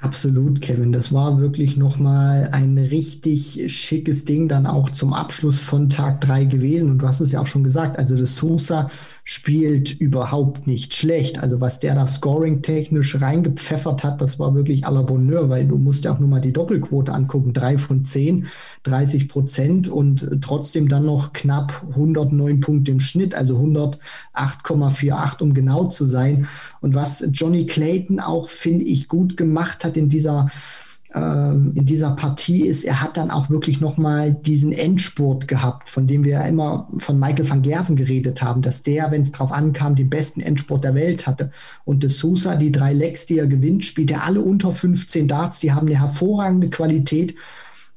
Absolut, 0.00 0.60
Kevin. 0.60 0.92
Das 0.92 1.14
war 1.14 1.38
wirklich 1.38 1.78
nochmal 1.78 2.50
ein 2.52 2.76
richtig 2.76 3.72
schickes 3.74 4.26
Ding 4.26 4.48
dann 4.48 4.66
auch 4.66 4.90
zum 4.90 5.14
Abschluss 5.14 5.60
von 5.60 5.88
Tag 5.88 6.20
3 6.20 6.44
gewesen. 6.44 6.90
Und 6.90 6.98
du 6.98 7.08
hast 7.08 7.20
es 7.20 7.32
ja 7.32 7.40
auch 7.40 7.46
schon 7.46 7.64
gesagt, 7.64 7.98
also 7.98 8.14
das 8.14 8.36
Sosa 8.36 8.90
spielt 9.26 9.90
überhaupt 9.90 10.66
nicht 10.66 10.94
schlecht. 10.94 11.38
Also 11.38 11.60
was 11.60 11.80
der 11.80 11.94
da 11.94 12.06
scoring-technisch 12.06 13.20
reingepfeffert 13.22 14.04
hat, 14.04 14.20
das 14.20 14.38
war 14.38 14.54
wirklich 14.54 14.86
à 14.86 14.92
la 14.92 15.00
Bonheur, 15.00 15.48
weil 15.48 15.66
du 15.66 15.78
musst 15.78 16.04
ja 16.04 16.12
auch 16.12 16.18
nur 16.18 16.28
mal 16.28 16.42
die 16.42 16.52
Doppelquote 16.52 17.10
angucken. 17.10 17.54
Drei 17.54 17.78
von 17.78 18.04
zehn, 18.04 18.46
30 18.82 19.28
Prozent 19.28 19.88
und 19.88 20.28
trotzdem 20.42 20.88
dann 20.88 21.06
noch 21.06 21.32
knapp 21.32 21.84
109 21.88 22.60
Punkte 22.60 22.90
im 22.90 23.00
Schnitt, 23.00 23.34
also 23.34 23.56
108,48, 23.56 25.42
um 25.42 25.54
genau 25.54 25.86
zu 25.86 26.04
sein. 26.04 26.46
Und 26.82 26.94
was 26.94 27.26
Johnny 27.32 27.64
Clayton 27.66 28.20
auch, 28.20 28.50
finde 28.50 28.84
ich, 28.84 29.08
gut 29.08 29.38
gemacht 29.38 29.86
hat 29.86 29.96
in 29.96 30.10
dieser 30.10 30.50
ähm, 31.14 31.72
in 31.76 31.86
dieser 31.86 32.10
Partie 32.10 32.66
ist, 32.66 32.84
er 32.84 33.00
hat 33.00 33.16
dann 33.16 33.30
auch 33.30 33.48
wirklich 33.48 33.80
nochmal 33.80 34.32
diesen 34.32 34.72
Endspurt 34.72 35.46
gehabt, 35.46 35.88
von 35.88 36.06
dem 36.06 36.24
wir 36.24 36.32
ja 36.32 36.42
immer 36.42 36.88
von 36.98 37.18
Michael 37.20 37.48
van 37.48 37.62
Gerven 37.62 37.94
geredet 37.94 38.42
haben, 38.42 38.62
dass 38.62 38.82
der, 38.82 39.10
wenn 39.10 39.22
es 39.22 39.30
drauf 39.30 39.52
ankam, 39.52 39.94
den 39.94 40.10
besten 40.10 40.40
Endspurt 40.40 40.82
der 40.82 40.94
Welt 40.94 41.26
hatte. 41.26 41.50
Und 41.84 42.02
de 42.02 42.10
Sousa, 42.10 42.56
die 42.56 42.72
drei 42.72 42.92
Lecks, 42.92 43.26
die 43.26 43.38
er 43.38 43.46
gewinnt, 43.46 43.84
spielt 43.84 44.10
er 44.10 44.24
alle 44.24 44.40
unter 44.40 44.72
15 44.72 45.28
Darts, 45.28 45.60
die 45.60 45.72
haben 45.72 45.86
eine 45.86 46.00
hervorragende 46.00 46.68
Qualität. 46.68 47.36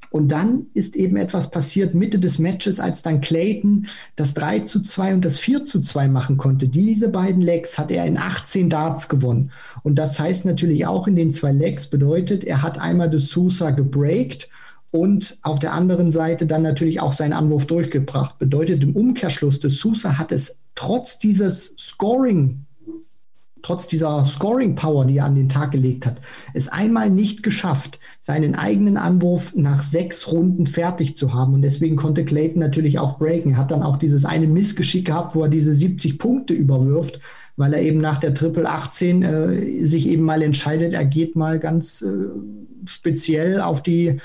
Und 0.09 0.31
dann 0.31 0.67
ist 0.73 0.95
eben 0.95 1.17
etwas 1.17 1.51
passiert 1.51 1.93
Mitte 1.93 2.19
des 2.19 2.39
Matches, 2.39 2.79
als 2.79 3.01
dann 3.01 3.21
Clayton 3.21 3.87
das 4.15 4.33
3 4.33 4.59
zu 4.61 4.81
2 4.81 5.13
und 5.13 5.25
das 5.25 5.39
4 5.39 5.65
zu 5.65 5.81
2 5.81 6.07
machen 6.07 6.37
konnte. 6.37 6.67
Diese 6.67 7.09
beiden 7.09 7.41
Legs 7.41 7.77
hat 7.77 7.91
er 7.91 8.05
in 8.05 8.17
18 8.17 8.69
Darts 8.69 9.09
gewonnen. 9.09 9.51
Und 9.83 9.95
das 9.95 10.19
heißt 10.19 10.45
natürlich 10.45 10.85
auch 10.85 11.07
in 11.07 11.15
den 11.15 11.33
zwei 11.33 11.51
Legs 11.51 11.87
bedeutet, 11.87 12.43
er 12.43 12.61
hat 12.61 12.79
einmal 12.79 13.09
das 13.09 13.27
Sousa 13.27 13.71
gebreakt 13.71 14.49
und 14.91 15.37
auf 15.41 15.59
der 15.59 15.73
anderen 15.73 16.11
Seite 16.11 16.45
dann 16.45 16.61
natürlich 16.61 16.99
auch 16.99 17.13
seinen 17.13 17.33
Anwurf 17.33 17.67
durchgebracht. 17.67 18.39
Bedeutet 18.39 18.83
im 18.83 18.95
Umkehrschluss, 18.95 19.59
des 19.59 19.77
Sousa 19.79 20.17
hat 20.17 20.31
es 20.31 20.59
trotz 20.75 21.19
dieses 21.19 21.75
Scoring 21.77 22.66
trotz 23.61 23.87
dieser 23.87 24.25
Scoring 24.25 24.75
Power, 24.75 25.05
die 25.05 25.17
er 25.17 25.25
an 25.25 25.35
den 25.35 25.49
Tag 25.49 25.71
gelegt 25.71 26.05
hat, 26.05 26.21
es 26.53 26.67
einmal 26.67 27.09
nicht 27.09 27.43
geschafft, 27.43 27.99
seinen 28.21 28.55
eigenen 28.55 28.97
Anwurf 28.97 29.53
nach 29.55 29.83
sechs 29.83 30.31
Runden 30.31 30.67
fertig 30.67 31.17
zu 31.17 31.33
haben. 31.33 31.53
Und 31.53 31.61
deswegen 31.61 31.95
konnte 31.95 32.25
Clayton 32.25 32.59
natürlich 32.59 32.99
auch 32.99 33.17
breaken. 33.17 33.51
Er 33.51 33.57
hat 33.57 33.71
dann 33.71 33.83
auch 33.83 33.97
dieses 33.97 34.25
eine 34.25 34.47
Missgeschick 34.47 35.05
gehabt, 35.05 35.35
wo 35.35 35.43
er 35.43 35.49
diese 35.49 35.73
70 35.73 36.19
Punkte 36.19 36.53
überwirft, 36.53 37.19
weil 37.57 37.73
er 37.73 37.81
eben 37.81 37.99
nach 37.99 38.19
der 38.19 38.33
Triple 38.33 38.69
18 38.69 39.23
äh, 39.23 39.85
sich 39.85 40.07
eben 40.07 40.23
mal 40.23 40.41
entscheidet, 40.41 40.93
er 40.93 41.05
geht 41.05 41.35
mal 41.35 41.59
ganz 41.59 42.03
äh, 42.03 42.29
speziell 42.85 43.61
auf 43.61 43.81
die 43.81 44.19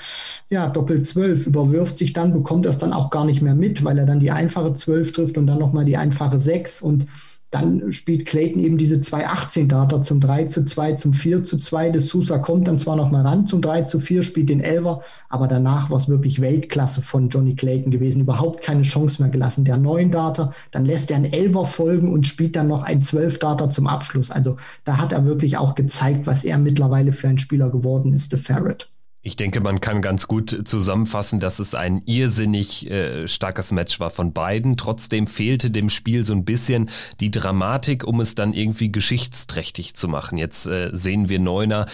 ja, 0.49 0.69
Doppel 0.69 1.03
12, 1.03 1.47
überwirft 1.47 1.97
sich 1.97 2.13
dann, 2.13 2.33
bekommt 2.33 2.65
das 2.65 2.77
dann 2.77 2.93
auch 2.93 3.09
gar 3.09 3.25
nicht 3.25 3.41
mehr 3.41 3.55
mit, 3.55 3.83
weil 3.83 3.97
er 3.97 4.05
dann 4.05 4.19
die 4.19 4.31
einfache 4.31 4.73
12 4.73 5.11
trifft 5.11 5.37
und 5.37 5.47
dann 5.47 5.59
nochmal 5.59 5.85
die 5.85 5.97
einfache 5.97 6.39
6 6.39 6.81
und 6.81 7.07
dann 7.53 7.91
spielt 7.91 8.25
Clayton 8.25 8.63
eben 8.63 8.79
diese 8.79 8.95
2-18-Data 8.95 10.01
zum 10.01 10.19
3 10.19 10.45
zu 10.45 10.65
2, 10.65 10.93
zum 10.93 11.13
4 11.13 11.43
zu 11.43 11.59
2. 11.59 11.91
Das 11.91 12.07
Sousa 12.07 12.39
kommt 12.39 12.67
dann 12.67 12.79
zwar 12.79 12.95
noch 12.95 13.11
mal 13.11 13.21
ran 13.21 13.45
zum 13.45 13.61
3 13.61 13.83
zu 13.83 13.99
4, 13.99 14.23
spielt 14.23 14.49
den 14.49 14.59
Elver, 14.59 15.01
aber 15.29 15.47
danach 15.47 15.91
war 15.91 15.97
es 15.97 16.09
wirklich 16.09 16.41
Weltklasse 16.41 17.03
von 17.03 17.29
Johnny 17.29 17.55
Clayton 17.55 17.91
gewesen. 17.91 18.21
Überhaupt 18.21 18.63
keine 18.63 18.81
Chance 18.81 19.21
mehr 19.21 19.29
gelassen. 19.29 19.65
Der 19.65 19.77
9-Data, 19.77 20.51
dann 20.71 20.85
lässt 20.85 21.11
er 21.11 21.17
einen 21.17 21.31
Elver 21.31 21.65
folgen 21.65 22.11
und 22.11 22.25
spielt 22.25 22.55
dann 22.55 22.69
noch 22.69 22.81
ein 22.81 23.03
12-Data 23.03 23.69
zum 23.69 23.85
Abschluss. 23.85 24.31
Also 24.31 24.57
da 24.83 24.97
hat 24.97 25.11
er 25.11 25.25
wirklich 25.25 25.57
auch 25.57 25.75
gezeigt, 25.75 26.25
was 26.25 26.43
er 26.43 26.57
mittlerweile 26.57 27.11
für 27.11 27.27
ein 27.27 27.37
Spieler 27.37 27.69
geworden 27.69 28.13
ist, 28.13 28.31
der 28.31 28.39
Ferret. 28.39 28.92
Ich 29.25 29.37
denke, 29.37 29.61
man 29.61 29.79
kann 29.79 30.01
ganz 30.01 30.27
gut 30.27 30.67
zusammenfassen, 30.67 31.39
dass 31.39 31.59
es 31.59 31.75
ein 31.75 32.01
irrsinnig 32.05 32.91
äh, 32.91 33.25
starkes 33.25 33.71
Match 33.71 34.01
war 34.01 34.09
von 34.09 34.33
beiden. 34.33 34.75
Trotzdem 34.75 35.27
fehlte 35.27 35.71
dem 35.71 35.87
Spiel 35.87 36.25
so 36.25 36.33
ein 36.33 36.43
bisschen 36.43 36.89
die 37.21 37.31
Dramatik, 37.31 38.03
um 38.03 38.19
es 38.19 38.35
dann 38.35 38.51
irgendwie 38.51 38.91
geschichtsträchtig 38.91 39.95
zu 39.95 40.09
machen. 40.09 40.37
Jetzt 40.37 40.67
äh, 40.67 40.89
sehen 40.91 41.29
wir 41.29 41.39
Neuner. 41.39 41.85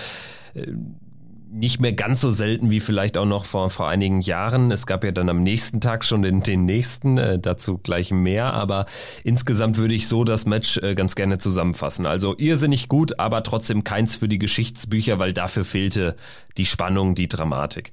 Nicht 1.51 1.79
mehr 1.79 1.93
ganz 1.93 2.21
so 2.21 2.29
selten 2.29 2.69
wie 2.69 2.79
vielleicht 2.79 3.17
auch 3.17 3.25
noch 3.25 3.45
vor, 3.45 3.71
vor 3.71 3.89
einigen 3.89 4.21
Jahren. 4.21 4.69
Es 4.71 4.85
gab 4.85 5.03
ja 5.03 5.11
dann 5.11 5.29
am 5.29 5.41
nächsten 5.41 5.81
Tag 5.81 6.05
schon 6.05 6.21
den, 6.21 6.43
den 6.43 6.65
nächsten, 6.65 7.17
äh, 7.17 7.39
dazu 7.39 7.79
gleich 7.79 8.11
mehr, 8.11 8.53
aber 8.53 8.85
insgesamt 9.23 9.77
würde 9.77 9.95
ich 9.95 10.07
so 10.07 10.23
das 10.23 10.45
Match 10.45 10.77
äh, 10.77 10.93
ganz 10.93 11.15
gerne 11.15 11.39
zusammenfassen. 11.39 12.05
Also 12.05 12.35
irrsinnig 12.37 12.87
gut, 12.87 13.19
aber 13.19 13.41
trotzdem 13.41 13.83
keins 13.83 14.15
für 14.15 14.27
die 14.27 14.37
Geschichtsbücher, 14.37 15.17
weil 15.17 15.33
dafür 15.33 15.65
fehlte 15.65 16.15
die 16.57 16.65
Spannung, 16.65 17.15
die 17.15 17.27
Dramatik. 17.27 17.91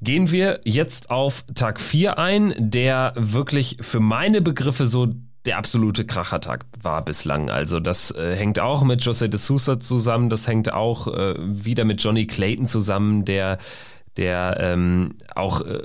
Gehen 0.00 0.30
wir 0.30 0.60
jetzt 0.64 1.10
auf 1.10 1.44
Tag 1.54 1.80
4 1.80 2.18
ein, 2.18 2.54
der 2.58 3.12
wirklich 3.16 3.78
für 3.80 4.00
meine 4.00 4.40
Begriffe 4.40 4.86
so 4.86 5.14
der 5.48 5.56
absolute 5.56 6.04
Krachertag 6.04 6.66
war 6.82 7.02
bislang. 7.02 7.48
Also 7.48 7.80
das 7.80 8.10
äh, 8.10 8.36
hängt 8.36 8.60
auch 8.60 8.84
mit 8.84 9.02
Jose 9.02 9.30
de 9.30 9.38
Sousa 9.38 9.80
zusammen, 9.80 10.28
das 10.28 10.46
hängt 10.46 10.70
auch 10.70 11.08
äh, 11.08 11.36
wieder 11.38 11.86
mit 11.86 12.02
Johnny 12.02 12.26
Clayton 12.26 12.66
zusammen, 12.66 13.24
der, 13.24 13.56
der 14.18 14.58
ähm, 14.60 15.14
auch 15.34 15.62
äh, 15.62 15.80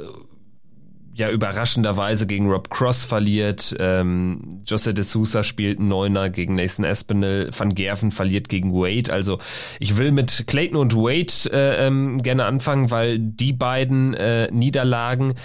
ja 1.15 1.29
überraschenderweise 1.29 2.27
gegen 2.27 2.49
Rob 2.51 2.69
Cross 2.69 3.05
verliert. 3.05 3.73
Ähm, 3.79 4.61
Jose 4.65 4.93
de 4.93 5.05
Sousa 5.05 5.43
spielt 5.43 5.79
einen 5.79 5.87
Neuner 5.87 6.29
gegen 6.29 6.55
Nathan 6.55 6.83
Espinel. 6.83 7.49
Van 7.57 7.73
Gerven 7.73 8.11
verliert 8.11 8.49
gegen 8.49 8.73
Wade. 8.73 9.13
Also 9.13 9.39
ich 9.79 9.95
will 9.95 10.11
mit 10.11 10.43
Clayton 10.45 10.75
und 10.75 10.93
Wade 10.93 11.53
äh, 11.53 11.87
ähm, 11.87 12.21
gerne 12.21 12.43
anfangen, 12.43 12.91
weil 12.91 13.17
die 13.17 13.53
beiden 13.53 14.13
äh, 14.13 14.51
Niederlagen 14.51 15.35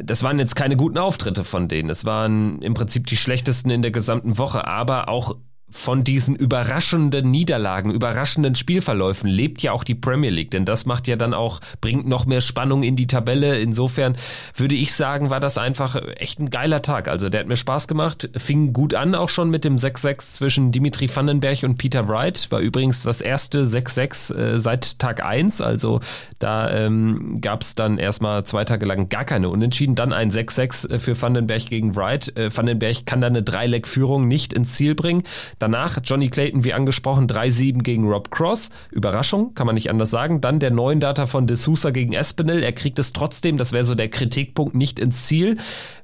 das 0.00 0.22
waren 0.22 0.38
jetzt 0.38 0.56
keine 0.56 0.76
guten 0.76 0.98
Auftritte 0.98 1.44
von 1.44 1.68
denen. 1.68 1.90
Es 1.90 2.04
waren 2.04 2.60
im 2.62 2.74
Prinzip 2.74 3.06
die 3.06 3.16
schlechtesten 3.16 3.70
in 3.70 3.82
der 3.82 3.90
gesamten 3.90 4.38
Woche, 4.38 4.66
aber 4.66 5.08
auch 5.08 5.36
von 5.72 6.04
diesen 6.04 6.36
überraschenden 6.36 7.30
Niederlagen, 7.30 7.90
überraschenden 7.90 8.54
Spielverläufen 8.54 9.28
lebt 9.28 9.62
ja 9.62 9.72
auch 9.72 9.84
die 9.84 9.94
Premier 9.94 10.30
League, 10.30 10.50
denn 10.50 10.64
das 10.64 10.86
macht 10.86 11.08
ja 11.08 11.16
dann 11.16 11.34
auch, 11.34 11.60
bringt 11.80 12.06
noch 12.06 12.26
mehr 12.26 12.40
Spannung 12.40 12.82
in 12.82 12.94
die 12.94 13.06
Tabelle. 13.06 13.58
Insofern 13.58 14.16
würde 14.54 14.74
ich 14.74 14.94
sagen, 14.94 15.30
war 15.30 15.40
das 15.40 15.58
einfach 15.58 15.96
echt 16.16 16.38
ein 16.38 16.50
geiler 16.50 16.82
Tag. 16.82 17.08
Also 17.08 17.28
der 17.28 17.40
hat 17.40 17.48
mir 17.48 17.56
Spaß 17.56 17.88
gemacht, 17.88 18.30
fing 18.36 18.72
gut 18.72 18.94
an 18.94 19.14
auch 19.14 19.28
schon 19.28 19.50
mit 19.50 19.64
dem 19.64 19.76
6-6 19.76 20.32
zwischen 20.32 20.72
Dimitri 20.72 21.08
Vandenberg 21.14 21.62
und 21.62 21.78
Peter 21.78 22.08
Wright. 22.08 22.50
War 22.50 22.60
übrigens 22.60 23.02
das 23.02 23.20
erste 23.20 23.64
6-6 23.64 24.34
äh, 24.34 24.58
seit 24.58 24.98
Tag 24.98 25.24
1, 25.24 25.60
also 25.60 26.00
da 26.38 26.70
ähm, 26.70 27.40
gab 27.40 27.62
es 27.62 27.74
dann 27.74 27.98
erstmal 27.98 28.44
zwei 28.44 28.64
Tage 28.64 28.86
lang 28.86 29.08
gar 29.08 29.24
keine 29.24 29.48
Unentschieden. 29.48 29.94
Dann 29.94 30.12
ein 30.12 30.30
6-6 30.30 30.90
äh, 30.90 30.98
für 30.98 31.20
Vandenberg 31.20 31.66
gegen 31.66 31.96
Wright. 31.96 32.36
Äh, 32.36 32.54
Vandenberg 32.54 33.06
kann 33.06 33.20
da 33.20 33.26
eine 33.26 33.42
Dreileck-Führung 33.42 34.28
nicht 34.28 34.52
ins 34.52 34.74
Ziel 34.74 34.94
bringen. 34.94 35.22
Danach 35.62 36.00
Johnny 36.02 36.28
Clayton, 36.28 36.64
wie 36.64 36.72
angesprochen, 36.72 37.28
3-7 37.28 37.84
gegen 37.84 38.04
Rob 38.04 38.32
Cross. 38.32 38.70
Überraschung, 38.90 39.54
kann 39.54 39.64
man 39.68 39.76
nicht 39.76 39.90
anders 39.90 40.10
sagen. 40.10 40.40
Dann 40.40 40.58
der 40.58 40.72
neuen 40.72 40.98
Data 40.98 41.26
von 41.26 41.46
De 41.46 41.56
Sousa 41.56 41.90
gegen 41.90 42.14
Espinel. 42.14 42.64
Er 42.64 42.72
kriegt 42.72 42.98
es 42.98 43.12
trotzdem, 43.12 43.58
das 43.58 43.70
wäre 43.70 43.84
so 43.84 43.94
der 43.94 44.08
Kritikpunkt, 44.08 44.74
nicht 44.74 44.98
ins 44.98 45.24
Ziel. 45.26 45.58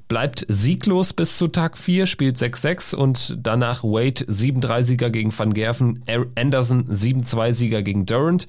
Bleibt 0.07 0.45
sieglos 0.47 1.11
bis 1.11 1.37
zu 1.37 1.49
Tag 1.49 1.77
4, 1.77 2.05
spielt 2.05 2.37
6-6 2.37 2.95
und 2.95 3.37
danach 3.41 3.83
Wade 3.83 4.23
7-3-Sieger 4.23 5.09
gegen 5.09 5.37
Van 5.37 5.53
Gerven, 5.53 6.05
Anderson 6.35 6.85
7-2-Sieger 6.85 7.81
gegen 7.81 8.05
Durant. 8.05 8.47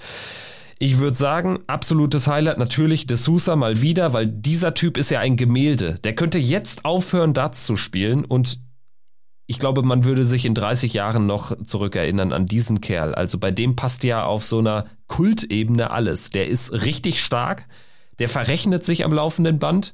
Ich 0.79 0.99
würde 0.99 1.17
sagen, 1.17 1.59
absolutes 1.67 2.29
Highlight 2.29 2.59
natürlich 2.59 3.09
De 3.09 3.17
Sousa 3.17 3.57
mal 3.57 3.83
wieder, 3.83 4.13
weil 4.13 4.29
dieser 4.29 4.75
Typ 4.75 4.97
ist 4.97 5.11
ja 5.11 5.19
ein 5.19 5.37
Gemälde. 5.37 5.99
Der 6.05 6.15
könnte 6.15 6.39
jetzt 6.39 6.85
aufhören, 6.85 7.35
Darts 7.35 7.67
zu 7.67 7.75
spielen 7.75 8.25
und 8.25 8.61
ich 9.51 9.59
glaube, 9.59 9.83
man 9.83 10.05
würde 10.05 10.25
sich 10.25 10.47
in 10.47 10.55
30 10.55 10.95
Jahren 10.95 11.27
noch 11.27 11.61
zurückerinnern 11.65 12.33
an 12.33 12.47
diesen 12.47 12.81
Kerl. 12.81 13.17
Also 13.17 13.37
bei 13.37 13.51
dem 13.51 13.75
passt 13.75 14.05
ja 14.05 14.25
auf 14.25 14.45
so 14.45 14.61
einer 14.61 14.85
Kultebene 15.09 15.91
alles. 15.91 16.31
Der 16.31 16.47
ist 16.47 16.71
richtig 16.73 17.21
stark, 17.21 17.67
der 18.21 18.29
verrechnet 18.29 18.85
sich 18.85 19.05
am 19.05 19.13
laufenden 19.13 19.59
Band, 19.59 19.93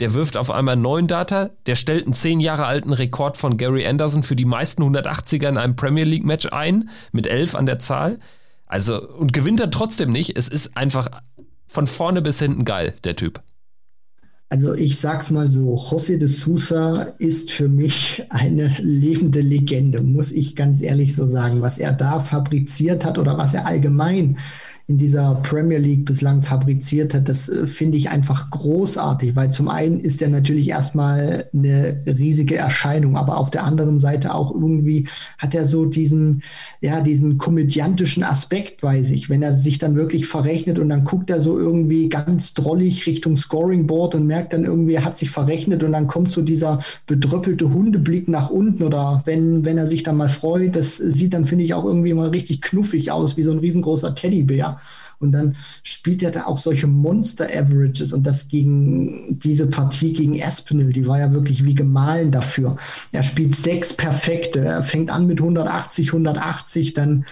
der 0.00 0.14
wirft 0.14 0.36
auf 0.36 0.50
einmal 0.50 0.74
neuen 0.74 1.06
Data, 1.06 1.50
der 1.66 1.76
stellt 1.76 2.06
einen 2.06 2.12
zehn 2.12 2.40
Jahre 2.40 2.66
alten 2.66 2.92
Rekord 2.92 3.36
von 3.36 3.56
Gary 3.56 3.86
Anderson 3.86 4.24
für 4.24 4.34
die 4.34 4.46
meisten 4.46 4.82
180er 4.82 5.50
in 5.50 5.58
einem 5.58 5.76
Premier 5.76 6.02
League 6.02 6.24
Match 6.24 6.46
ein, 6.50 6.90
mit 7.12 7.28
elf 7.28 7.54
an 7.54 7.66
der 7.66 7.78
Zahl. 7.78 8.18
Also, 8.66 9.00
und 9.00 9.32
gewinnt 9.32 9.60
er 9.60 9.70
trotzdem 9.70 10.10
nicht. 10.10 10.36
Es 10.36 10.48
ist 10.48 10.76
einfach 10.76 11.06
von 11.68 11.86
vorne 11.86 12.20
bis 12.20 12.40
hinten 12.40 12.64
geil, 12.64 12.94
der 13.04 13.14
Typ. 13.14 13.42
Also 14.52 14.74
ich 14.74 15.00
sag's 15.00 15.30
mal 15.30 15.48
so, 15.48 15.78
José 15.78 16.18
de 16.18 16.28
Sousa 16.28 17.14
ist 17.16 17.52
für 17.52 17.70
mich 17.70 18.22
eine 18.28 18.70
lebende 18.80 19.40
Legende, 19.40 20.02
muss 20.02 20.30
ich 20.30 20.54
ganz 20.54 20.82
ehrlich 20.82 21.16
so 21.16 21.26
sagen. 21.26 21.62
Was 21.62 21.78
er 21.78 21.94
da 21.94 22.20
fabriziert 22.20 23.02
hat 23.06 23.16
oder 23.16 23.38
was 23.38 23.54
er 23.54 23.64
allgemein 23.64 24.36
in 24.92 24.98
dieser 24.98 25.36
Premier 25.36 25.78
League 25.78 26.04
bislang 26.04 26.42
fabriziert 26.42 27.14
hat, 27.14 27.26
das 27.26 27.48
äh, 27.48 27.66
finde 27.66 27.96
ich 27.96 28.10
einfach 28.10 28.50
großartig, 28.50 29.34
weil 29.34 29.50
zum 29.50 29.68
einen 29.68 30.00
ist 30.00 30.20
er 30.20 30.28
natürlich 30.28 30.68
erstmal 30.68 31.46
eine 31.54 31.96
riesige 32.06 32.56
Erscheinung, 32.56 33.16
aber 33.16 33.38
auf 33.38 33.50
der 33.50 33.64
anderen 33.64 34.00
Seite 34.00 34.34
auch 34.34 34.52
irgendwie 34.52 35.08
hat 35.38 35.54
er 35.54 35.64
so 35.64 35.86
diesen, 35.86 36.42
ja, 36.82 37.00
diesen 37.00 37.38
komödiantischen 37.38 38.22
Aspekt 38.22 38.82
bei 38.82 39.02
sich, 39.02 39.30
wenn 39.30 39.42
er 39.42 39.54
sich 39.54 39.78
dann 39.78 39.96
wirklich 39.96 40.26
verrechnet 40.26 40.78
und 40.78 40.90
dann 40.90 41.04
guckt 41.04 41.30
er 41.30 41.40
so 41.40 41.58
irgendwie 41.58 42.10
ganz 42.10 42.52
drollig 42.52 43.06
Richtung 43.06 43.38
Scoring 43.38 43.86
Board 43.86 44.14
und 44.14 44.26
merkt 44.26 44.52
dann 44.52 44.66
irgendwie, 44.66 44.92
er 44.92 45.06
hat 45.06 45.16
sich 45.16 45.30
verrechnet 45.30 45.82
und 45.82 45.92
dann 45.92 46.06
kommt 46.06 46.32
so 46.32 46.42
dieser 46.42 46.80
bedröppelte 47.06 47.72
Hundeblick 47.72 48.28
nach 48.28 48.50
unten 48.50 48.82
oder 48.82 49.22
wenn, 49.24 49.64
wenn 49.64 49.78
er 49.78 49.86
sich 49.86 50.02
dann 50.02 50.18
mal 50.18 50.28
freut, 50.28 50.76
das 50.76 50.98
sieht 50.98 51.32
dann, 51.32 51.46
finde 51.46 51.64
ich, 51.64 51.72
auch 51.72 51.86
irgendwie 51.86 52.12
mal 52.12 52.28
richtig 52.28 52.60
knuffig 52.60 53.10
aus, 53.10 53.38
wie 53.38 53.42
so 53.42 53.52
ein 53.52 53.58
riesengroßer 53.58 54.14
Teddybär. 54.14 54.78
Und 55.22 55.32
dann 55.32 55.56
spielt 55.82 56.22
er 56.22 56.30
da 56.30 56.44
auch 56.46 56.58
solche 56.58 56.86
Monster-Averages 56.86 58.12
und 58.12 58.26
das 58.26 58.48
gegen 58.48 59.38
diese 59.38 59.66
Partie 59.66 60.12
gegen 60.12 60.42
Aspinall, 60.42 60.92
die 60.92 61.06
war 61.06 61.18
ja 61.18 61.32
wirklich 61.32 61.64
wie 61.64 61.74
gemahlen 61.74 62.30
dafür. 62.30 62.76
Er 63.12 63.22
spielt 63.22 63.54
sechs 63.56 63.94
perfekte. 63.94 64.60
Er 64.60 64.82
fängt 64.82 65.10
an 65.10 65.26
mit 65.26 65.40
180, 65.40 66.08
180, 66.08 66.94
dann 66.94 67.24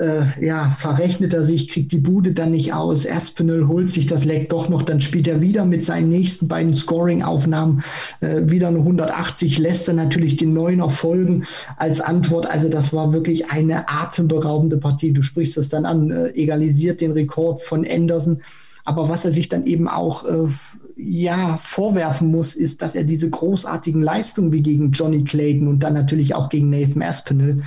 äh, 0.00 0.44
ja, 0.44 0.74
verrechnet 0.78 1.34
er 1.34 1.44
sich, 1.44 1.68
kriegt 1.68 1.92
die 1.92 1.98
Bude 1.98 2.32
dann 2.32 2.52
nicht 2.52 2.72
aus. 2.72 3.06
Aspinall 3.06 3.68
holt 3.68 3.90
sich 3.90 4.06
das 4.06 4.24
Leck 4.24 4.48
doch 4.48 4.70
noch, 4.70 4.82
dann 4.82 5.02
spielt 5.02 5.28
er 5.28 5.42
wieder 5.42 5.66
mit 5.66 5.84
seinen 5.84 6.08
nächsten 6.08 6.48
beiden 6.48 6.74
Scoring-Aufnahmen 6.74 7.82
äh, 8.20 8.42
wieder 8.46 8.68
eine 8.68 8.78
180, 8.78 9.58
lässt 9.58 9.88
dann 9.88 9.96
natürlich 9.96 10.36
den 10.36 10.54
Neuner 10.54 10.88
folgen 10.88 11.44
als 11.76 12.00
Antwort. 12.00 12.46
Also 12.46 12.70
das 12.70 12.94
war 12.94 13.12
wirklich 13.12 13.50
eine 13.50 13.90
atemberaubende 13.90 14.78
Partie. 14.78 15.12
Du 15.12 15.22
sprichst 15.22 15.58
das 15.58 15.68
dann 15.68 15.84
an, 15.84 16.10
äh, 16.10 16.28
egalisiert 16.30 17.02
den 17.02 17.12
Rekord 17.12 17.60
von 17.62 17.86
Anderson. 17.86 18.40
Aber 18.86 19.10
was 19.10 19.26
er 19.26 19.32
sich 19.32 19.50
dann 19.50 19.66
eben 19.66 19.86
auch 19.86 20.24
äh, 20.24 20.48
ja, 20.96 21.58
vorwerfen 21.62 22.30
muss, 22.30 22.54
ist, 22.54 22.80
dass 22.80 22.94
er 22.94 23.04
diese 23.04 23.28
großartigen 23.28 24.00
Leistungen 24.00 24.52
wie 24.52 24.62
gegen 24.62 24.92
Johnny 24.92 25.24
Clayton 25.24 25.68
und 25.68 25.80
dann 25.80 25.92
natürlich 25.92 26.34
auch 26.34 26.48
gegen 26.48 26.70
Nathan 26.70 27.02
Aspinall 27.02 27.58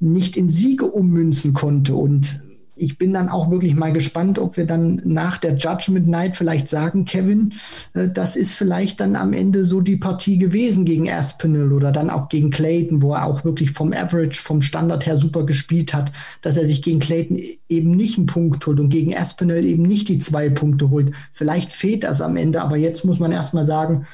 nicht 0.00 0.36
in 0.36 0.48
Siege 0.48 0.86
ummünzen 0.86 1.54
konnte. 1.54 1.94
Und 1.94 2.42
ich 2.80 2.98
bin 2.98 3.12
dann 3.12 3.28
auch 3.28 3.50
wirklich 3.50 3.74
mal 3.74 3.92
gespannt, 3.92 4.38
ob 4.38 4.56
wir 4.56 4.66
dann 4.66 5.02
nach 5.04 5.38
der 5.38 5.56
Judgment 5.56 6.06
Night 6.06 6.36
vielleicht 6.36 6.68
sagen, 6.68 7.04
Kevin, 7.04 7.54
äh, 7.94 8.08
das 8.08 8.36
ist 8.36 8.52
vielleicht 8.52 9.00
dann 9.00 9.16
am 9.16 9.32
Ende 9.32 9.64
so 9.64 9.80
die 9.80 9.96
Partie 9.96 10.38
gewesen 10.38 10.84
gegen 10.84 11.10
Aspinall 11.10 11.72
oder 11.72 11.92
dann 11.92 12.10
auch 12.10 12.28
gegen 12.28 12.50
Clayton, 12.50 13.02
wo 13.02 13.14
er 13.14 13.26
auch 13.26 13.44
wirklich 13.44 13.72
vom 13.72 13.92
Average, 13.92 14.40
vom 14.40 14.62
Standard 14.62 15.06
her 15.06 15.16
super 15.16 15.44
gespielt 15.44 15.92
hat, 15.92 16.12
dass 16.42 16.56
er 16.56 16.66
sich 16.66 16.82
gegen 16.82 17.00
Clayton 17.00 17.38
eben 17.68 17.90
nicht 17.90 18.16
einen 18.16 18.26
Punkt 18.26 18.64
holt 18.66 18.80
und 18.80 18.88
gegen 18.90 19.16
Aspinall 19.16 19.64
eben 19.64 19.82
nicht 19.82 20.08
die 20.08 20.18
zwei 20.18 20.48
Punkte 20.48 20.90
holt. 20.90 21.12
Vielleicht 21.32 21.72
fehlt 21.72 22.04
das 22.04 22.20
am 22.20 22.36
Ende, 22.36 22.62
aber 22.62 22.76
jetzt 22.76 23.04
muss 23.04 23.18
man 23.18 23.32
erstmal 23.32 23.66
sagen, 23.66 24.06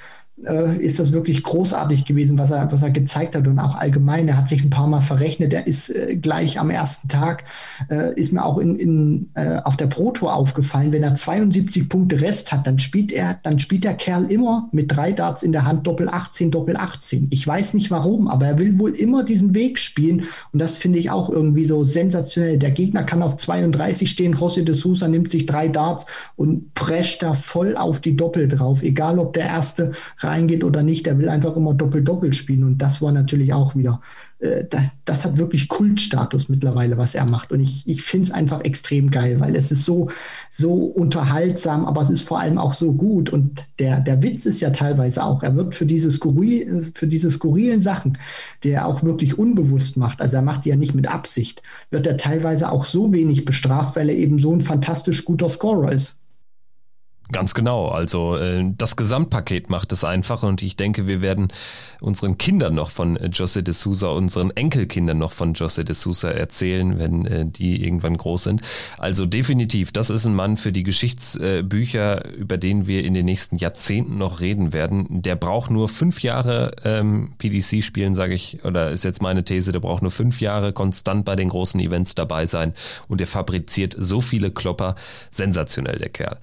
äh, 0.43 0.77
ist 0.79 0.99
das 0.99 1.13
wirklich 1.13 1.43
großartig 1.43 2.05
gewesen, 2.05 2.39
was 2.39 2.51
er, 2.51 2.71
was 2.73 2.83
er 2.83 2.91
gezeigt 2.91 3.37
hat 3.37 3.47
und 3.47 3.59
auch 3.59 3.77
allgemein. 3.77 4.29
Er 4.29 4.37
hat 4.37 4.49
sich 4.49 4.65
ein 4.65 4.71
paar 4.71 4.89
Mal 4.89 5.01
verrechnet. 5.01 5.53
Er 5.53 5.67
ist 5.67 5.91
äh, 5.91 6.17
gleich 6.17 6.59
am 6.59 6.71
ersten 6.71 7.09
Tag, 7.09 7.45
äh, 7.89 8.19
ist 8.19 8.33
mir 8.33 8.45
auch 8.45 8.59
in, 8.59 8.77
in, 8.77 9.31
äh, 9.35 9.61
auf 9.63 9.77
der 9.77 9.87
Pro 9.87 10.11
Tour 10.11 10.35
aufgefallen, 10.35 10.93
wenn 10.93 11.03
er 11.03 11.15
72 11.15 11.89
Punkte 11.89 12.21
Rest 12.21 12.53
hat, 12.53 12.67
dann 12.67 12.79
spielt 12.79 13.13
er, 13.13 13.39
dann 13.43 13.59
spielt 13.59 13.85
der 13.85 13.95
Kerl 13.95 14.31
immer 14.31 14.69
mit 14.73 14.95
drei 14.95 15.13
Darts 15.13 15.43
in 15.43 15.53
der 15.53 15.65
Hand 15.65 15.87
Doppel 15.87 16.09
18, 16.09 16.51
Doppel 16.51 16.77
18. 16.77 17.29
Ich 17.31 17.47
weiß 17.47 17.75
nicht 17.75 17.91
warum, 17.91 18.29
aber 18.29 18.47
er 18.47 18.59
will 18.59 18.79
wohl 18.79 18.93
immer 18.93 19.23
diesen 19.23 19.55
Weg 19.55 19.79
spielen 19.79 20.25
und 20.53 20.59
das 20.59 20.77
finde 20.77 20.99
ich 20.99 21.11
auch 21.11 21.31
irgendwie 21.31 21.65
so 21.65 21.85
sensationell. 21.85 22.59
Der 22.59 22.71
Gegner 22.73 23.05
kann 23.05 23.23
auf 23.23 23.37
32 23.37 24.11
stehen, 24.11 24.35
José 24.35 24.63
de 24.65 24.75
Sousa 24.75 25.09
nimmt 25.09 25.31
sich 25.31 25.47
drei 25.47 25.69
Darts 25.69 26.07
und 26.37 26.75
prescht 26.75 27.23
da 27.23 27.35
voll 27.35 27.77
auf 27.77 28.01
die 28.01 28.17
Doppel 28.17 28.49
drauf, 28.49 28.83
egal 28.83 29.19
ob 29.19 29.35
der 29.35 29.47
erste 29.47 29.93
reingeht 30.25 30.65
oder 30.65 30.83
nicht. 30.83 31.07
Er 31.07 31.19
will 31.19 31.29
einfach 31.29 31.57
immer 31.57 31.75
doppelt-doppelt 31.75 32.35
spielen. 32.35 32.65
Und 32.65 32.79
das 32.79 33.01
war 33.01 33.13
natürlich 33.13 33.53
auch 33.53 33.77
wieder, 33.77 34.01
äh, 34.39 34.65
das, 35.05 35.25
hat 35.25 35.39
wirklich 35.39 35.69
Kultstatus 35.69 36.49
mittlerweile, 36.49 36.99
was 36.99 37.15
er 37.15 37.25
macht. 37.25 37.53
Und 37.53 37.61
ich, 37.61 37.87
ich 37.87 38.03
finde 38.03 38.25
es 38.25 38.31
einfach 38.31 38.63
extrem 38.63 39.11
geil, 39.11 39.41
weil 39.41 39.55
es 39.57 39.71
ist 39.71 39.85
so, 39.85 40.11
so 40.51 40.75
unterhaltsam, 40.75 41.85
aber 41.85 42.03
es 42.03 42.11
ist 42.11 42.23
vor 42.23 42.41
allem 42.41 42.59
auch 42.59 42.75
so 42.75 42.93
gut. 42.93 43.31
Und 43.31 43.65
der, 43.79 44.01
der 44.01 44.23
Witz 44.23 44.47
ist 44.47 44.61
ja 44.61 44.71
teilweise 44.71 45.25
auch, 45.25 45.43
er 45.43 45.57
wird 45.57 45.75
für 45.75 45.87
diese, 45.87 46.11
skurril, 46.11 46.91
für 46.95 47.07
diese 47.07 47.31
skurrilen 47.31 47.81
Sachen, 47.81 48.19
die 48.63 48.71
er 48.71 48.87
auch 48.87 49.03
wirklich 49.03 49.39
unbewusst 49.39 49.97
macht, 49.97 50.21
also 50.21 50.37
er 50.37 50.43
macht 50.43 50.65
die 50.65 50.71
ja 50.71 50.77
nicht 50.77 50.95
mit 50.95 51.09
Absicht, 51.09 51.63
wird 51.91 52.07
er 52.07 52.17
teilweise 52.17 52.71
auch 52.71 52.85
so 52.85 53.13
wenig 53.13 53.45
bestraft, 53.45 53.97
weil 53.97 54.09
er 54.09 54.17
eben 54.17 54.39
so 54.39 54.53
ein 54.53 54.61
fantastisch 54.61 55.25
guter 55.25 55.51
Scorer 55.51 55.93
ist. 55.93 56.19
Ganz 57.33 57.55
genau. 57.55 57.89
Also 57.89 58.37
äh, 58.37 58.65
das 58.77 58.97
Gesamtpaket 58.97 59.71
macht 59.71 59.93
es 59.93 60.05
einfach 60.05 60.43
und 60.43 60.63
ich 60.63 60.77
denke, 60.77 61.07
wir 61.07 61.23
werden 61.23 61.49
unseren 62.01 62.37
Kindern 62.37 62.75
noch 62.75 62.91
von 62.91 63.17
äh, 63.17 63.29
José 63.29 63.63
de 63.63 63.73
Sousa, 63.73 64.09
unseren 64.09 64.51
Enkelkindern 64.51 65.17
noch 65.17 65.33
von 65.33 65.55
José 65.55 65.85
de 65.85 65.95
Sousa 65.95 66.31
erzählen, 66.31 66.99
wenn 66.99 67.25
äh, 67.25 67.47
die 67.47 67.83
irgendwann 67.83 68.19
groß 68.19 68.45
sind. 68.45 68.61
Also 68.99 69.25
definitiv, 69.25 69.91
das 69.91 70.11
ist 70.11 70.27
ein 70.27 70.35
Mann 70.35 70.59
für 70.59 70.71
die 70.71 70.83
Geschichtsbücher, 70.83 72.31
über 72.35 72.59
den 72.59 72.87
wir 72.87 73.05
in 73.05 73.15
den 73.15 73.25
nächsten 73.25 73.57
Jahrzehnten 73.57 74.19
noch 74.19 74.41
reden 74.41 74.75
werden. 74.75 75.23
Der 75.23 75.35
braucht 75.35 75.71
nur 75.71 75.89
fünf 75.89 76.21
Jahre 76.23 76.77
ähm, 76.85 77.33
PDC 77.39 77.83
spielen, 77.83 78.15
sage 78.15 78.35
ich, 78.35 78.63
oder 78.67 78.91
ist 78.91 79.03
jetzt 79.03 79.23
meine 79.23 79.45
These, 79.45 79.73
der 79.73 79.81
braucht 79.81 80.03
nur 80.03 80.11
fünf 80.11 80.43
Jahre 80.43 80.75
konstant 80.75 81.25
bei 81.25 81.37
den 81.37 81.49
großen 81.49 81.81
Events 81.81 82.15
dabei 82.15 82.45
sein 82.45 82.75
und 83.09 83.19
der 83.19 83.27
fabriziert 83.27 83.97
so 83.99 84.21
viele 84.21 84.51
Klopper. 84.51 84.95
Sensationell, 85.31 85.99
der 85.99 86.11
Kerl. 86.11 86.37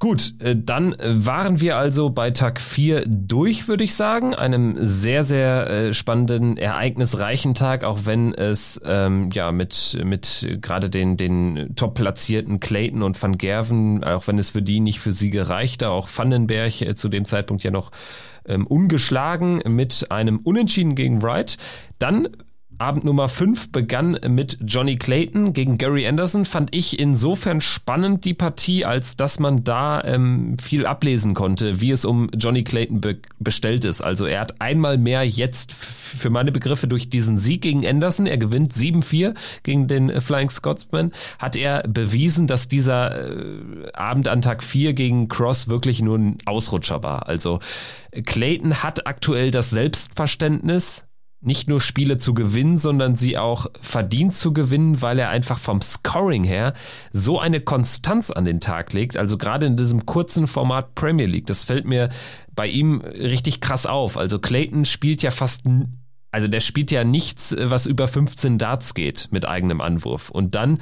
Gut, 0.00 0.32
äh, 0.38 0.56
dann 0.56 0.96
waren 0.98 1.60
wir 1.60 1.76
also 1.76 2.08
bei 2.08 2.30
Tag 2.30 2.58
4 2.58 3.04
durch, 3.06 3.68
würde 3.68 3.84
ich 3.84 3.94
sagen. 3.94 4.34
Einem 4.34 4.78
sehr, 4.80 5.22
sehr 5.22 5.68
äh, 5.68 5.94
spannenden, 5.94 6.56
ereignisreichen 6.56 7.52
Tag, 7.52 7.84
auch 7.84 8.06
wenn 8.06 8.32
es 8.32 8.80
ähm, 8.86 9.28
ja 9.34 9.52
mit, 9.52 9.98
mit 10.02 10.48
gerade 10.62 10.88
den, 10.88 11.18
den 11.18 11.74
top-platzierten 11.76 12.60
Clayton 12.60 13.02
und 13.02 13.22
Van 13.22 13.36
Gerven, 13.36 14.02
auch 14.02 14.26
wenn 14.26 14.38
es 14.38 14.50
für 14.50 14.62
die 14.62 14.80
nicht 14.80 15.00
für 15.00 15.12
sie 15.12 15.28
gereichte, 15.28 15.90
auch 15.90 16.08
Vandenberg 16.12 16.80
äh, 16.80 16.94
zu 16.94 17.10
dem 17.10 17.26
Zeitpunkt 17.26 17.62
ja 17.62 17.70
noch 17.70 17.90
ähm, 18.46 18.66
ungeschlagen 18.66 19.60
mit 19.68 20.06
einem 20.10 20.38
Unentschieden 20.38 20.94
gegen 20.94 21.20
Wright. 21.22 21.58
Dann 21.98 22.26
Abend 22.80 23.04
Nummer 23.04 23.28
5 23.28 23.72
begann 23.72 24.18
mit 24.26 24.56
Johnny 24.64 24.96
Clayton 24.96 25.52
gegen 25.52 25.76
Gary 25.76 26.06
Anderson. 26.06 26.46
Fand 26.46 26.74
ich 26.74 26.98
insofern 26.98 27.60
spannend 27.60 28.24
die 28.24 28.32
Partie, 28.32 28.86
als 28.86 29.18
dass 29.18 29.38
man 29.38 29.64
da 29.64 30.02
ähm, 30.02 30.56
viel 30.58 30.86
ablesen 30.86 31.34
konnte, 31.34 31.82
wie 31.82 31.90
es 31.90 32.06
um 32.06 32.30
Johnny 32.34 32.64
Clayton 32.64 33.02
be 33.02 33.18
bestellt 33.38 33.84
ist. 33.84 34.00
Also 34.00 34.24
er 34.24 34.40
hat 34.40 34.62
einmal 34.62 34.96
mehr 34.96 35.26
jetzt 35.26 35.74
für 35.74 36.30
meine 36.30 36.52
Begriffe 36.52 36.88
durch 36.88 37.10
diesen 37.10 37.36
Sieg 37.36 37.62
gegen 37.62 37.86
Anderson, 37.86 38.26
er 38.26 38.38
gewinnt 38.38 38.72
7-4 38.72 39.34
gegen 39.62 39.86
den 39.86 40.18
Flying 40.20 40.48
Scotsman, 40.48 41.12
hat 41.38 41.56
er 41.56 41.82
bewiesen, 41.86 42.46
dass 42.46 42.68
dieser 42.68 43.30
äh, 43.30 43.92
Abend 43.92 44.26
an 44.26 44.40
Tag 44.40 44.62
4 44.62 44.94
gegen 44.94 45.28
Cross 45.28 45.68
wirklich 45.68 46.00
nur 46.00 46.18
ein 46.18 46.38
Ausrutscher 46.46 47.02
war. 47.02 47.28
Also 47.28 47.60
Clayton 48.24 48.82
hat 48.82 49.06
aktuell 49.06 49.50
das 49.50 49.68
Selbstverständnis, 49.68 51.04
nicht 51.42 51.68
nur 51.68 51.80
Spiele 51.80 52.18
zu 52.18 52.34
gewinnen, 52.34 52.76
sondern 52.76 53.16
sie 53.16 53.38
auch 53.38 53.66
verdient 53.80 54.34
zu 54.34 54.52
gewinnen, 54.52 55.00
weil 55.00 55.18
er 55.18 55.30
einfach 55.30 55.58
vom 55.58 55.80
Scoring 55.80 56.44
her 56.44 56.74
so 57.12 57.40
eine 57.40 57.60
Konstanz 57.60 58.30
an 58.30 58.44
den 58.44 58.60
Tag 58.60 58.92
legt. 58.92 59.16
Also 59.16 59.38
gerade 59.38 59.66
in 59.66 59.76
diesem 59.76 60.04
kurzen 60.04 60.46
Format 60.46 60.94
Premier 60.94 61.26
League, 61.26 61.46
das 61.46 61.64
fällt 61.64 61.86
mir 61.86 62.10
bei 62.54 62.66
ihm 62.66 63.00
richtig 63.00 63.60
krass 63.60 63.86
auf. 63.86 64.18
Also 64.18 64.38
Clayton 64.38 64.84
spielt 64.84 65.22
ja 65.22 65.30
fast, 65.30 65.64
also 66.30 66.46
der 66.46 66.60
spielt 66.60 66.90
ja 66.90 67.04
nichts, 67.04 67.56
was 67.58 67.86
über 67.86 68.06
15 68.06 68.58
Darts 68.58 68.92
geht 68.92 69.28
mit 69.30 69.48
eigenem 69.48 69.80
Anwurf. 69.80 70.30
Und 70.30 70.54
dann 70.54 70.78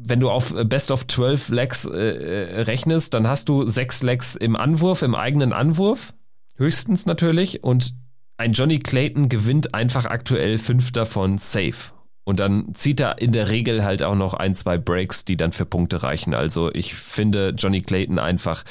wenn 0.00 0.20
du 0.20 0.30
auf 0.30 0.54
Best 0.66 0.92
of 0.92 1.08
12 1.08 1.48
Legs 1.48 1.84
äh, 1.84 1.90
äh, 1.90 2.60
rechnest, 2.62 3.14
dann 3.14 3.26
hast 3.26 3.48
du 3.48 3.66
sechs 3.66 4.00
Legs 4.04 4.36
im 4.36 4.54
Anwurf, 4.54 5.02
im 5.02 5.16
eigenen 5.16 5.52
Anwurf, 5.52 6.14
höchstens 6.56 7.04
natürlich, 7.04 7.64
und 7.64 7.94
ein 8.38 8.52
Johnny 8.52 8.78
Clayton 8.78 9.28
gewinnt 9.28 9.74
einfach 9.74 10.06
aktuell 10.06 10.58
fünf 10.58 10.92
davon 10.92 11.38
safe. 11.38 11.92
Und 12.24 12.40
dann 12.40 12.74
zieht 12.74 13.00
er 13.00 13.20
in 13.20 13.32
der 13.32 13.48
Regel 13.48 13.84
halt 13.84 14.02
auch 14.02 14.14
noch 14.14 14.34
ein, 14.34 14.54
zwei 14.54 14.78
Breaks, 14.78 15.24
die 15.24 15.36
dann 15.36 15.52
für 15.52 15.64
Punkte 15.64 16.02
reichen. 16.02 16.34
Also 16.34 16.70
ich 16.72 16.94
finde 16.94 17.54
Johnny 17.56 17.80
Clayton 17.80 18.18
einfach 18.18 18.64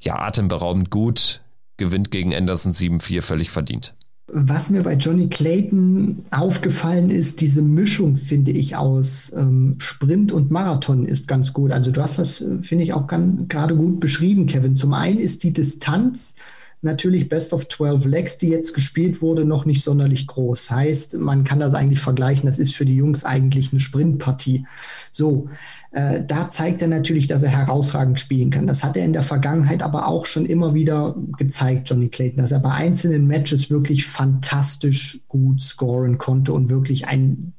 ja 0.00 0.18
atemberaubend 0.18 0.90
gut. 0.90 1.40
gewinnt 1.78 2.10
gegen 2.10 2.34
Anderson 2.34 2.72
7-4 2.72 3.22
völlig 3.22 3.50
verdient. 3.50 3.94
Was 4.28 4.70
mir 4.70 4.82
bei 4.82 4.94
Johnny 4.94 5.28
Clayton 5.28 6.24
aufgefallen 6.32 7.10
ist, 7.10 7.40
diese 7.40 7.62
Mischung, 7.62 8.16
finde 8.16 8.50
ich, 8.50 8.74
aus 8.74 9.32
ähm, 9.36 9.76
Sprint 9.78 10.32
und 10.32 10.50
Marathon 10.50 11.06
ist 11.06 11.28
ganz 11.28 11.52
gut. 11.52 11.70
Also 11.70 11.92
du 11.92 12.02
hast 12.02 12.18
das, 12.18 12.40
äh, 12.40 12.58
finde 12.60 12.82
ich, 12.82 12.92
auch 12.92 13.06
gerade 13.06 13.76
gut 13.76 14.00
beschrieben, 14.00 14.46
Kevin. 14.46 14.74
Zum 14.74 14.94
einen 14.94 15.20
ist 15.20 15.44
die 15.44 15.52
Distanz 15.52 16.34
natürlich 16.82 17.28
Best 17.28 17.52
of 17.52 17.68
12 17.68 18.04
Legs, 18.04 18.38
die 18.38 18.48
jetzt 18.48 18.72
gespielt 18.72 19.22
wurde, 19.22 19.44
noch 19.44 19.64
nicht 19.64 19.82
sonderlich 19.82 20.26
groß. 20.26 20.70
Heißt, 20.70 21.18
man 21.18 21.44
kann 21.44 21.60
das 21.60 21.74
eigentlich 21.74 22.00
vergleichen, 22.00 22.46
das 22.46 22.58
ist 22.58 22.74
für 22.74 22.84
die 22.84 22.96
Jungs 22.96 23.24
eigentlich 23.24 23.72
eine 23.72 23.80
Sprintpartie. 23.80 24.66
So, 25.12 25.48
äh, 25.92 26.22
da 26.24 26.50
zeigt 26.50 26.82
er 26.82 26.88
natürlich, 26.88 27.26
dass 27.26 27.42
er 27.42 27.50
herausragend 27.50 28.20
spielen 28.20 28.50
kann. 28.50 28.66
Das 28.66 28.84
hat 28.84 28.96
er 28.96 29.04
in 29.04 29.12
der 29.12 29.22
Vergangenheit 29.22 29.82
aber 29.82 30.06
auch 30.06 30.26
schon 30.26 30.46
immer 30.46 30.74
wieder 30.74 31.16
gezeigt, 31.38 31.90
Johnny 31.90 32.08
Clayton, 32.08 32.38
dass 32.38 32.52
er 32.52 32.60
bei 32.60 32.72
einzelnen 32.72 33.26
Matches 33.26 33.70
wirklich 33.70 34.06
fantastisch 34.06 35.20
gut 35.28 35.62
scoren 35.62 36.18
konnte 36.18 36.52
und 36.52 36.70
wirklich 36.70 37.06
ein 37.08 37.52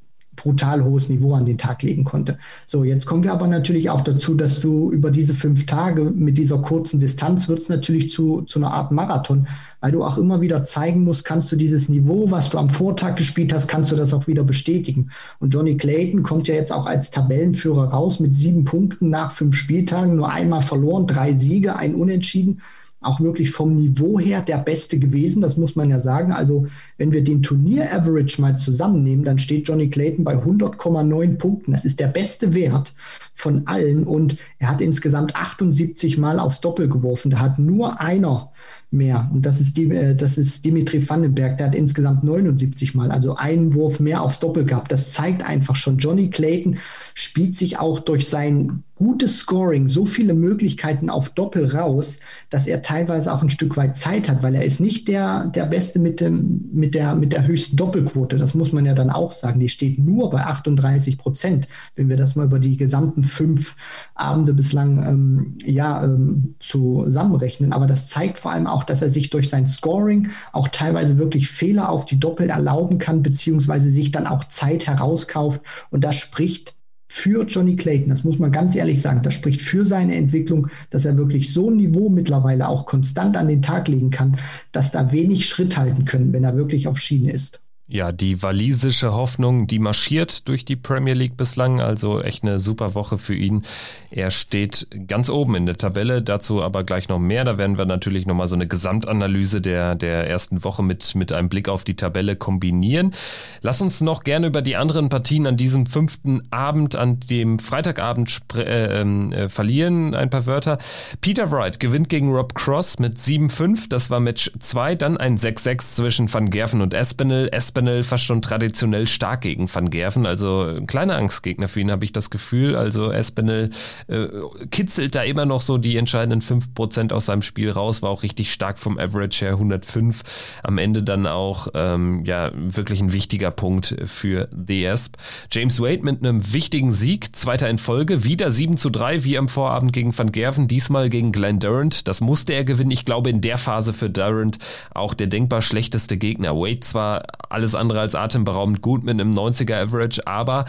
brutal 0.47 0.85
hohes 0.85 1.09
Niveau 1.09 1.33
an 1.33 1.45
den 1.45 1.57
Tag 1.57 1.83
legen 1.83 2.05
konnte. 2.05 2.37
So, 2.65 2.85
jetzt 2.85 3.05
kommen 3.05 3.25
wir 3.25 3.33
aber 3.33 3.47
natürlich 3.47 3.89
auch 3.89 3.99
dazu, 3.99 4.33
dass 4.33 4.61
du 4.61 4.89
über 4.91 5.11
diese 5.11 5.33
fünf 5.33 5.65
Tage 5.65 6.03
mit 6.03 6.37
dieser 6.37 6.59
kurzen 6.59 7.01
Distanz 7.01 7.49
wird 7.49 7.59
es 7.59 7.67
natürlich 7.67 8.11
zu, 8.11 8.43
zu 8.43 8.59
einer 8.59 8.71
Art 8.71 8.93
Marathon, 8.93 9.47
weil 9.81 9.91
du 9.91 10.05
auch 10.05 10.17
immer 10.17 10.39
wieder 10.39 10.63
zeigen 10.63 11.03
musst, 11.03 11.25
kannst 11.25 11.51
du 11.51 11.57
dieses 11.57 11.89
Niveau, 11.89 12.31
was 12.31 12.49
du 12.49 12.57
am 12.57 12.69
Vortag 12.69 13.17
gespielt 13.17 13.51
hast, 13.51 13.67
kannst 13.67 13.91
du 13.91 13.97
das 13.97 14.13
auch 14.13 14.27
wieder 14.27 14.45
bestätigen. 14.45 15.09
Und 15.39 15.53
Johnny 15.53 15.75
Clayton 15.75 16.23
kommt 16.23 16.47
ja 16.47 16.55
jetzt 16.55 16.71
auch 16.71 16.85
als 16.85 17.11
Tabellenführer 17.11 17.89
raus 17.89 18.21
mit 18.21 18.33
sieben 18.33 18.63
Punkten 18.63 19.09
nach 19.09 19.33
fünf 19.33 19.57
Spieltagen, 19.57 20.15
nur 20.15 20.31
einmal 20.31 20.61
verloren, 20.61 21.07
drei 21.07 21.33
Siege, 21.33 21.75
ein 21.75 21.93
Unentschieden 21.93 22.61
auch 23.07 23.19
wirklich 23.19 23.51
vom 23.51 23.75
Niveau 23.75 24.19
her 24.19 24.41
der 24.41 24.57
Beste 24.57 24.99
gewesen, 24.99 25.41
das 25.41 25.57
muss 25.57 25.75
man 25.75 25.89
ja 25.89 25.99
sagen. 25.99 26.31
Also 26.31 26.67
wenn 26.97 27.11
wir 27.11 27.23
den 27.23 27.41
Turnier-Average 27.41 28.41
mal 28.41 28.57
zusammennehmen, 28.57 29.25
dann 29.25 29.39
steht 29.39 29.67
Johnny 29.67 29.89
Clayton 29.89 30.23
bei 30.23 30.35
100,9 30.35 31.37
Punkten. 31.37 31.71
Das 31.71 31.85
ist 31.85 31.99
der 31.99 32.07
beste 32.07 32.53
Wert 32.53 32.93
von 33.33 33.67
allen 33.67 34.03
und 34.03 34.37
er 34.59 34.69
hat 34.69 34.81
insgesamt 34.81 35.35
78 35.35 36.17
Mal 36.17 36.39
aufs 36.39 36.61
Doppel 36.61 36.89
geworfen. 36.89 37.31
Da 37.31 37.39
hat 37.39 37.59
nur 37.59 38.01
einer 38.01 38.51
mehr. 38.91 39.29
Und 39.33 39.45
das 39.45 39.59
ist, 39.59 39.77
die, 39.77 39.89
äh, 39.89 40.15
das 40.15 40.37
ist 40.37 40.63
Dimitri 40.65 41.07
Vandenberg, 41.07 41.57
der 41.57 41.67
hat 41.67 41.75
insgesamt 41.75 42.23
79 42.23 42.95
Mal, 42.95 43.11
also 43.11 43.35
einen 43.35 43.73
Wurf 43.73 43.99
mehr 43.99 44.21
aufs 44.21 44.39
Doppel 44.39 44.65
gehabt. 44.65 44.91
Das 44.91 45.11
zeigt 45.11 45.47
einfach 45.47 45.75
schon, 45.75 45.97
Johnny 45.97 46.29
Clayton 46.29 46.77
spielt 47.13 47.57
sich 47.57 47.79
auch 47.79 47.99
durch 47.99 48.27
sein 48.27 48.83
gutes 48.97 49.37
Scoring 49.37 49.87
so 49.87 50.05
viele 50.05 50.33
Möglichkeiten 50.33 51.09
auf 51.09 51.29
Doppel 51.29 51.65
raus, 51.75 52.19
dass 52.49 52.67
er 52.67 52.81
teilweise 52.81 53.33
auch 53.33 53.41
ein 53.41 53.49
Stück 53.49 53.77
weit 53.77 53.95
Zeit 53.95 54.29
hat, 54.29 54.43
weil 54.43 54.55
er 54.55 54.65
ist 54.65 54.79
nicht 54.79 55.07
der, 55.07 55.47
der 55.47 55.65
Beste 55.65 55.99
mit, 55.99 56.19
dem, 56.19 56.69
mit, 56.73 56.95
der, 56.95 57.15
mit 57.15 57.33
der 57.33 57.47
höchsten 57.47 57.75
Doppelquote. 57.75 58.37
Das 58.37 58.53
muss 58.53 58.71
man 58.71 58.85
ja 58.85 58.93
dann 58.93 59.09
auch 59.09 59.31
sagen. 59.31 59.59
Die 59.59 59.69
steht 59.69 59.99
nur 59.99 60.29
bei 60.29 60.45
38 60.45 61.17
Prozent, 61.17 61.67
wenn 61.95 62.09
wir 62.09 62.17
das 62.17 62.35
mal 62.35 62.45
über 62.45 62.59
die 62.59 62.77
gesamten 62.77 63.23
fünf 63.23 63.75
Abende 64.15 64.53
bislang 64.53 65.05
ähm, 65.05 65.57
ja, 65.63 66.03
ähm, 66.03 66.55
zusammenrechnen. 66.59 67.73
Aber 67.73 67.87
das 67.87 68.07
zeigt 68.07 68.39
vor 68.39 68.51
allem 68.51 68.67
auch, 68.67 68.83
dass 68.83 69.01
er 69.01 69.09
sich 69.09 69.29
durch 69.29 69.49
sein 69.49 69.67
Scoring 69.67 70.29
auch 70.51 70.67
teilweise 70.67 71.17
wirklich 71.17 71.49
Fehler 71.49 71.89
auf 71.89 72.05
die 72.05 72.19
Doppel 72.19 72.49
erlauben 72.49 72.97
kann, 72.97 73.23
beziehungsweise 73.23 73.91
sich 73.91 74.11
dann 74.11 74.27
auch 74.27 74.43
Zeit 74.45 74.87
herauskauft. 74.87 75.61
Und 75.91 76.03
das 76.03 76.15
spricht 76.15 76.76
für 77.07 77.45
Johnny 77.45 77.75
Clayton, 77.75 78.09
das 78.09 78.23
muss 78.23 78.39
man 78.39 78.51
ganz 78.51 78.75
ehrlich 78.75 79.01
sagen, 79.01 79.21
das 79.23 79.33
spricht 79.33 79.61
für 79.61 79.85
seine 79.85 80.15
Entwicklung, 80.15 80.67
dass 80.89 81.05
er 81.05 81.17
wirklich 81.17 81.53
so 81.53 81.69
ein 81.69 81.77
Niveau 81.77 82.09
mittlerweile 82.09 82.67
auch 82.67 82.85
konstant 82.85 83.37
an 83.37 83.47
den 83.47 83.61
Tag 83.61 83.87
legen 83.87 84.09
kann, 84.09 84.37
dass 84.71 84.91
da 84.91 85.11
wenig 85.11 85.47
Schritt 85.47 85.77
halten 85.77 86.05
können, 86.05 86.33
wenn 86.33 86.43
er 86.43 86.57
wirklich 86.57 86.87
auf 86.87 86.99
Schiene 86.99 87.31
ist. 87.31 87.61
Ja, 87.89 88.11
die 88.11 88.43
walisische 88.43 89.13
Hoffnung, 89.13 89.65
die 89.65 89.79
marschiert 89.79 90.49
durch 90.49 90.65
die 90.65 90.75
Premier 90.75 91.13
League 91.13 91.37
bislang, 91.37 91.79
also 91.79 92.21
echt 92.21 92.43
eine 92.43 92.59
super 92.59 92.95
Woche 92.95 93.17
für 93.17 93.33
ihn. 93.33 93.63
Er 94.11 94.29
steht 94.29 94.87
ganz 95.07 95.29
oben 95.29 95.55
in 95.55 95.65
der 95.65 95.77
Tabelle, 95.77 96.21
dazu 96.21 96.61
aber 96.61 96.83
gleich 96.83 97.07
noch 97.07 97.17
mehr. 97.17 97.45
Da 97.45 97.57
werden 97.57 97.77
wir 97.77 97.85
natürlich 97.85 98.25
nochmal 98.25 98.49
so 98.49 98.55
eine 98.55 98.67
Gesamtanalyse 98.67 99.61
der, 99.61 99.95
der 99.95 100.29
ersten 100.29 100.65
Woche 100.65 100.83
mit, 100.83 101.15
mit 101.15 101.31
einem 101.31 101.47
Blick 101.47 101.69
auf 101.69 101.85
die 101.85 101.95
Tabelle 101.95 102.35
kombinieren. 102.35 103.13
Lass 103.61 103.81
uns 103.81 104.01
noch 104.01 104.25
gerne 104.25 104.47
über 104.47 104.61
die 104.61 104.75
anderen 104.75 105.07
Partien 105.07 105.47
an 105.47 105.55
diesem 105.55 105.85
fünften 105.85 106.41
Abend, 106.51 106.97
an 106.97 107.21
dem 107.21 107.57
Freitagabend 107.57 108.41
äh, 108.55 108.99
ähm, 108.99 109.31
äh, 109.31 109.47
verlieren. 109.47 110.13
Ein 110.13 110.29
paar 110.29 110.45
Wörter. 110.45 110.77
Peter 111.21 111.51
Wright 111.51 111.79
gewinnt 111.79 112.09
gegen 112.09 112.33
Rob 112.33 112.53
Cross 112.53 112.99
mit 112.99 113.17
7-5. 113.17 113.87
Das 113.87 114.09
war 114.09 114.19
Match 114.19 114.51
2. 114.59 114.95
Dann 114.95 115.15
ein 115.15 115.37
6-6 115.37 115.95
zwischen 115.95 116.33
Van 116.33 116.49
Gerven 116.49 116.81
und 116.81 116.93
Espinel. 116.93 117.47
Espinel 117.53 117.76
Espinel 117.77 118.01
fast 118.01 118.23
schon 118.23 118.41
traditionell 118.41 119.05
stark 119.05 119.41
gegen 119.41 119.73
Van 119.73 119.89
Gerven. 119.91 120.25
Also 120.25 120.63
ein 120.63 120.87
kleiner 120.87 121.15
Angstgegner 121.15 121.67
für 121.67 121.79
ihn, 121.79 121.91
habe 121.91 122.05
ich 122.05 122.11
das 122.11 122.31
Gefühl. 122.31 122.75
Also 122.75 123.11
Espinel 123.11 123.69
äh, 124.07 124.27
kitzelt 124.71 125.13
da 125.13 125.21
immer 125.21 125.45
noch 125.45 125.61
so 125.61 125.77
die 125.77 125.95
entscheidenden 125.97 126.41
5% 126.41 127.13
aus 127.13 127.27
seinem 127.27 127.43
Spiel 127.43 127.69
raus, 127.69 128.01
war 128.01 128.09
auch 128.09 128.23
richtig 128.23 128.51
stark 128.51 128.79
vom 128.79 128.97
Average 128.97 129.45
her, 129.45 129.51
105. 129.53 130.23
Am 130.63 130.79
Ende 130.79 131.03
dann 131.03 131.27
auch 131.27 131.67
ähm, 131.75 132.25
ja 132.25 132.51
wirklich 132.55 132.99
ein 132.99 133.13
wichtiger 133.13 133.51
Punkt 133.51 133.95
für 134.05 134.49
The 134.51 134.85
Esp. 134.85 135.17
James 135.51 135.79
Wade 135.79 136.03
mit 136.03 136.23
einem 136.23 136.53
wichtigen 136.53 136.91
Sieg, 136.91 137.35
zweiter 137.35 137.69
in 137.69 137.77
Folge, 137.77 138.23
wieder 138.23 138.49
7 138.49 138.77
zu 138.77 138.89
3 138.89 139.23
wie 139.23 139.37
am 139.37 139.49
Vorabend 139.49 139.93
gegen 139.93 140.17
Van 140.17 140.31
Gerven, 140.31 140.67
diesmal 140.67 141.09
gegen 141.09 141.31
Glenn 141.31 141.59
Durant. 141.59 142.07
Das 142.07 142.21
musste 142.21 142.53
er 142.53 142.63
gewinnen. 142.63 142.91
Ich 142.91 143.05
glaube, 143.05 143.29
in 143.29 143.41
der 143.41 143.59
Phase 143.59 143.93
für 143.93 144.09
Durant 144.09 144.57
auch 144.95 145.13
der 145.13 145.27
denkbar 145.27 145.61
schlechteste 145.61 146.17
Gegner. 146.17 146.55
Wade 146.55 146.79
zwar 146.79 147.23
alles 147.49 147.66
alles 147.67 147.75
andere 147.75 147.99
als 147.99 148.15
atemberaubend 148.15 148.81
gut 148.81 149.03
mit 149.03 149.19
einem 149.19 149.33
90er 149.33 149.83
Average, 149.83 150.25
aber 150.25 150.63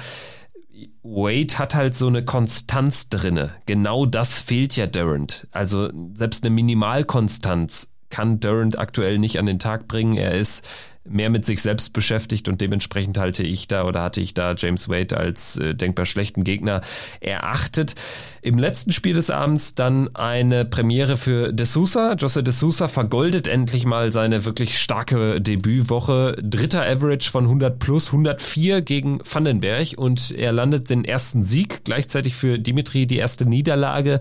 Wade 1.02 1.56
hat 1.56 1.76
halt 1.76 1.94
so 1.94 2.08
eine 2.08 2.24
Konstanz 2.24 3.08
drinne. 3.08 3.52
Genau 3.66 4.04
das 4.04 4.40
fehlt 4.40 4.74
ja 4.76 4.86
Durant. 4.86 5.46
Also 5.52 5.90
selbst 6.14 6.42
eine 6.42 6.50
Minimalkonstanz 6.50 7.88
kann 8.10 8.40
Durant 8.40 8.78
aktuell 8.78 9.18
nicht 9.18 9.38
an 9.38 9.46
den 9.46 9.60
Tag 9.60 9.86
bringen. 9.86 10.16
Er 10.16 10.32
ist 10.32 10.66
mehr 11.10 11.30
mit 11.30 11.44
sich 11.44 11.62
selbst 11.62 11.92
beschäftigt 11.92 12.48
und 12.48 12.60
dementsprechend 12.60 13.18
halte 13.18 13.42
ich 13.42 13.68
da 13.68 13.84
oder 13.84 14.02
hatte 14.02 14.20
ich 14.20 14.34
da 14.34 14.54
James 14.56 14.88
Wade 14.88 15.16
als 15.16 15.56
äh, 15.56 15.74
denkbar 15.74 16.06
schlechten 16.06 16.44
Gegner 16.44 16.80
erachtet. 17.20 17.94
Im 18.42 18.58
letzten 18.58 18.92
Spiel 18.92 19.14
des 19.14 19.30
Abends 19.30 19.74
dann 19.74 20.14
eine 20.14 20.64
Premiere 20.64 21.16
für 21.16 21.52
De 21.52 21.66
Sousa. 21.66 22.14
Jose 22.14 22.42
De 22.42 22.52
Sousa 22.52 22.88
vergoldet 22.88 23.48
endlich 23.48 23.84
mal 23.84 24.12
seine 24.12 24.44
wirklich 24.44 24.78
starke 24.78 25.40
Debütwoche. 25.40 26.36
Dritter 26.42 26.82
Average 26.82 27.30
von 27.30 27.44
100 27.44 27.78
plus, 27.78 28.08
104 28.08 28.82
gegen 28.82 29.20
Vandenberg 29.24 29.94
und 29.96 30.30
er 30.30 30.52
landet 30.52 30.90
den 30.90 31.04
ersten 31.04 31.42
Sieg. 31.42 31.84
Gleichzeitig 31.84 32.34
für 32.34 32.58
Dimitri 32.58 33.06
die 33.06 33.18
erste 33.18 33.44
Niederlage. 33.44 34.20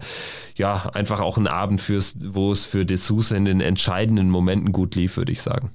Ja, 0.56 0.90
einfach 0.94 1.20
auch 1.20 1.38
ein 1.38 1.48
Abend, 1.48 1.80
fürs, 1.80 2.18
wo 2.22 2.52
es 2.52 2.66
für 2.66 2.86
De 2.86 2.98
Sousa 2.98 3.36
in 3.36 3.46
den 3.46 3.62
entscheidenden 3.62 4.30
Momenten 4.30 4.72
gut 4.72 4.96
lief, 4.96 5.18
würde 5.18 5.32
ich 5.32 5.42
sagen. 5.42 5.72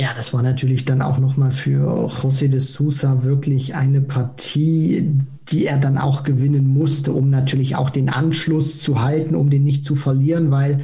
Ja, 0.00 0.14
das 0.14 0.32
war 0.32 0.42
natürlich 0.44 0.84
dann 0.84 1.02
auch 1.02 1.18
nochmal 1.18 1.50
für 1.50 2.06
José 2.08 2.46
de 2.46 2.60
Sousa 2.60 3.24
wirklich 3.24 3.74
eine 3.74 4.00
Partie, 4.00 5.10
die 5.48 5.66
er 5.66 5.78
dann 5.78 5.98
auch 5.98 6.22
gewinnen 6.22 6.68
musste, 6.68 7.12
um 7.12 7.30
natürlich 7.30 7.74
auch 7.74 7.90
den 7.90 8.08
Anschluss 8.08 8.78
zu 8.78 9.00
halten, 9.02 9.34
um 9.34 9.50
den 9.50 9.64
nicht 9.64 9.84
zu 9.84 9.96
verlieren, 9.96 10.52
weil 10.52 10.82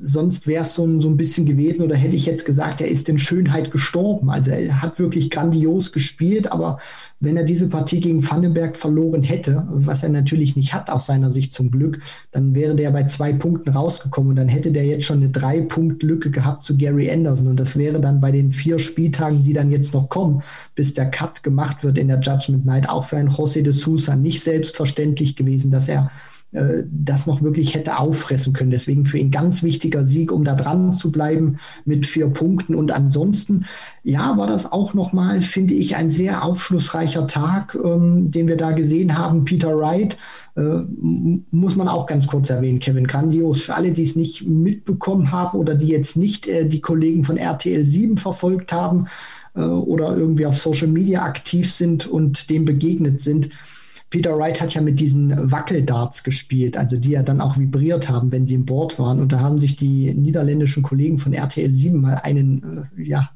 sonst 0.00 0.46
wäre 0.46 0.62
es 0.62 0.74
so, 0.74 1.00
so 1.00 1.08
ein 1.08 1.16
bisschen 1.16 1.46
gewesen 1.46 1.82
oder 1.82 1.96
hätte 1.96 2.16
ich 2.16 2.26
jetzt 2.26 2.44
gesagt, 2.44 2.80
er 2.80 2.88
ist 2.88 3.08
in 3.08 3.18
Schönheit 3.18 3.70
gestorben. 3.70 4.30
Also 4.30 4.50
er 4.50 4.82
hat 4.82 4.98
wirklich 4.98 5.30
grandios 5.30 5.92
gespielt, 5.92 6.52
aber 6.52 6.78
wenn 7.18 7.36
er 7.36 7.44
diese 7.44 7.68
Partie 7.68 8.00
gegen 8.00 8.28
Vandenberg 8.28 8.76
verloren 8.76 9.22
hätte, 9.22 9.66
was 9.70 10.02
er 10.02 10.10
natürlich 10.10 10.54
nicht 10.54 10.74
hat 10.74 10.90
aus 10.90 11.06
seiner 11.06 11.30
Sicht 11.30 11.54
zum 11.54 11.70
Glück, 11.70 12.00
dann 12.30 12.54
wäre 12.54 12.74
der 12.74 12.90
bei 12.90 13.04
zwei 13.04 13.32
Punkten 13.32 13.70
rausgekommen 13.70 14.30
und 14.30 14.36
dann 14.36 14.48
hätte 14.48 14.70
der 14.70 14.84
jetzt 14.84 15.06
schon 15.06 15.18
eine 15.18 15.30
Drei-Punkt-Lücke 15.30 16.30
gehabt 16.30 16.62
zu 16.62 16.76
Gary 16.76 17.10
Anderson 17.10 17.48
und 17.48 17.58
das 17.58 17.76
wäre 17.76 18.00
dann 18.00 18.20
bei 18.20 18.32
den 18.32 18.52
vier 18.52 18.78
Spieltagen, 18.78 19.44
die 19.44 19.54
dann 19.54 19.70
jetzt 19.70 19.94
noch 19.94 20.10
kommen, 20.10 20.42
bis 20.74 20.92
der 20.92 21.10
Cut 21.10 21.42
gemacht 21.42 21.82
wird 21.84 21.96
in 21.96 22.08
der 22.08 22.20
Judgment 22.20 22.66
Night, 22.66 22.88
auch 22.88 23.04
für 23.04 23.16
einen 23.16 23.30
José 23.30 23.62
de 23.62 23.72
Sousa 23.72 24.14
nicht 24.14 24.42
selbstverständlich 24.42 25.36
gewesen, 25.36 25.70
dass 25.70 25.88
er 25.88 26.10
äh, 26.52 26.84
das 26.90 27.26
noch 27.26 27.42
wirklich 27.42 27.74
hätte 27.74 27.98
auffressen 27.98 28.52
können. 28.52 28.70
Deswegen 28.70 29.06
für 29.06 29.18
ihn 29.18 29.30
ganz 29.30 29.62
wichtiger 29.62 30.04
Sieg, 30.04 30.32
um 30.32 30.44
da 30.44 30.54
dran 30.54 30.92
zu 30.92 31.10
bleiben 31.10 31.58
mit 31.84 32.06
vier 32.06 32.28
Punkten. 32.28 32.74
Und 32.74 32.92
ansonsten, 32.92 33.66
ja, 34.04 34.36
war 34.38 34.46
das 34.46 34.70
auch 34.70 34.94
nochmal, 34.94 35.42
finde 35.42 35.74
ich, 35.74 35.96
ein 35.96 36.10
sehr 36.10 36.44
aufschlussreicher 36.44 37.26
Tag, 37.26 37.76
ähm, 37.82 38.30
den 38.30 38.48
wir 38.48 38.56
da 38.56 38.72
gesehen 38.72 39.18
haben. 39.18 39.44
Peter 39.44 39.76
Wright, 39.76 40.16
äh, 40.56 40.82
muss 41.50 41.76
man 41.76 41.88
auch 41.88 42.06
ganz 42.06 42.26
kurz 42.26 42.48
erwähnen, 42.48 42.78
Kevin 42.78 43.06
Grandios. 43.06 43.62
Für 43.62 43.74
alle, 43.74 43.92
die 43.92 44.04
es 44.04 44.16
nicht 44.16 44.46
mitbekommen 44.46 45.32
haben 45.32 45.58
oder 45.58 45.74
die 45.74 45.88
jetzt 45.88 46.16
nicht 46.16 46.46
äh, 46.46 46.66
die 46.66 46.80
Kollegen 46.80 47.24
von 47.24 47.36
RTL 47.36 47.84
7 47.84 48.16
verfolgt 48.16 48.72
haben 48.72 49.06
äh, 49.54 49.60
oder 49.60 50.16
irgendwie 50.16 50.46
auf 50.46 50.56
Social 50.56 50.88
Media 50.88 51.24
aktiv 51.24 51.72
sind 51.72 52.06
und 52.06 52.50
dem 52.50 52.64
begegnet 52.64 53.20
sind, 53.20 53.50
Peter 54.08 54.38
Wright 54.38 54.60
hat 54.60 54.72
ja 54.74 54.80
mit 54.80 55.00
diesen 55.00 55.50
Wackeldarts 55.50 56.22
gespielt, 56.22 56.76
also 56.76 56.96
die 56.96 57.10
ja 57.10 57.22
dann 57.22 57.40
auch 57.40 57.58
vibriert 57.58 58.08
haben, 58.08 58.30
wenn 58.30 58.46
die 58.46 58.54
im 58.54 58.64
Board 58.64 58.98
waren. 58.98 59.20
Und 59.20 59.32
da 59.32 59.40
haben 59.40 59.58
sich 59.58 59.76
die 59.76 60.14
niederländischen 60.14 60.82
Kollegen 60.82 61.18
von 61.18 61.32
RTL 61.32 61.72
7 61.72 62.00
mal 62.00 62.14
einen, 62.22 62.88
äh, 62.96 63.02
ja, 63.02 63.30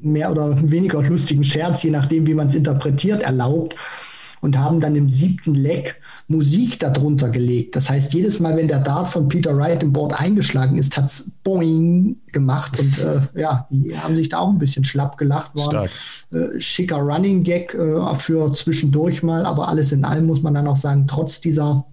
mehr 0.00 0.30
oder 0.30 0.70
weniger 0.70 1.02
lustigen 1.02 1.44
Scherz, 1.44 1.82
je 1.82 1.90
nachdem, 1.90 2.26
wie 2.26 2.34
man 2.34 2.48
es 2.48 2.54
interpretiert, 2.54 3.22
erlaubt 3.22 3.76
und 4.44 4.58
haben 4.58 4.78
dann 4.78 4.94
im 4.94 5.08
siebten 5.08 5.54
Leck 5.54 6.02
Musik 6.28 6.78
darunter 6.78 7.30
gelegt. 7.30 7.76
Das 7.76 7.88
heißt, 7.88 8.12
jedes 8.12 8.40
Mal, 8.40 8.54
wenn 8.58 8.68
der 8.68 8.80
Dart 8.80 9.08
von 9.08 9.26
Peter 9.26 9.56
Wright 9.56 9.82
im 9.82 9.94
Board 9.94 10.20
eingeschlagen 10.20 10.76
ist, 10.76 10.98
hat 10.98 11.06
es 11.06 11.32
Boing 11.44 12.16
gemacht 12.30 12.78
und 12.78 12.98
äh, 12.98 13.40
ja, 13.40 13.66
die 13.70 13.96
haben 13.96 14.16
sich 14.16 14.28
da 14.28 14.40
auch 14.40 14.50
ein 14.50 14.58
bisschen 14.58 14.84
schlapp 14.84 15.16
gelacht. 15.16 15.52
War 15.54 15.86
äh, 16.30 16.60
schicker 16.60 16.96
Running 16.98 17.42
Gag 17.42 17.72
äh, 17.72 18.14
für 18.16 18.52
zwischendurch 18.52 19.22
mal, 19.22 19.46
aber 19.46 19.68
alles 19.68 19.92
in 19.92 20.04
allem 20.04 20.26
muss 20.26 20.42
man 20.42 20.52
dann 20.52 20.66
auch 20.66 20.76
sagen, 20.76 21.06
trotz 21.08 21.40
dieser 21.40 21.86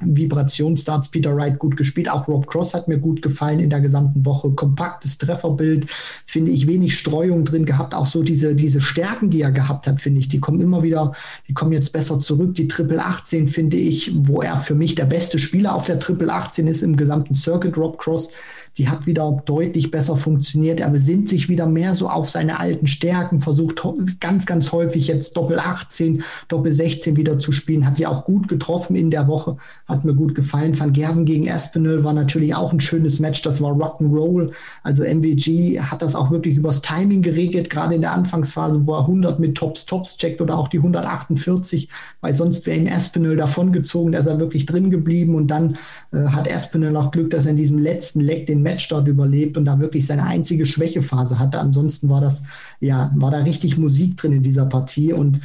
Vibrationsstarts 0.00 1.08
Peter 1.08 1.36
Wright 1.36 1.58
gut 1.58 1.76
gespielt. 1.76 2.10
Auch 2.10 2.28
Rob 2.28 2.46
Cross 2.46 2.74
hat 2.74 2.88
mir 2.88 2.98
gut 2.98 3.22
gefallen 3.22 3.60
in 3.60 3.70
der 3.70 3.80
gesamten 3.80 4.24
Woche. 4.24 4.50
Kompaktes 4.50 5.18
Trefferbild, 5.18 5.86
finde 6.26 6.50
ich, 6.50 6.66
wenig 6.66 6.98
Streuung 6.98 7.44
drin 7.44 7.64
gehabt. 7.64 7.94
Auch 7.94 8.06
so 8.06 8.22
diese, 8.22 8.54
diese 8.54 8.80
Stärken, 8.80 9.30
die 9.30 9.42
er 9.42 9.52
gehabt 9.52 9.86
hat, 9.86 10.00
finde 10.00 10.20
ich, 10.20 10.28
die 10.28 10.40
kommen 10.40 10.60
immer 10.60 10.82
wieder, 10.82 11.12
die 11.48 11.54
kommen 11.54 11.72
jetzt 11.72 11.92
besser 11.92 12.20
zurück. 12.20 12.54
Die 12.54 12.68
Triple 12.68 13.04
18 13.04 13.48
finde 13.48 13.76
ich, 13.76 14.12
wo 14.14 14.42
er 14.42 14.56
für 14.56 14.74
mich 14.74 14.94
der 14.94 15.06
beste 15.06 15.38
Spieler 15.38 15.74
auf 15.74 15.84
der 15.84 15.98
Triple 15.98 16.32
18 16.32 16.66
ist 16.66 16.82
im 16.82 16.96
gesamten 16.96 17.34
Circuit, 17.34 17.76
Rob 17.76 17.98
Cross 17.98 18.30
die 18.78 18.88
hat 18.88 19.06
wieder 19.06 19.42
deutlich 19.44 19.90
besser 19.90 20.16
funktioniert. 20.16 20.80
Er 20.80 20.90
besinnt 20.90 21.28
sich 21.28 21.48
wieder 21.48 21.66
mehr 21.66 21.94
so 21.94 22.08
auf 22.08 22.28
seine 22.28 22.60
alten 22.60 22.86
Stärken, 22.86 23.40
versucht 23.40 23.82
ganz, 24.20 24.46
ganz 24.46 24.72
häufig 24.72 25.08
jetzt 25.08 25.36
Doppel 25.36 25.58
18, 25.58 26.22
Doppel 26.48 26.72
16 26.72 27.16
wieder 27.16 27.38
zu 27.38 27.52
spielen. 27.52 27.86
Hat 27.86 27.98
ja 27.98 28.08
auch 28.08 28.24
gut 28.24 28.48
getroffen 28.48 28.96
in 28.96 29.10
der 29.10 29.28
Woche, 29.28 29.56
hat 29.86 30.04
mir 30.04 30.14
gut 30.14 30.34
gefallen. 30.34 30.78
Van 30.78 30.92
Gerven 30.92 31.24
gegen 31.24 31.50
Aspinall 31.50 32.04
war 32.04 32.12
natürlich 32.12 32.54
auch 32.54 32.72
ein 32.72 32.80
schönes 32.80 33.20
Match. 33.20 33.42
Das 33.42 33.60
war 33.60 33.72
Rock'n'Roll. 33.72 34.52
Also 34.82 35.02
MVG 35.04 35.80
hat 35.80 36.02
das 36.02 36.14
auch 36.14 36.30
wirklich 36.30 36.56
übers 36.56 36.82
Timing 36.82 37.22
geregelt, 37.22 37.70
gerade 37.70 37.94
in 37.94 38.00
der 38.00 38.12
Anfangsphase, 38.12 38.86
wo 38.86 38.94
er 38.94 39.00
100 39.00 39.38
mit 39.40 39.56
Tops, 39.56 39.86
Tops 39.86 40.16
checkt 40.16 40.40
oder 40.40 40.56
auch 40.56 40.68
die 40.68 40.78
148, 40.78 41.88
weil 42.20 42.32
sonst 42.32 42.66
wäre 42.66 42.78
ihm 42.78 42.86
Aspinall 42.86 43.36
davongezogen. 43.36 44.12
Da 44.12 44.20
ist 44.20 44.26
er 44.26 44.40
wirklich 44.40 44.66
drin 44.66 44.90
geblieben 44.90 45.34
und 45.34 45.48
dann 45.48 45.76
äh, 46.12 46.18
hat 46.28 46.52
Aspinall 46.52 46.96
auch 46.96 47.10
Glück, 47.10 47.30
dass 47.30 47.44
er 47.44 47.52
in 47.52 47.56
diesem 47.56 47.78
letzten 47.78 48.20
Leck 48.20 48.46
den 48.46 48.59
Match 48.62 48.88
dort 48.88 49.08
überlebt 49.08 49.56
und 49.56 49.64
da 49.64 49.80
wirklich 49.80 50.06
seine 50.06 50.24
einzige 50.24 50.66
Schwächephase 50.66 51.38
hatte. 51.38 51.58
Ansonsten 51.60 52.08
war 52.08 52.20
das, 52.20 52.42
ja, 52.80 53.10
war 53.14 53.30
da 53.30 53.38
richtig 53.38 53.78
Musik 53.78 54.16
drin 54.16 54.32
in 54.32 54.42
dieser 54.42 54.66
Partie 54.66 55.12
und 55.12 55.40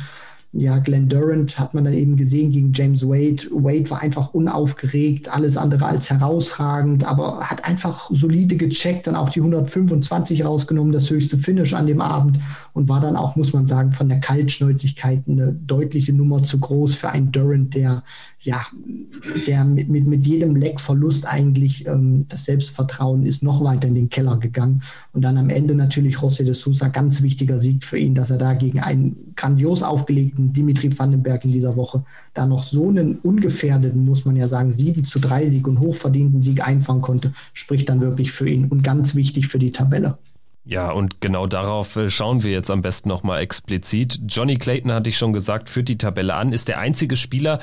ja, 0.58 0.78
Glenn 0.78 1.10
Durant 1.10 1.60
hat 1.60 1.74
man 1.74 1.84
dann 1.84 1.94
eben 1.94 2.16
gesehen 2.16 2.50
gegen 2.50 2.72
James 2.74 3.04
Wade. 3.04 3.46
Wade 3.52 3.90
war 3.90 4.02
einfach 4.02 4.34
unaufgeregt, 4.34 5.28
alles 5.28 5.58
andere 5.58 5.86
als 5.86 6.10
herausragend, 6.10 7.06
aber 7.06 7.42
hat 7.42 7.66
einfach 7.66 8.10
solide 8.10 8.56
gecheckt, 8.56 9.08
dann 9.08 9.18
auch 9.18 9.30
die 9.30 9.42
125 9.42 10.46
rausgenommen, 10.46 10.94
das 10.94 11.10
höchste 11.10 11.38
Finish 11.38 11.74
an 11.74 11.88
dem 11.88 12.00
Abend 12.00 12.40
und 12.72 12.88
war 12.88 13.02
dann 13.02 13.18
auch, 13.18 13.36
muss 13.36 13.52
man 13.52 13.68
sagen, 13.68 13.92
von 13.92 14.08
der 14.08 14.22
Kaltschnäuzigkeit 14.22 15.24
eine 15.28 15.52
deutliche 15.52 16.14
Nummer 16.14 16.42
zu 16.44 16.58
groß 16.58 16.96
für 16.96 17.10
einen 17.10 17.34
Durant, 17.34 17.76
der 17.76 18.04
ja, 18.46 18.66
der 19.48 19.66
mit, 19.66 19.90
mit, 19.90 20.08
mit 20.08 20.26
jedem 20.26 20.56
Leckverlust 20.56 21.26
eigentlich 21.26 21.86
ähm, 21.88 22.26
das 22.30 22.46
Selbstvertrauen 22.46 23.26
ist 23.26 23.44
noch 23.44 23.64
weiter 23.64 23.88
in 23.88 23.96
den 23.96 24.10
Keller 24.10 24.38
gegangen. 24.38 24.84
Und 25.14 25.24
dann 25.24 25.38
am 25.38 25.50
Ende 25.50 25.76
natürlich 25.76 26.18
José 26.18 26.44
de 26.44 26.54
Sousa, 26.54 26.88
ganz 26.88 27.22
wichtiger 27.22 27.60
Sieg 27.60 27.84
für 27.84 27.98
ihn, 27.98 28.16
dass 28.16 28.30
er 28.30 28.38
da 28.38 28.54
gegen 28.54 28.80
einen 28.80 29.34
grandios 29.36 29.84
aufgelegten 29.84 30.54
Dimitri 30.54 30.98
Vandenberg 30.98 31.44
in 31.46 31.52
dieser 31.52 31.76
Woche 31.76 32.04
da 32.34 32.46
noch 32.46 32.66
so 32.66 32.90
einen 32.90 33.18
ungefährdeten, 33.18 34.06
muss 34.06 34.26
man 34.26 34.36
ja 34.36 34.48
sagen, 34.48 34.72
7 34.72 35.04
zu 35.06 35.20
3 35.20 35.48
Sieg 35.50 35.68
und 35.68 35.80
hochverdienten 35.80 36.44
Sieg 36.44 36.66
einfangen 36.66 37.02
konnte, 37.02 37.34
spricht 37.54 37.90
dann 37.90 38.02
wirklich 38.02 38.32
für 38.32 38.48
ihn 38.48 38.66
und 38.66 38.84
ganz 38.84 39.16
wichtig 39.16 39.48
für 39.48 39.60
die 39.60 39.72
Tabelle. 39.72 40.18
Ja, 40.68 40.90
und 40.90 41.22
genau 41.22 41.46
darauf 41.46 41.96
äh, 41.96 42.10
schauen 42.10 42.44
wir 42.44 42.52
jetzt 42.52 42.72
am 42.72 42.82
besten 42.82 43.08
nochmal 43.08 43.40
explizit. 43.42 44.20
Johnny 44.28 44.56
Clayton, 44.58 44.92
hatte 44.92 45.10
ich 45.10 45.18
schon 45.18 45.32
gesagt, 45.32 45.70
führt 45.70 45.88
die 45.90 46.00
Tabelle 46.00 46.34
an, 46.34 46.54
ist 46.54 46.68
der 46.68 46.80
einzige 46.80 47.16
Spieler, 47.18 47.60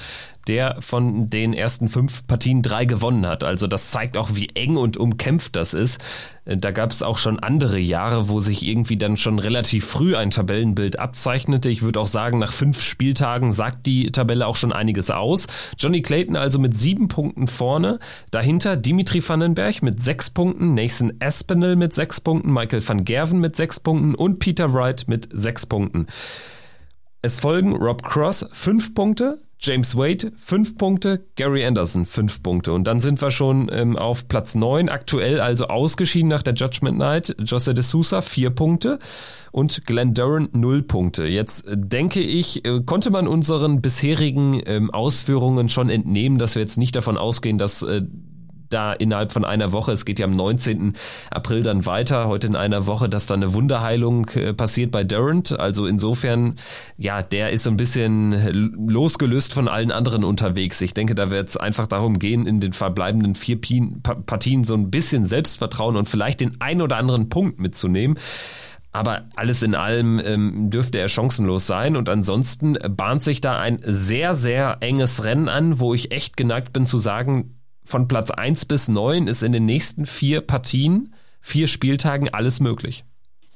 der 0.49 0.77
von 0.81 1.29
den 1.29 1.55
ersten 1.55 1.89
fünf 1.89 2.27
Partien 2.27 2.63
drei 2.63 2.85
gewonnen 2.85 3.27
hat. 3.27 3.45
Also 3.45 3.67
das 3.67 3.91
zeigt 3.91 4.17
auch, 4.17 4.35
wie 4.35 4.49
eng 4.55 4.77
und 4.77 4.97
umkämpft 4.97 5.57
das 5.57 5.75
ist. 5.75 6.03
Äh, 6.45 6.57
da 6.57 6.71
gab 6.71 6.91
es 6.91 7.03
auch 7.03 7.19
schon 7.19 7.39
andere 7.39 7.79
Jahre, 7.79 8.29
wo 8.29 8.41
sich 8.41 8.67
irgendwie 8.67 8.97
dann 8.97 9.17
schon 9.17 9.39
relativ 9.39 9.87
früh 9.87 10.17
ein 10.17 10.31
Tabellenbild 10.31 10.99
abzeichnete. 10.99 11.69
Ich 11.69 11.83
würde 11.83 12.01
auch 12.01 12.07
sagen, 12.07 12.39
nach 12.39 12.53
fünf 12.53 12.83
Spieltagen 12.83 13.53
sagt 13.53 13.87
die 13.87 14.07
Tabelle 14.07 14.47
auch 14.47 14.57
schon 14.57 14.73
einiges 14.73 15.11
aus. 15.11 15.47
Johnny 15.79 16.03
Clayton 16.03 16.37
also 16.37 16.59
mit 16.59 16.77
sieben 16.77 17.09
Punkten 17.09 17.47
vorne. 17.47 17.99
Dahinter 18.31 18.77
Dimitri 18.77 19.27
Vandenberg 19.27 19.83
mit 19.83 20.03
sechs 20.03 20.31
Punkten, 20.31 20.75
Nathan 20.75 21.13
Aspinall 21.21 21.77
mit 21.77 21.95
sechs 21.95 22.21
Punkten, 22.21 22.53
Michael 22.53 22.87
van 22.87 23.05
Gerven 23.05 23.41
mit 23.41 23.57
sechs 23.57 23.81
Punkten 23.81 24.15
und 24.15 24.39
Peter 24.39 24.73
Wright 24.73 25.07
mit 25.09 25.29
sechs 25.33 25.67
Punkten. 25.67 26.07
Es 27.25 27.39
folgen 27.39 27.77
Rob 27.77 28.03
Cross 28.03 28.47
fünf 28.53 28.95
Punkte, 28.95 29.41
James 29.65 29.97
Wade 29.97 30.33
fünf 30.37 30.77
Punkte, 30.77 31.25
Gary 31.37 31.65
Anderson 31.65 32.05
fünf 32.05 32.43
Punkte. 32.43 32.73
Und 32.73 32.87
dann 32.89 32.99
sind 32.99 33.23
wir 33.23 33.31
schon 33.31 33.71
ähm, 33.73 33.97
auf 33.97 34.27
Platz 34.27 34.57
neun 34.57 34.89
aktuell 34.89 35.41
also 35.41 35.69
ausgeschieden 35.69 36.29
nach 36.29 36.43
der 36.43 36.55
Judgment 36.55 36.99
Night. 36.99 37.37
Jose 37.45 37.73
de 37.73 37.85
Sousa 37.85 38.23
vier 38.23 38.51
Punkte 38.51 38.99
und 39.53 39.87
Glenn 39.87 40.15
Duran 40.15 40.49
null 40.53 40.83
Punkte. 40.83 41.27
Jetzt 41.27 41.69
äh, 41.69 41.77
denke 41.77 42.21
ich, 42.21 42.65
äh, 42.65 42.81
konnte 42.85 43.11
man 43.11 43.29
unseren 43.29 43.81
bisherigen 43.81 44.61
ähm, 44.67 44.91
Ausführungen 44.91 45.69
schon 45.69 45.91
entnehmen, 45.91 46.39
dass 46.39 46.57
wir 46.57 46.63
jetzt 46.63 46.77
nicht 46.77 46.97
davon 46.97 47.17
ausgehen, 47.17 47.57
dass 47.57 47.83
äh, 47.83 48.03
da 48.73 48.93
innerhalb 48.93 49.33
von 49.33 49.45
einer 49.45 49.73
Woche, 49.73 49.93
es 49.93 50.05
geht 50.05 50.19
ja 50.19 50.27
am 50.27 50.33
19. 50.33 50.95
April 51.31 51.63
dann 51.63 51.87
weiter, 51.87 52.29
heute 52.29 52.47
in 52.47 52.57
einer 52.57 52.87
Woche, 52.87 53.09
dass 53.09 53.27
da 53.27 53.35
eine 53.35 53.55
Wunderheilung 53.55 54.29
äh, 54.35 54.53
passiert 54.53 54.91
bei 54.91 55.05
Durant. 55.05 55.59
Also 55.59 55.87
insofern, 55.87 56.57
ja, 56.97 57.23
der 57.23 57.51
ist 57.51 57.65
so 57.65 57.71
ein 57.71 57.77
bisschen 57.77 58.89
losgelöst 58.89 59.55
von 59.55 59.69
allen 59.69 59.91
anderen 59.91 60.25
unterwegs. 60.25 60.81
Ich 60.81 60.95
denke, 60.95 61.15
da 61.15 61.31
wird 61.31 61.49
es 61.49 61.57
einfach 61.57 61.87
darum 61.87 62.19
gehen, 62.19 62.47
in 62.47 62.61
den 62.61 62.73
verbleibenden 62.73 63.35
vier 63.35 63.61
Partien 63.61 64.65
so 64.65 64.75
ein 64.75 64.91
bisschen 64.91 65.25
Selbstvertrauen 65.25 65.97
und 65.97 66.09
vielleicht 66.09 66.41
den 66.41 66.61
ein 66.61 66.83
oder 66.83 66.97
anderen 66.97 67.29
Punkt 67.29 67.61
mitzunehmen. 67.61 68.19
Aber 68.93 69.23
alles 69.37 69.63
in 69.63 69.75
allem 69.75 70.21
ähm, 70.23 70.69
dürfte 70.71 70.99
er 70.99 71.09
chancenlos 71.09 71.67
sein. 71.67 71.97
Und 71.97 72.11
ansonsten 72.11 72.77
bahnt 72.91 73.23
sich 73.23 73.41
da 73.41 73.59
ein 73.59 73.81
sehr, 73.85 74.35
sehr 74.35 74.77
enges 74.81 75.25
Rennen 75.25 75.49
an, 75.49 75.81
wo 75.81 75.95
ich 75.95 76.13
echt 76.13 76.37
geneigt 76.37 76.75
bin 76.75 76.85
zu 76.85 76.99
sagen, 76.99 77.57
von 77.85 78.09
Platz 78.09 78.31
1 78.31 78.65
bis 78.67 78.89
9 78.89 79.27
ist 79.27 79.43
in 79.43 79.53
den 79.53 79.67
nächsten 79.67 80.07
vier 80.07 80.41
Partien, 80.41 81.15
vier 81.41 81.67
Spieltagen 81.67 82.29
alles 82.29 82.61
möglich. 82.61 83.05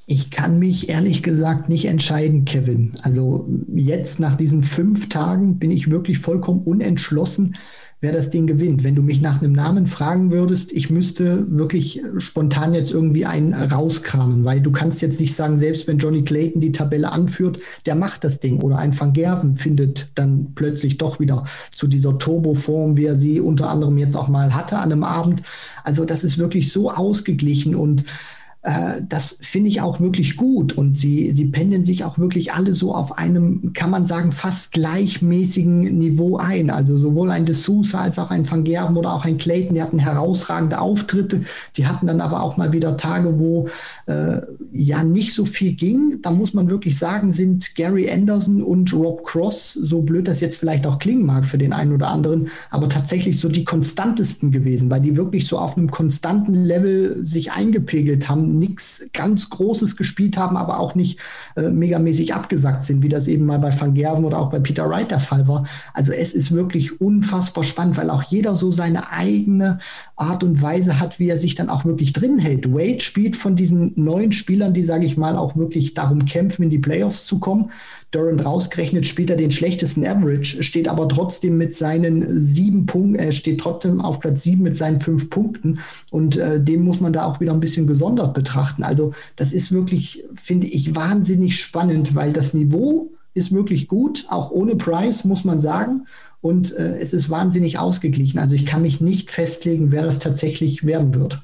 Ich 0.08 0.30
kann 0.30 0.60
mich 0.60 0.88
ehrlich 0.88 1.24
gesagt 1.24 1.68
nicht 1.68 1.86
entscheiden, 1.86 2.44
Kevin. 2.44 2.96
Also 3.02 3.48
jetzt 3.74 4.20
nach 4.20 4.36
diesen 4.36 4.62
fünf 4.62 5.08
Tagen 5.08 5.58
bin 5.58 5.72
ich 5.72 5.90
wirklich 5.90 6.18
vollkommen 6.18 6.62
unentschlossen, 6.62 7.56
wer 8.01 8.12
das 8.12 8.30
Ding 8.30 8.47
gewinnt. 8.47 8.84
Wenn 8.84 8.94
du 8.94 9.03
mich 9.03 9.22
nach 9.22 9.40
einem 9.40 9.53
Namen 9.53 9.86
fragen 9.86 10.30
würdest, 10.30 10.70
ich 10.72 10.90
müsste 10.90 11.47
wirklich 11.49 12.03
spontan 12.18 12.74
jetzt 12.74 12.92
irgendwie 12.92 13.24
einen 13.24 13.55
rauskramen, 13.55 14.44
weil 14.44 14.61
du 14.61 14.70
kannst 14.70 15.01
jetzt 15.01 15.18
nicht 15.18 15.34
sagen, 15.34 15.57
selbst 15.57 15.86
wenn 15.86 15.99
Johnny 15.99 16.22
Clayton 16.22 16.61
die 16.61 16.72
Tabelle 16.72 17.11
anführt, 17.11 17.59
der 17.86 17.94
macht 17.94 18.22
das 18.24 18.38
Ding. 18.38 18.61
Oder 18.61 18.78
ein 18.78 18.99
Van 18.99 19.14
Gerven 19.14 19.57
findet 19.57 20.09
dann 20.14 20.53
plötzlich 20.55 20.99
doch 20.99 21.20
wieder 21.20 21.44
zu 21.72 21.86
dieser 21.86 22.18
Turboform, 22.18 22.97
wie 22.97 23.07
er 23.07 23.16
sie 23.16 23.40
unter 23.40 23.70
anderem 23.70 23.97
jetzt 23.97 24.16
auch 24.16 24.28
mal 24.28 24.55
hatte 24.55 24.76
an 24.76 24.92
einem 24.92 25.05
Abend. 25.05 25.42
Also 25.82 26.05
das 26.05 26.22
ist 26.22 26.36
wirklich 26.36 26.70
so 26.70 26.90
ausgeglichen 26.90 27.74
und 27.74 28.05
äh, 28.66 29.02
das 29.08 29.38
finde 29.40 29.70
ich 29.70 29.80
auch 29.80 30.00
wirklich 30.00 30.36
gut. 30.36 30.72
Und 30.72 30.98
sie, 30.98 31.30
sie 31.30 31.46
pendeln 31.46 31.84
sich 31.84 32.02
auch 32.02 32.18
wirklich 32.18 32.52
alle 32.52 32.74
so 32.74 32.92
auf 32.92 33.16
einem, 33.16 33.72
kann 33.74 33.90
man 33.90 34.06
sagen, 34.06 34.32
fast 34.32 34.72
gleichmäßigen 34.72 35.98
Niveau 35.98 36.36
ein. 36.36 36.70
Also 36.70 36.98
sowohl 36.98 37.30
ein 37.30 37.46
De 37.46 37.54
Sousa 37.54 38.00
als 38.00 38.18
auch 38.18 38.30
ein 38.30 38.50
Van 38.50 38.64
Gerven 38.64 38.96
oder 38.96 39.14
auch 39.14 39.24
ein 39.24 39.38
Clayton, 39.38 39.76
die 39.76 39.82
hatten 39.82 40.00
herausragende 40.00 40.80
Auftritte. 40.80 41.42
Die 41.76 41.86
hatten 41.86 42.08
dann 42.08 42.20
aber 42.20 42.42
auch 42.42 42.56
mal 42.56 42.72
wieder 42.72 42.96
Tage, 42.96 43.38
wo 43.38 43.68
äh, 44.06 44.38
ja 44.72 45.04
nicht 45.04 45.32
so 45.32 45.44
viel 45.44 45.74
ging. 45.74 46.18
Da 46.22 46.32
muss 46.32 46.52
man 46.52 46.68
wirklich 46.68 46.98
sagen, 46.98 47.30
sind 47.30 47.76
Gary 47.76 48.10
Anderson 48.10 48.64
und 48.64 48.92
Rob 48.92 49.24
Cross, 49.24 49.74
so 49.74 50.02
blöd 50.02 50.26
das 50.26 50.40
jetzt 50.40 50.56
vielleicht 50.56 50.88
auch 50.88 50.98
klingen 50.98 51.24
mag 51.24 51.44
für 51.44 51.58
den 51.58 51.72
einen 51.72 51.92
oder 51.92 52.08
anderen, 52.08 52.48
aber 52.70 52.88
tatsächlich 52.88 53.38
so 53.38 53.48
die 53.48 53.64
konstantesten 53.64 54.50
gewesen, 54.50 54.90
weil 54.90 55.02
die 55.02 55.16
wirklich 55.16 55.46
so 55.46 55.56
auf 55.56 55.76
einem 55.76 55.90
konstanten 55.90 56.64
Level 56.64 57.24
sich 57.24 57.52
eingepegelt 57.52 58.28
haben 58.28 58.55
nichts 58.59 59.09
ganz 59.12 59.50
Großes 59.50 59.96
gespielt 59.96 60.36
haben, 60.36 60.57
aber 60.57 60.80
auch 60.80 60.94
nicht 60.94 61.20
äh, 61.57 61.68
megamäßig 61.68 62.34
abgesackt 62.34 62.84
sind, 62.84 63.02
wie 63.02 63.09
das 63.09 63.26
eben 63.26 63.46
mal 63.46 63.59
bei 63.59 63.78
Van 63.78 63.94
Gerven 63.94 64.24
oder 64.24 64.38
auch 64.38 64.50
bei 64.50 64.61
Peter 64.61 64.88
Wright 64.88 65.11
der 65.11 65.20
Fall 65.20 65.46
war. 65.48 65.64
Also 65.94 66.12
es 66.12 66.34
ist 66.34 66.52
wirklich 66.52 67.00
unfassbar 67.00 67.64
spannend, 67.64 67.96
weil 67.96 68.11
auch 68.11 68.22
jeder 68.22 68.57
so 68.57 68.72
seine 68.72 69.11
eigene 69.11 69.78
Art 70.16 70.42
und 70.42 70.62
Weise 70.62 70.98
hat, 70.98 71.18
wie 71.18 71.28
er 71.28 71.36
sich 71.36 71.54
dann 71.54 71.68
auch 71.68 71.84
wirklich 71.84 72.14
drin 72.14 72.38
hält. 72.38 72.72
Wade 72.72 73.00
spielt 73.00 73.36
von 73.36 73.54
diesen 73.54 73.92
neuen 73.96 74.32
Spielern, 74.32 74.72
die, 74.72 74.82
sage 74.82 75.04
ich 75.04 75.18
mal, 75.18 75.36
auch 75.36 75.56
wirklich 75.56 75.92
darum 75.92 76.24
kämpfen, 76.24 76.64
in 76.64 76.70
die 76.70 76.78
Playoffs 76.78 77.26
zu 77.26 77.38
kommen. 77.38 77.70
Durant 78.12 78.42
rausgerechnet 78.42 79.06
spielt 79.06 79.28
er 79.28 79.36
den 79.36 79.52
schlechtesten 79.52 80.06
Average, 80.06 80.62
steht 80.62 80.88
aber 80.88 81.06
trotzdem 81.06 81.58
mit 81.58 81.74
seinen 81.74 82.40
sieben 82.40 82.86
Punkten, 82.86 83.16
er 83.16 83.32
steht 83.32 83.60
trotzdem 83.60 84.00
auf 84.00 84.20
Platz 84.20 84.42
sieben 84.42 84.62
mit 84.62 84.76
seinen 84.76 85.00
fünf 85.00 85.28
Punkten 85.28 85.80
und 86.10 86.38
äh, 86.38 86.62
den 86.62 86.82
muss 86.82 87.00
man 87.00 87.12
da 87.12 87.26
auch 87.26 87.40
wieder 87.40 87.52
ein 87.52 87.60
bisschen 87.60 87.86
gesondert 87.86 88.32
betrachten. 88.32 88.84
Also 88.84 89.12
das 89.36 89.52
ist 89.52 89.70
wirklich, 89.70 90.24
finde 90.34 90.66
ich, 90.66 90.94
wahnsinnig 90.94 91.60
spannend, 91.60 92.14
weil 92.14 92.32
das 92.32 92.54
Niveau 92.54 93.10
ist 93.36 93.52
wirklich 93.52 93.86
gut, 93.86 94.26
auch 94.30 94.50
ohne 94.50 94.76
Price, 94.76 95.24
muss 95.24 95.44
man 95.44 95.60
sagen. 95.60 96.06
Und 96.47 96.76
äh, 96.76 96.99
es 97.01 97.12
ist 97.12 97.28
wahnsinnig 97.28 97.76
ausgeglichen. 97.80 98.38
Also 98.38 98.55
ich 98.55 98.66
kann 98.66 98.82
mich 98.82 99.01
nicht 99.01 99.32
festlegen, 99.32 99.90
wer 99.90 100.05
das 100.05 100.20
tatsächlich 100.20 100.86
werden 100.86 101.12
wird. 101.12 101.42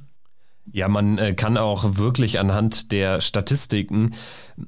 Ja, 0.70 0.86
man 0.86 1.18
äh, 1.18 1.34
kann 1.34 1.56
auch 1.56 1.96
wirklich 1.96 2.38
anhand 2.38 2.92
der 2.92 3.20
Statistiken 3.20 4.12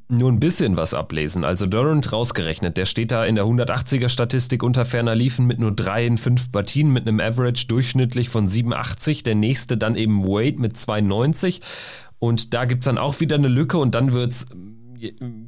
nur 0.09 0.32
ein 0.32 0.41
bisschen 0.41 0.76
was 0.76 0.93
ablesen. 0.93 1.45
Also 1.45 1.66
Durant 1.66 2.12
rausgerechnet, 2.12 2.76
der 2.76 2.87
steht 2.87 3.12
da 3.12 3.24
in 3.24 3.37
der 3.37 3.45
180er 3.45 4.09
Statistik 4.09 4.64
unter 4.64 4.85
ferner 4.85 5.14
Liefen 5.14 5.47
mit 5.47 5.61
nur 5.61 5.70
drei 5.70 6.05
in 6.05 6.18
fünf 6.18 6.51
Partien 6.51 6.91
mit 6.91 7.07
einem 7.07 7.20
Average 7.20 7.68
durchschnittlich 7.68 8.28
von 8.28 8.49
87. 8.49 9.22
Der 9.22 9.37
nächste 9.37 9.76
dann 9.76 9.95
eben 9.95 10.24
Wade 10.24 10.61
mit 10.61 10.76
92. 10.76 11.61
Und 12.18 12.55
da 12.55 12.64
gibt 12.64 12.82
es 12.82 12.87
dann 12.87 12.99
auch 12.99 13.20
wieder 13.20 13.37
eine 13.37 13.47
Lücke 13.49 13.78
und 13.78 13.95
dann 13.95 14.12
wird 14.12 14.32
es 14.32 14.47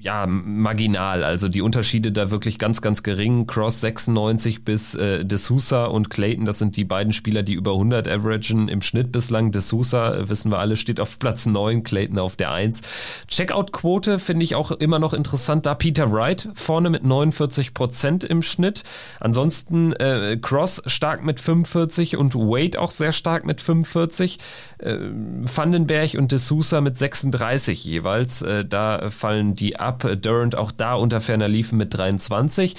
ja, 0.00 0.26
marginal. 0.26 1.24
Also 1.24 1.48
die 1.48 1.62
Unterschiede 1.62 2.12
da 2.12 2.30
wirklich 2.30 2.59
ganz, 2.59 2.82
ganz 2.82 3.02
gering. 3.02 3.46
Cross 3.46 3.80
96 3.80 4.64
bis 4.64 4.94
äh, 4.94 5.24
D'Souza 5.24 5.86
und 5.86 6.11
Clayton, 6.11 6.44
das 6.44 6.59
sind 6.59 6.76
die 6.76 6.84
beiden 6.84 7.12
Spieler, 7.12 7.42
die 7.42 7.54
über 7.54 7.72
100 7.72 8.09
averagen 8.09 8.68
im 8.68 8.82
Schnitt 8.82 9.12
bislang. 9.12 9.50
D'Souza, 9.50 10.14
äh, 10.14 10.28
wissen 10.28 10.50
wir 10.50 10.59
alle, 10.59 10.76
steht 10.76 11.00
auf 11.00 11.18
Platz 11.18 11.46
9, 11.46 11.82
Clayton 11.82 12.18
auf 12.18 12.36
der 12.36 12.52
1. 12.52 12.82
Checkout-Quote 13.28 14.18
finde 14.18 14.44
ich 14.44 14.54
auch 14.54 14.70
immer 14.70 14.98
noch 14.98 15.12
interessant. 15.12 15.66
Da 15.66 15.74
Peter 15.74 16.12
Wright 16.12 16.48
vorne 16.54 16.90
mit 16.90 17.04
49 17.04 17.74
Prozent 17.74 18.24
im 18.24 18.42
Schnitt. 18.42 18.82
Ansonsten 19.20 19.92
äh, 19.92 20.38
Cross 20.40 20.82
stark 20.86 21.24
mit 21.24 21.40
45 21.40 22.16
und 22.16 22.34
Wade 22.34 22.80
auch 22.80 22.90
sehr 22.90 23.12
stark 23.12 23.44
mit 23.44 23.61
45. 23.61 24.38
Äh, 24.78 24.96
Vandenberg 25.42 26.14
und 26.14 26.32
D'Souza 26.32 26.80
mit 26.80 26.98
36 26.98 27.84
jeweils. 27.84 28.42
Äh, 28.42 28.64
da 28.64 29.11
fallen 29.11 29.45
fallen 29.47 29.55
die 29.55 29.78
ab. 29.78 30.07
Durant 30.22 30.55
auch 30.55 30.72
da 30.72 30.94
unter 30.94 31.20
ferner 31.20 31.49
liefen 31.49 31.78
mit 31.78 31.94
23. 31.94 32.74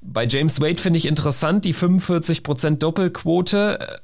Bei 0.00 0.26
James 0.26 0.60
Wade 0.60 0.80
finde 0.80 0.98
ich 0.98 1.06
interessant, 1.06 1.64
die 1.64 1.74
45% 1.74 2.78
Doppelquote 2.78 4.00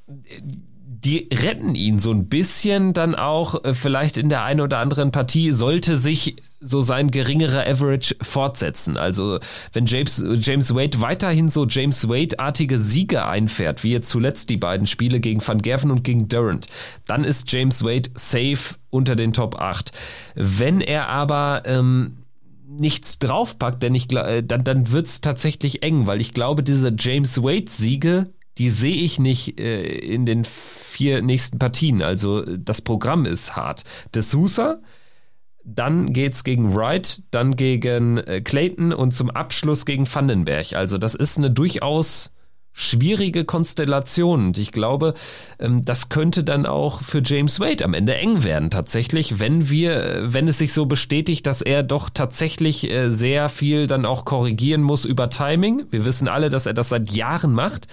die 1.05 1.29
retten 1.33 1.75
ihn 1.75 2.01
so 2.01 2.11
ein 2.11 2.27
bisschen 2.27 2.93
dann 2.93 3.15
auch 3.15 3.63
äh, 3.65 3.75
vielleicht 3.75 4.17
in 4.17 4.29
der 4.29 4.45
einen 4.45 4.61
oder 4.61 4.79
anderen 4.79 5.13
Partie, 5.13 5.53
sollte 5.53 5.97
sich 5.97 6.37
so 6.61 6.81
sein 6.81 7.11
geringerer 7.11 7.67
Average 7.67 8.17
fortsetzen. 8.21 8.97
Also 8.97 9.39
wenn 9.73 9.87
James, 9.87 10.25
James 10.41 10.75
Wade 10.75 11.01
weiterhin 11.01 11.49
so 11.49 11.67
James 11.67 12.09
Wade-artige 12.09 12.81
Siege 12.81 13.25
einfährt, 13.27 13.85
wie 13.85 13.93
jetzt 13.93 14.11
zuletzt 14.11 14.51
die 14.51 14.57
beiden 14.57 14.89
Spiele 14.89 15.21
gegen 15.21 15.47
Van 15.47 15.63
Gerven 15.63 15.93
und 15.93 16.03
gegen 16.03 16.29
Durant, 16.29 16.67
dann 17.07 17.23
ist 17.23 17.51
James 17.53 17.85
Wade 17.85 18.11
safe 18.15 18.75
unter 18.91 19.15
den 19.15 19.33
Top 19.33 19.55
8. 19.55 19.93
Wenn 20.35 20.81
er 20.81 21.09
aber 21.09 21.63
ähm, 21.65 22.25
nichts 22.69 23.21
draufpackt, 23.21 23.83
denn 23.85 23.95
ich, 23.95 24.13
äh, 24.13 24.43
dann, 24.43 24.65
dann 24.65 24.91
wird 24.91 25.07
es 25.07 25.21
tatsächlich 25.21 25.85
eng, 25.85 26.09
weil 26.09 26.21
ich 26.21 26.33
glaube, 26.33 26.65
diese 26.65 26.93
James 26.99 27.41
Wade-Siege, 27.41 28.25
die 28.59 28.71
sehe 28.71 28.97
ich 28.97 29.19
nicht 29.19 29.61
äh, 29.61 29.83
in 29.83 30.27
den 30.27 30.45
vier 30.45 31.23
nächsten 31.23 31.59
Partien. 31.59 32.03
Also 32.03 32.43
das 32.43 32.83
Programm 32.83 33.25
ist 33.25 33.57
hart. 33.57 33.85
De 34.15 34.23
Sousa, 34.23 34.81
dann 35.65 36.13
geht's 36.13 36.45
gegen 36.45 36.75
Wright, 36.75 37.23
dann 37.31 37.57
gegen 37.57 38.19
äh, 38.19 38.41
Clayton 38.41 38.93
und 38.93 39.13
zum 39.13 39.31
Abschluss 39.31 39.85
gegen 39.85 40.13
Vandenberg. 40.13 40.73
Also 40.75 40.99
das 40.99 41.15
ist 41.15 41.39
eine 41.39 41.51
durchaus 41.51 42.33
schwierige 42.73 43.45
Konstellation. 43.45 44.47
Und 44.47 44.59
ich 44.59 44.73
glaube, 44.73 45.15
ähm, 45.59 45.85
das 45.85 46.09
könnte 46.09 46.45
dann 46.45 46.65
auch 46.65 47.03
für 47.03 47.23
James 47.25 47.61
Wade 47.61 47.85
am 47.85 47.93
Ende 47.93 48.15
eng 48.15 48.45
werden, 48.45 48.71
tatsächlich, 48.71 49.41
wenn 49.41 49.69
wir, 49.69 49.97
äh, 49.97 50.33
wenn 50.33 50.49
es 50.49 50.59
sich 50.59 50.73
so 50.73 50.87
bestätigt, 50.87 51.47
dass 51.47 51.61
er 51.61 51.83
doch 51.83 52.09
tatsächlich 52.09 52.91
äh, 52.91 53.11
sehr 53.11 53.49
viel 53.49 53.87
dann 53.87 54.07
auch 54.07 54.25
korrigieren 54.25 54.83
muss 54.83 55.05
über 55.05 55.29
Timing. 55.29 55.87
Wir 55.91 56.05
wissen 56.05 56.29
alle, 56.29 56.51
dass 56.51 56.67
er 56.67 56.75
das 56.75 56.91
seit 56.91 57.11
Jahren 57.11 57.53
macht. 57.53 57.89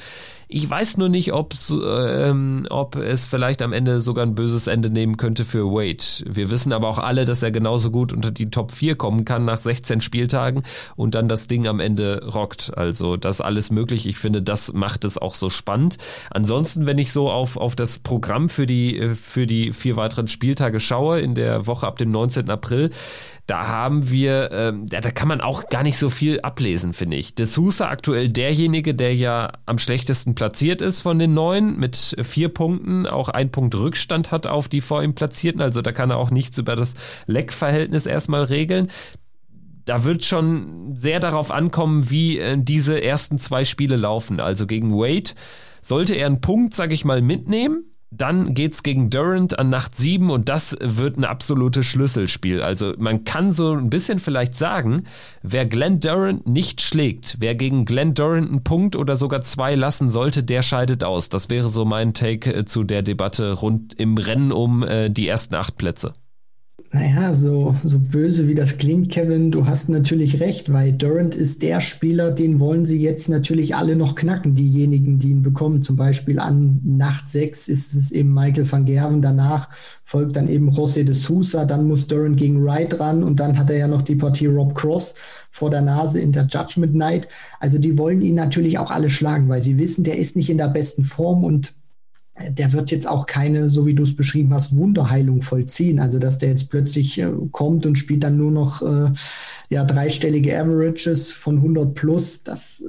Ich 0.56 0.70
weiß 0.70 0.96
nur 0.96 1.10
nicht, 1.10 1.34
ähm, 1.34 2.66
ob 2.70 2.96
es 2.96 3.28
vielleicht 3.28 3.62
am 3.62 3.74
Ende 3.74 4.00
sogar 4.00 4.26
ein 4.26 4.36
böses 4.36 4.68
Ende 4.68 4.90
nehmen 4.90 5.18
könnte 5.18 5.44
für 5.44 5.66
Wade. 5.66 6.24
Wir 6.34 6.50
wissen 6.50 6.72
aber 6.72 6.88
auch 6.88 6.98
alle, 6.98 7.26
dass 7.26 7.44
er 7.44 7.52
genauso 7.52 7.92
gut 7.92 8.14
unter 8.14 8.32
die 8.32 8.50
Top 8.50 8.72
4 8.72 8.96
kommen 8.96 9.26
kann 9.26 9.44
nach 9.44 9.58
16 9.58 10.00
Spieltagen 10.00 10.64
und 10.96 11.14
dann 11.14 11.28
das 11.28 11.48
Ding 11.48 11.68
am 11.68 11.82
Ende 11.82 12.26
rockt. 12.34 12.72
Also 12.78 13.18
das 13.18 13.42
alles 13.42 13.70
möglich. 13.70 14.08
Ich 14.08 14.18
finde, 14.18 14.42
das 14.42 14.72
macht 14.72 15.04
es 15.04 15.18
auch 15.18 15.36
so 15.36 15.50
spannend. 15.50 15.98
Ansonsten, 16.32 16.86
wenn 16.86 17.00
ich 17.00 17.12
so 17.12 17.30
auf, 17.30 17.58
auf 17.58 17.76
das 17.76 18.00
Programm 18.00 18.48
für 18.48 18.66
die, 18.66 19.14
für 19.14 19.48
die 19.48 19.74
vier 19.74 19.98
weiteren 19.98 20.30
Spieltage 20.30 20.80
schaue, 20.80 21.20
in 21.20 21.36
der 21.36 21.68
Woche 21.68 21.86
ab 21.86 21.98
dem 21.98 22.12
19. 22.12 22.50
April, 22.50 22.92
da 23.46 23.68
haben 23.68 24.10
wir, 24.10 24.50
ähm, 24.54 24.88
da, 24.88 25.02
da 25.02 25.12
kann 25.12 25.28
man 25.28 25.42
auch 25.42 25.70
gar 25.70 25.84
nicht 25.84 26.00
so 26.00 26.10
viel 26.10 26.40
ablesen, 26.42 26.94
finde 26.94 27.18
ich. 27.18 27.36
De 27.36 27.46
Sousa 27.46 27.90
aktuell 27.90 28.30
derjenige, 28.30 28.96
der 28.96 29.14
ja 29.14 29.52
am 29.68 29.78
schlechtesten 29.78 30.34
platziert 30.34 30.45
ist 30.82 31.02
von 31.02 31.20
den 31.20 31.34
neuen, 31.34 31.80
mit 31.80 32.16
vier 32.24 32.50
Punkten, 32.50 33.08
auch 33.08 33.30
ein 33.30 33.52
Punkt 33.52 33.76
Rückstand 33.76 34.32
hat 34.32 34.48
auf 34.48 34.68
die 34.68 34.82
vor 34.82 35.04
ihm 35.04 35.16
Platzierten. 35.16 35.62
Also 35.62 35.82
da 35.82 35.92
kann 35.92 36.10
er 36.10 36.18
auch 36.18 36.32
nichts 36.32 36.58
über 36.58 36.76
das 36.76 36.96
Leckverhältnis 37.28 38.06
erstmal 38.06 38.44
regeln 38.44 38.90
da 39.86 40.04
wird 40.04 40.26
schon 40.26 40.92
sehr 40.96 41.20
darauf 41.20 41.52
ankommen, 41.52 42.10
wie 42.10 42.40
äh, 42.40 42.58
diese 42.60 43.02
ersten 43.02 43.38
zwei 43.38 43.64
Spiele 43.64 43.96
laufen. 43.96 44.40
Also 44.40 44.66
gegen 44.66 44.92
Wade 44.92 45.32
sollte 45.82 46.16
er 46.16 46.26
einen 46.26 46.42
Punkt, 46.42 46.74
sag 46.74 46.92
ich 46.92 47.06
mal, 47.06 47.22
mitnehmen, 47.22 47.86
dann 48.18 48.54
geht's 48.54 48.84
gegen 48.84 49.10
Durant 49.10 49.58
an 49.58 49.70
Nacht 49.70 49.96
7 49.96 50.30
und 50.30 50.50
das 50.50 50.76
wird 50.80 51.18
ein 51.18 51.26
absolutes 51.26 51.86
Schlüsselspiel. 51.86 52.62
Also 52.62 52.94
man 52.98 53.24
kann 53.24 53.52
so 53.52 53.74
ein 53.74 53.90
bisschen 53.90 54.20
vielleicht 54.20 54.56
sagen, 54.56 55.04
wer 55.42 55.66
Glenn 55.66 56.00
Durant 56.00 56.48
nicht 56.48 56.82
schlägt, 56.82 57.38
wer 57.40 57.56
gegen 57.56 57.86
Glenn 57.86 58.14
Durant 58.14 58.50
einen 58.50 58.64
Punkt 58.64 58.96
oder 58.96 59.16
sogar 59.16 59.42
zwei 59.42 59.76
lassen 59.76 60.10
sollte, 60.10 60.44
der 60.44 60.62
scheidet 60.62 61.04
aus. 61.04 61.30
Das 61.30 61.50
wäre 61.50 61.70
so 61.70 61.86
mein 61.86 62.14
Take 62.14 62.54
äh, 62.54 62.66
zu 62.66 62.84
der 62.84 63.02
Debatte 63.02 63.54
rund 63.54 63.94
im 63.96 64.18
Rennen 64.18 64.52
um 64.52 64.84
äh, 64.84 65.10
die 65.10 65.28
ersten 65.28 65.56
acht 65.56 65.78
Plätze. 65.78 66.14
Naja, 66.96 67.34
so, 67.34 67.76
so 67.84 68.00
böse 68.00 68.48
wie 68.48 68.56
das 68.56 68.78
klingt, 68.78 69.12
Kevin, 69.12 69.52
du 69.52 69.66
hast 69.66 69.90
natürlich 69.90 70.40
recht, 70.40 70.72
weil 70.72 70.94
Durant 70.94 71.36
ist 71.36 71.62
der 71.62 71.82
Spieler, 71.82 72.32
den 72.32 72.62
wollen 72.62 72.86
sie 72.86 73.02
jetzt 73.02 73.28
natürlich 73.28 73.76
alle 73.76 73.98
noch 73.98 74.16
knacken, 74.16 74.56
diejenigen, 74.56 75.20
die 75.20 75.32
ihn 75.32 75.44
bekommen. 75.44 75.84
Zum 75.84 75.98
Beispiel 75.98 76.40
an 76.40 76.80
Nacht 76.86 77.30
6 77.30 77.68
ist 77.68 77.96
es 77.96 78.12
eben 78.14 78.34
Michael 78.34 78.72
van 78.72 78.86
Gerven, 78.86 79.22
danach 79.22 79.68
folgt 80.06 80.38
dann 80.38 80.48
eben 80.48 80.70
José 80.70 81.04
de 81.04 81.16
Sousa, 81.16 81.66
dann 81.66 81.86
muss 81.86 82.08
Durant 82.08 82.38
gegen 82.38 82.64
Wright 82.64 82.98
ran 82.98 83.26
und 83.26 83.42
dann 83.42 83.60
hat 83.60 83.70
er 83.70 83.78
ja 83.78 83.88
noch 83.90 84.02
die 84.02 84.16
Partie 84.16 84.46
Rob 84.46 84.74
Cross 84.74 85.16
vor 85.52 85.72
der 85.72 85.82
Nase 85.82 86.22
in 86.22 86.32
der 86.32 86.46
Judgment 86.46 86.96
Night. 86.96 87.28
Also 87.60 87.78
die 87.78 87.98
wollen 87.98 88.22
ihn 88.22 88.36
natürlich 88.36 88.80
auch 88.80 88.92
alle 88.92 89.10
schlagen, 89.10 89.50
weil 89.50 89.62
sie 89.62 89.78
wissen, 89.78 90.06
der 90.06 90.18
ist 90.18 90.38
nicht 90.38 90.50
in 90.50 90.60
der 90.60 90.70
besten 90.70 91.04
Form 91.04 91.44
und 91.44 91.74
der 92.50 92.74
wird 92.74 92.92
jetzt 92.92 93.08
auch 93.08 93.26
keine, 93.28 93.70
so 93.70 93.86
wie 93.86 93.94
du 93.94 94.04
es 94.04 94.16
beschrieben 94.16 94.54
hast, 94.54 94.76
Wunderheilung 94.76 95.42
vollziehen. 95.42 96.00
Also 96.00 96.20
dass 96.20 96.38
der 96.38 96.50
jetzt 96.50 96.70
plötzlich 96.70 97.18
äh, 97.18 97.32
kommt 97.52 97.86
und 97.86 97.98
spielt 97.98 98.24
dann 98.24 98.38
nur 98.38 98.52
noch 98.52 98.82
äh, 98.82 99.12
ja 99.70 99.86
dreistellige 99.86 100.58
Averages 100.58 101.32
von 101.32 101.58
100 101.58 101.96
plus, 101.96 102.44
das, 102.44 102.84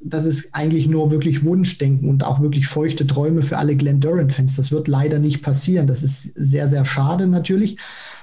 das 0.00 0.24
ist 0.24 0.54
eigentlich 0.54 0.88
nur 0.88 1.10
wirklich 1.10 1.44
Wunschdenken 1.44 2.08
und 2.08 2.24
auch 2.24 2.40
wirklich 2.40 2.68
feuchte 2.68 3.06
Träume 3.06 3.42
für 3.42 3.58
alle 3.58 3.76
Glenn 3.76 4.00
Durant-Fans. 4.00 4.56
Das 4.56 4.72
wird 4.72 4.88
leider 4.88 5.18
nicht 5.18 5.42
passieren. 5.42 5.86
Das 5.86 6.02
ist 6.02 6.32
sehr, 6.34 6.66
sehr 6.66 6.86
schade 6.86 7.26
natürlich. 7.26 7.76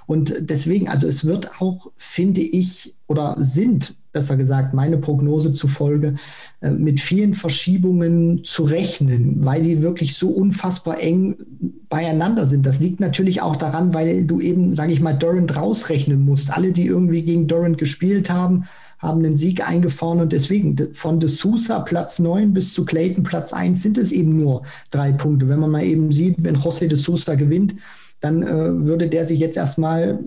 Und 0.05 0.33
deswegen, 0.39 0.89
also 0.89 1.07
es 1.07 1.25
wird 1.25 1.61
auch, 1.61 1.91
finde 1.97 2.41
ich, 2.41 2.93
oder 3.07 3.35
sind 3.39 3.95
besser 4.13 4.37
gesagt, 4.37 4.73
meine 4.73 4.97
Prognose 4.97 5.51
zufolge, 5.51 6.15
äh, 6.61 6.69
mit 6.69 7.01
vielen 7.01 7.33
Verschiebungen 7.33 8.43
zu 8.45 8.63
rechnen, 8.63 9.43
weil 9.43 9.63
die 9.63 9.81
wirklich 9.81 10.15
so 10.15 10.29
unfassbar 10.29 11.01
eng 11.01 11.35
beieinander 11.89 12.47
sind. 12.47 12.65
Das 12.65 12.79
liegt 12.79 12.99
natürlich 12.99 13.41
auch 13.41 13.55
daran, 13.55 13.93
weil 13.93 14.23
du 14.23 14.39
eben, 14.39 14.73
sage 14.73 14.93
ich 14.93 15.01
mal, 15.01 15.13
Durant 15.13 15.55
rausrechnen 15.55 16.23
musst. 16.23 16.51
Alle, 16.51 16.71
die 16.71 16.85
irgendwie 16.85 17.23
gegen 17.23 17.47
Durant 17.47 17.77
gespielt 17.77 18.29
haben, 18.29 18.65
haben 18.99 19.21
den 19.21 19.35
Sieg 19.35 19.67
eingefahren 19.67 20.21
und 20.21 20.31
deswegen 20.31 20.77
von 20.93 21.19
De 21.19 21.27
Sousa 21.27 21.79
Platz 21.79 22.19
9 22.19 22.53
bis 22.53 22.73
zu 22.73 22.85
Clayton 22.85 23.23
Platz 23.23 23.51
1 23.51 23.83
sind 23.83 23.97
es 23.97 24.13
eben 24.13 24.39
nur 24.39 24.61
drei 24.91 25.11
Punkte. 25.11 25.49
Wenn 25.49 25.59
man 25.59 25.71
mal 25.71 25.83
eben 25.83 26.13
sieht, 26.13 26.35
wenn 26.37 26.55
José 26.55 26.87
De 26.87 26.97
Sousa 26.97 27.35
gewinnt, 27.35 27.75
dann 28.23 28.41
äh, 28.41 28.85
würde 28.85 29.09
der 29.09 29.25
sich 29.25 29.39
jetzt 29.39 29.57
erstmal 29.57 30.19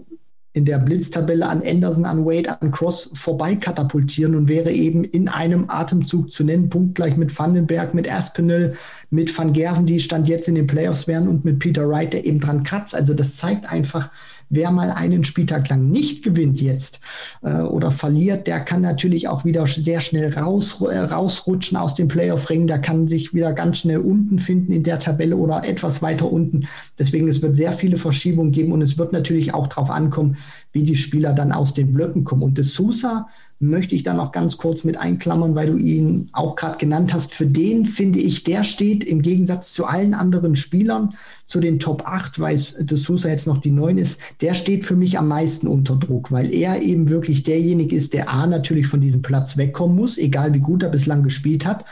in 0.53 0.65
der 0.65 0.79
Blitztabelle 0.79 1.47
an 1.49 1.63
Anderson, 1.67 2.05
an 2.05 2.25
Wade, 2.25 2.61
an 2.61 2.71
Cross 2.71 3.11
vorbei 3.13 3.57
katapultieren 3.57 4.35
und 4.35 4.49
wäre 4.49 4.73
eben 4.73 5.05
in 5.05 5.29
einem 5.29 5.69
Atemzug 5.69 6.31
zu 6.31 6.45
nennen, 6.45 6.71
punktgleich 6.71 7.17
mit 7.17 7.39
Vandenberg, 7.39 7.93
mit 7.93 8.11
Aspinall, 8.11 8.75
mit 9.11 9.37
Van 9.37 9.53
Gerven, 9.53 9.87
die 9.87 10.01
Stand 10.01 10.29
jetzt 10.29 10.49
in 10.49 10.55
den 10.55 10.67
Playoffs 10.67 11.07
wären 11.07 11.29
und 11.29 11.45
mit 11.45 11.59
Peter 11.59 11.87
Wright, 11.89 12.13
der 12.13 12.25
eben 12.25 12.41
dran 12.41 12.63
kratzt. 12.63 12.95
Also 12.95 13.13
das 13.13 13.37
zeigt 13.37 13.71
einfach, 13.71 14.11
Wer 14.49 14.71
mal 14.71 14.91
einen 14.91 15.25
Spieltag 15.25 15.69
lang 15.69 15.91
nicht 15.91 16.23
gewinnt 16.23 16.61
jetzt 16.61 17.01
äh, 17.43 17.61
oder 17.63 17.91
verliert, 17.91 18.47
der 18.47 18.61
kann 18.61 18.81
natürlich 18.81 19.29
auch 19.29 19.45
wieder 19.45 19.67
sehr 19.67 20.01
schnell 20.01 20.33
raus, 20.35 20.81
äh, 20.83 20.99
rausrutschen 20.99 21.77
aus 21.77 21.95
dem 21.95 22.09
Playoff-Ring. 22.09 22.67
Der 22.67 22.79
kann 22.79 23.09
sich 23.09 23.35
wieder 23.35 23.53
ganz 23.53 23.79
schnell 23.79 23.99
unten 23.99 24.39
finden 24.39 24.73
in 24.73 24.83
der 24.83 24.99
Tabelle 24.99 25.37
oder 25.37 25.65
etwas 25.65 26.03
weiter 26.03 26.31
unten. 26.31 26.69
Deswegen, 26.99 27.29
es 27.29 27.43
wird 27.43 27.57
sehr 27.57 27.73
viele 27.73 27.97
Verschiebungen 27.97 28.53
geben 28.53 28.73
und 28.73 28.83
es 28.83 28.99
wird 28.99 29.13
natürlich 29.13 29.53
auch 29.53 29.67
darauf 29.67 29.91
ankommen, 29.91 30.37
wie 30.73 30.83
die 30.83 30.97
Spieler 30.97 31.33
dann 31.33 31.53
aus 31.53 31.75
den 31.75 31.93
Blöcken 31.93 32.25
kommen. 32.25 32.43
Und 32.43 32.59
de 32.59 32.65
Sousa 32.65 33.29
möchte 33.59 33.95
ich 33.95 34.03
dann 34.03 34.19
noch 34.19 34.33
ganz 34.33 34.59
kurz 34.59 34.85
mit 34.85 34.99
einklammern, 34.99 35.55
weil 35.55 35.69
du 35.69 35.79
ihn 35.79 36.29
auch 36.33 36.57
gerade 36.57 36.77
genannt 36.77 37.15
hast. 37.15 37.33
Für 37.33 37.47
den 37.47 37.87
finde 37.87 38.19
ich, 38.19 38.45
der 38.45 38.65
steht 38.65 39.03
im 39.03 39.23
Gegensatz 39.23 39.73
zu 39.73 39.87
allen 39.87 40.13
anderen 40.13 40.57
Spielern, 40.57 41.15
zu 41.47 41.61
den 41.61 41.79
Top 41.79 42.07
8, 42.07 42.39
weil 42.39 42.61
De 42.79 42.99
Sousa 42.99 43.31
jetzt 43.31 43.47
noch 43.47 43.59
die 43.59 43.71
9 43.71 43.97
ist, 43.97 44.21
der 44.43 44.53
steht 44.53 44.85
für 44.85 44.97
mich 44.97 45.19
am 45.19 45.29
meisten 45.29 45.69
unter 45.69 45.97
Druck, 45.97 46.31
weil 46.31 46.53
er 46.53 46.83
eben 46.83 47.09
wirklich 47.09 47.45
derjenige 47.45 47.97
ist, 47.97 48.13
der 48.13 48.31
A 48.31 48.47
natürlich 48.47 48.89
von 48.89 49.01
diesem 49.01 49.23
Platz 49.23 49.57
wegkommen 49.57 49.97
muss, 49.97 50.19
egal 50.19 50.53
wie 50.53 50.61
gut 50.61 50.83
er 50.83 50.91
bislang 50.91 51.23
gespielt 51.23 51.65
hat. 51.65 51.87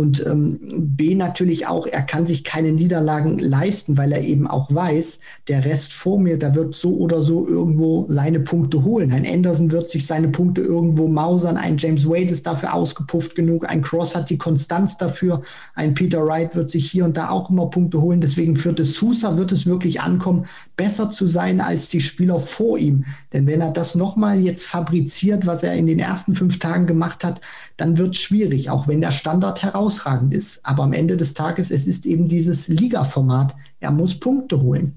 Und 0.00 0.24
ähm, 0.26 0.58
B 0.96 1.14
natürlich 1.14 1.66
auch, 1.66 1.86
er 1.86 2.00
kann 2.00 2.26
sich 2.26 2.42
keine 2.42 2.72
Niederlagen 2.72 3.38
leisten, 3.38 3.98
weil 3.98 4.12
er 4.12 4.22
eben 4.22 4.46
auch 4.46 4.74
weiß, 4.74 5.20
der 5.46 5.66
Rest 5.66 5.92
vor 5.92 6.18
mir, 6.18 6.38
da 6.38 6.54
wird 6.54 6.74
so 6.74 6.96
oder 6.96 7.20
so 7.20 7.46
irgendwo 7.46 8.06
seine 8.08 8.40
Punkte 8.40 8.82
holen. 8.82 9.12
Ein 9.12 9.26
Anderson 9.26 9.72
wird 9.72 9.90
sich 9.90 10.06
seine 10.06 10.28
Punkte 10.28 10.62
irgendwo 10.62 11.06
mausern, 11.06 11.58
ein 11.58 11.76
James 11.76 12.08
Wade 12.08 12.32
ist 12.32 12.46
dafür 12.46 12.72
ausgepufft 12.72 13.34
genug, 13.34 13.68
ein 13.68 13.82
Cross 13.82 14.16
hat 14.16 14.30
die 14.30 14.38
Konstanz 14.38 14.96
dafür, 14.96 15.42
ein 15.74 15.92
Peter 15.92 16.24
Wright 16.24 16.56
wird 16.56 16.70
sich 16.70 16.90
hier 16.90 17.04
und 17.04 17.18
da 17.18 17.28
auch 17.28 17.50
immer 17.50 17.66
Punkte 17.66 18.00
holen. 18.00 18.22
Deswegen 18.22 18.56
für 18.56 18.72
De 18.72 18.86
Sousa 18.86 19.36
wird 19.36 19.52
es 19.52 19.66
wirklich 19.66 20.00
ankommen, 20.00 20.46
besser 20.78 21.10
zu 21.10 21.26
sein 21.26 21.60
als 21.60 21.90
die 21.90 22.00
Spieler 22.00 22.40
vor 22.40 22.78
ihm. 22.78 23.04
Denn 23.34 23.46
wenn 23.46 23.60
er 23.60 23.70
das 23.70 23.94
nochmal 23.96 24.40
jetzt 24.40 24.64
fabriziert, 24.64 25.46
was 25.46 25.62
er 25.62 25.74
in 25.74 25.86
den 25.86 25.98
ersten 25.98 26.34
fünf 26.34 26.58
Tagen 26.58 26.86
gemacht 26.86 27.22
hat, 27.22 27.42
dann 27.76 27.98
wird 27.98 28.14
es 28.14 28.22
schwierig, 28.22 28.70
auch 28.70 28.88
wenn 28.88 29.02
der 29.02 29.10
Standard 29.10 29.62
herausragend 29.90 30.32
ist. 30.32 30.64
Aber 30.64 30.84
am 30.84 30.92
Ende 30.92 31.16
des 31.16 31.34
Tages, 31.34 31.70
es 31.70 31.86
ist 31.86 32.06
eben 32.06 32.28
dieses 32.28 32.68
Liga-Format. 32.68 33.54
Er 33.80 33.90
muss 33.90 34.18
Punkte 34.18 34.60
holen. 34.60 34.94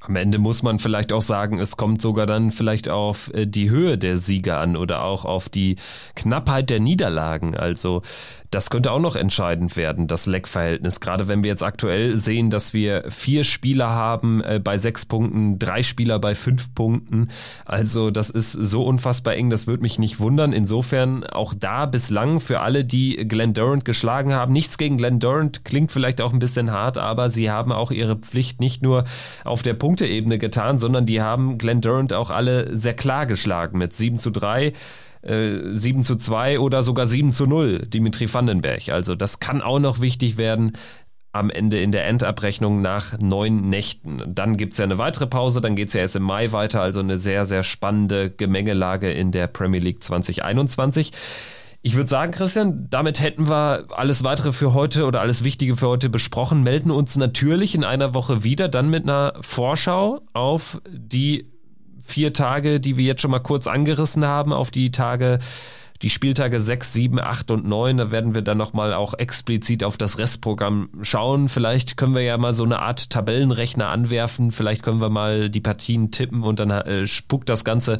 Am 0.00 0.14
Ende 0.14 0.38
muss 0.38 0.62
man 0.62 0.78
vielleicht 0.78 1.12
auch 1.12 1.22
sagen, 1.22 1.58
es 1.58 1.76
kommt 1.76 2.00
sogar 2.00 2.26
dann 2.26 2.52
vielleicht 2.52 2.88
auf 2.88 3.32
äh, 3.34 3.46
die 3.46 3.68
Höhe 3.68 3.98
der 3.98 4.16
Siege 4.16 4.56
an 4.56 4.76
oder 4.76 5.02
auch 5.02 5.24
auf 5.24 5.48
die 5.48 5.76
Knappheit 6.14 6.70
der 6.70 6.78
Niederlagen. 6.78 7.56
Also 7.56 8.02
das 8.50 8.70
könnte 8.70 8.92
auch 8.92 9.00
noch 9.00 9.16
entscheidend 9.16 9.76
werden, 9.76 10.06
das 10.06 10.26
Leckverhältnis. 10.26 11.00
Gerade 11.00 11.28
wenn 11.28 11.44
wir 11.44 11.50
jetzt 11.50 11.62
aktuell 11.62 12.16
sehen, 12.16 12.48
dass 12.48 12.72
wir 12.72 13.04
vier 13.10 13.44
Spieler 13.44 13.90
haben 13.90 14.42
äh, 14.42 14.60
bei 14.62 14.78
sechs 14.78 15.04
Punkten, 15.04 15.58
drei 15.58 15.82
Spieler 15.82 16.18
bei 16.18 16.34
fünf 16.34 16.74
Punkten. 16.74 17.28
Also 17.66 18.10
das 18.10 18.30
ist 18.30 18.52
so 18.52 18.84
unfassbar 18.84 19.34
eng, 19.34 19.50
das 19.50 19.66
würde 19.66 19.82
mich 19.82 19.98
nicht 19.98 20.20
wundern. 20.20 20.52
Insofern 20.52 21.24
auch 21.24 21.52
da 21.54 21.86
bislang 21.86 22.40
für 22.40 22.60
alle, 22.60 22.84
die 22.84 23.16
Glenn 23.28 23.52
Durant 23.52 23.84
geschlagen 23.84 24.32
haben. 24.32 24.52
Nichts 24.52 24.78
gegen 24.78 24.96
Glenn 24.96 25.20
Durant, 25.20 25.64
klingt 25.64 25.92
vielleicht 25.92 26.20
auch 26.20 26.32
ein 26.32 26.38
bisschen 26.38 26.70
hart, 26.70 26.96
aber 26.96 27.28
sie 27.28 27.50
haben 27.50 27.72
auch 27.72 27.90
ihre 27.90 28.16
Pflicht 28.16 28.60
nicht 28.60 28.82
nur 28.82 29.04
auf 29.44 29.62
der 29.62 29.74
Punkteebene 29.88 30.36
getan, 30.36 30.76
sondern 30.76 31.06
die 31.06 31.22
haben 31.22 31.56
Glenn 31.56 31.80
Durant 31.80 32.12
auch 32.12 32.28
alle 32.28 32.76
sehr 32.76 32.92
klar 32.92 33.24
geschlagen 33.24 33.78
mit 33.78 33.94
7 33.94 34.18
zu 34.18 34.30
3. 34.30 34.74
7 35.22 36.00
äh, 36.00 36.02
zu 36.02 36.16
2 36.16 36.60
oder 36.60 36.82
sogar 36.82 37.06
7 37.06 37.32
zu 37.32 37.46
0, 37.46 37.86
Dimitri 37.86 38.32
Vandenberg. 38.32 38.90
Also 38.90 39.14
das 39.14 39.40
kann 39.40 39.62
auch 39.62 39.78
noch 39.78 40.02
wichtig 40.02 40.36
werden 40.36 40.72
am 41.32 41.48
Ende 41.48 41.80
in 41.80 41.90
der 41.90 42.06
Endabrechnung 42.06 42.82
nach 42.82 43.18
neun 43.18 43.70
Nächten. 43.70 44.22
Dann 44.26 44.58
gibt 44.58 44.74
es 44.74 44.78
ja 44.78 44.84
eine 44.84 44.98
weitere 44.98 45.26
Pause, 45.26 45.62
dann 45.62 45.74
geht 45.74 45.88
es 45.88 45.94
ja 45.94 46.02
erst 46.02 46.16
im 46.16 46.22
Mai 46.22 46.52
weiter, 46.52 46.82
also 46.82 47.00
eine 47.00 47.16
sehr, 47.16 47.46
sehr 47.46 47.62
spannende 47.62 48.30
Gemengelage 48.30 49.10
in 49.10 49.32
der 49.32 49.46
Premier 49.46 49.80
League 49.80 50.04
2021. 50.04 51.12
Ich 51.80 51.94
würde 51.94 52.10
sagen, 52.10 52.32
Christian, 52.32 52.88
damit 52.90 53.20
hätten 53.20 53.48
wir 53.48 53.86
alles 53.90 54.24
weitere 54.24 54.52
für 54.52 54.74
heute 54.74 55.06
oder 55.06 55.20
alles 55.20 55.44
Wichtige 55.44 55.76
für 55.76 55.86
heute 55.86 56.08
besprochen. 56.10 56.64
Melden 56.64 56.90
uns 56.90 57.16
natürlich 57.16 57.74
in 57.74 57.84
einer 57.84 58.14
Woche 58.14 58.42
wieder, 58.42 58.68
dann 58.68 58.90
mit 58.90 59.04
einer 59.04 59.34
Vorschau 59.40 60.20
auf 60.32 60.80
die 60.88 61.52
vier 62.02 62.32
Tage, 62.32 62.80
die 62.80 62.96
wir 62.96 63.04
jetzt 63.04 63.22
schon 63.22 63.30
mal 63.30 63.38
kurz 63.38 63.66
angerissen 63.66 64.24
haben, 64.24 64.52
auf 64.52 64.70
die 64.70 64.90
Tage, 64.90 65.38
die 66.02 66.10
Spieltage 66.10 66.60
6, 66.60 66.92
7, 66.92 67.20
8 67.20 67.50
und 67.50 67.66
9. 67.66 67.96
Da 67.96 68.10
werden 68.10 68.34
wir 68.34 68.42
dann 68.42 68.58
nochmal 68.58 68.94
auch 68.94 69.14
explizit 69.14 69.82
auf 69.84 69.96
das 69.96 70.18
Restprogramm 70.18 70.90
schauen. 71.02 71.48
Vielleicht 71.48 71.96
können 71.96 72.14
wir 72.14 72.22
ja 72.22 72.38
mal 72.38 72.54
so 72.54 72.64
eine 72.64 72.80
Art 72.80 73.10
Tabellenrechner 73.10 73.88
anwerfen. 73.88 74.52
Vielleicht 74.52 74.82
können 74.82 75.00
wir 75.00 75.10
mal 75.10 75.50
die 75.50 75.60
Partien 75.60 76.10
tippen 76.10 76.42
und 76.42 76.60
dann 76.60 76.70
äh, 76.70 77.06
spuckt 77.06 77.48
das 77.48 77.64
Ganze, 77.64 77.98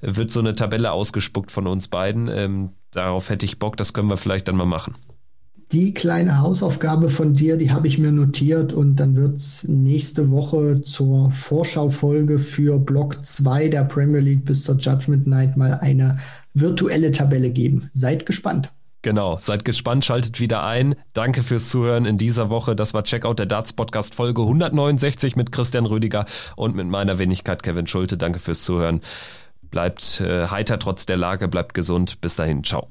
wird 0.00 0.30
so 0.30 0.40
eine 0.40 0.54
Tabelle 0.54 0.92
ausgespuckt 0.92 1.50
von 1.52 1.66
uns 1.66 1.88
beiden. 1.88 2.28
Ähm, 2.28 2.70
darauf 2.90 3.30
hätte 3.30 3.46
ich 3.46 3.58
Bock, 3.58 3.76
das 3.76 3.92
können 3.92 4.08
wir 4.08 4.16
vielleicht 4.16 4.48
dann 4.48 4.56
mal 4.56 4.66
machen 4.66 4.94
die 5.72 5.92
kleine 5.92 6.40
Hausaufgabe 6.40 7.08
von 7.08 7.34
dir, 7.34 7.56
die 7.56 7.72
habe 7.72 7.88
ich 7.88 7.98
mir 7.98 8.12
notiert 8.12 8.72
und 8.72 8.96
dann 8.96 9.16
wird 9.16 9.34
es 9.34 9.66
nächste 9.66 10.30
Woche 10.30 10.82
zur 10.82 11.32
Vorschaufolge 11.32 12.38
für 12.38 12.78
Block 12.78 13.24
2 13.24 13.68
der 13.68 13.84
Premier 13.84 14.20
League 14.20 14.44
bis 14.44 14.62
zur 14.62 14.76
Judgment 14.76 15.26
Night 15.26 15.56
mal 15.56 15.74
eine 15.74 16.18
virtuelle 16.56 17.12
Tabelle 17.12 17.50
geben. 17.50 17.90
Seid 17.92 18.26
gespannt. 18.26 18.72
Genau, 19.02 19.38
seid 19.38 19.64
gespannt, 19.64 20.04
schaltet 20.04 20.40
wieder 20.40 20.64
ein. 20.64 20.96
Danke 21.12 21.44
fürs 21.44 21.68
Zuhören 21.68 22.06
in 22.06 22.18
dieser 22.18 22.50
Woche. 22.50 22.74
Das 22.74 22.92
war 22.92 23.04
Checkout 23.04 23.38
der 23.38 23.46
Darts 23.46 23.72
Podcast 23.72 24.16
Folge 24.16 24.42
169 24.42 25.36
mit 25.36 25.52
Christian 25.52 25.86
Rüdiger 25.86 26.24
und 26.56 26.74
mit 26.74 26.88
meiner 26.88 27.18
Wenigkeit 27.18 27.62
Kevin 27.62 27.86
Schulte. 27.86 28.16
Danke 28.16 28.40
fürs 28.40 28.64
Zuhören. 28.64 29.00
Bleibt 29.70 30.20
äh, 30.20 30.48
heiter 30.48 30.78
trotz 30.78 31.06
der 31.06 31.18
Lage, 31.18 31.46
bleibt 31.46 31.74
gesund. 31.74 32.20
Bis 32.20 32.34
dahin, 32.36 32.64
ciao. 32.64 32.88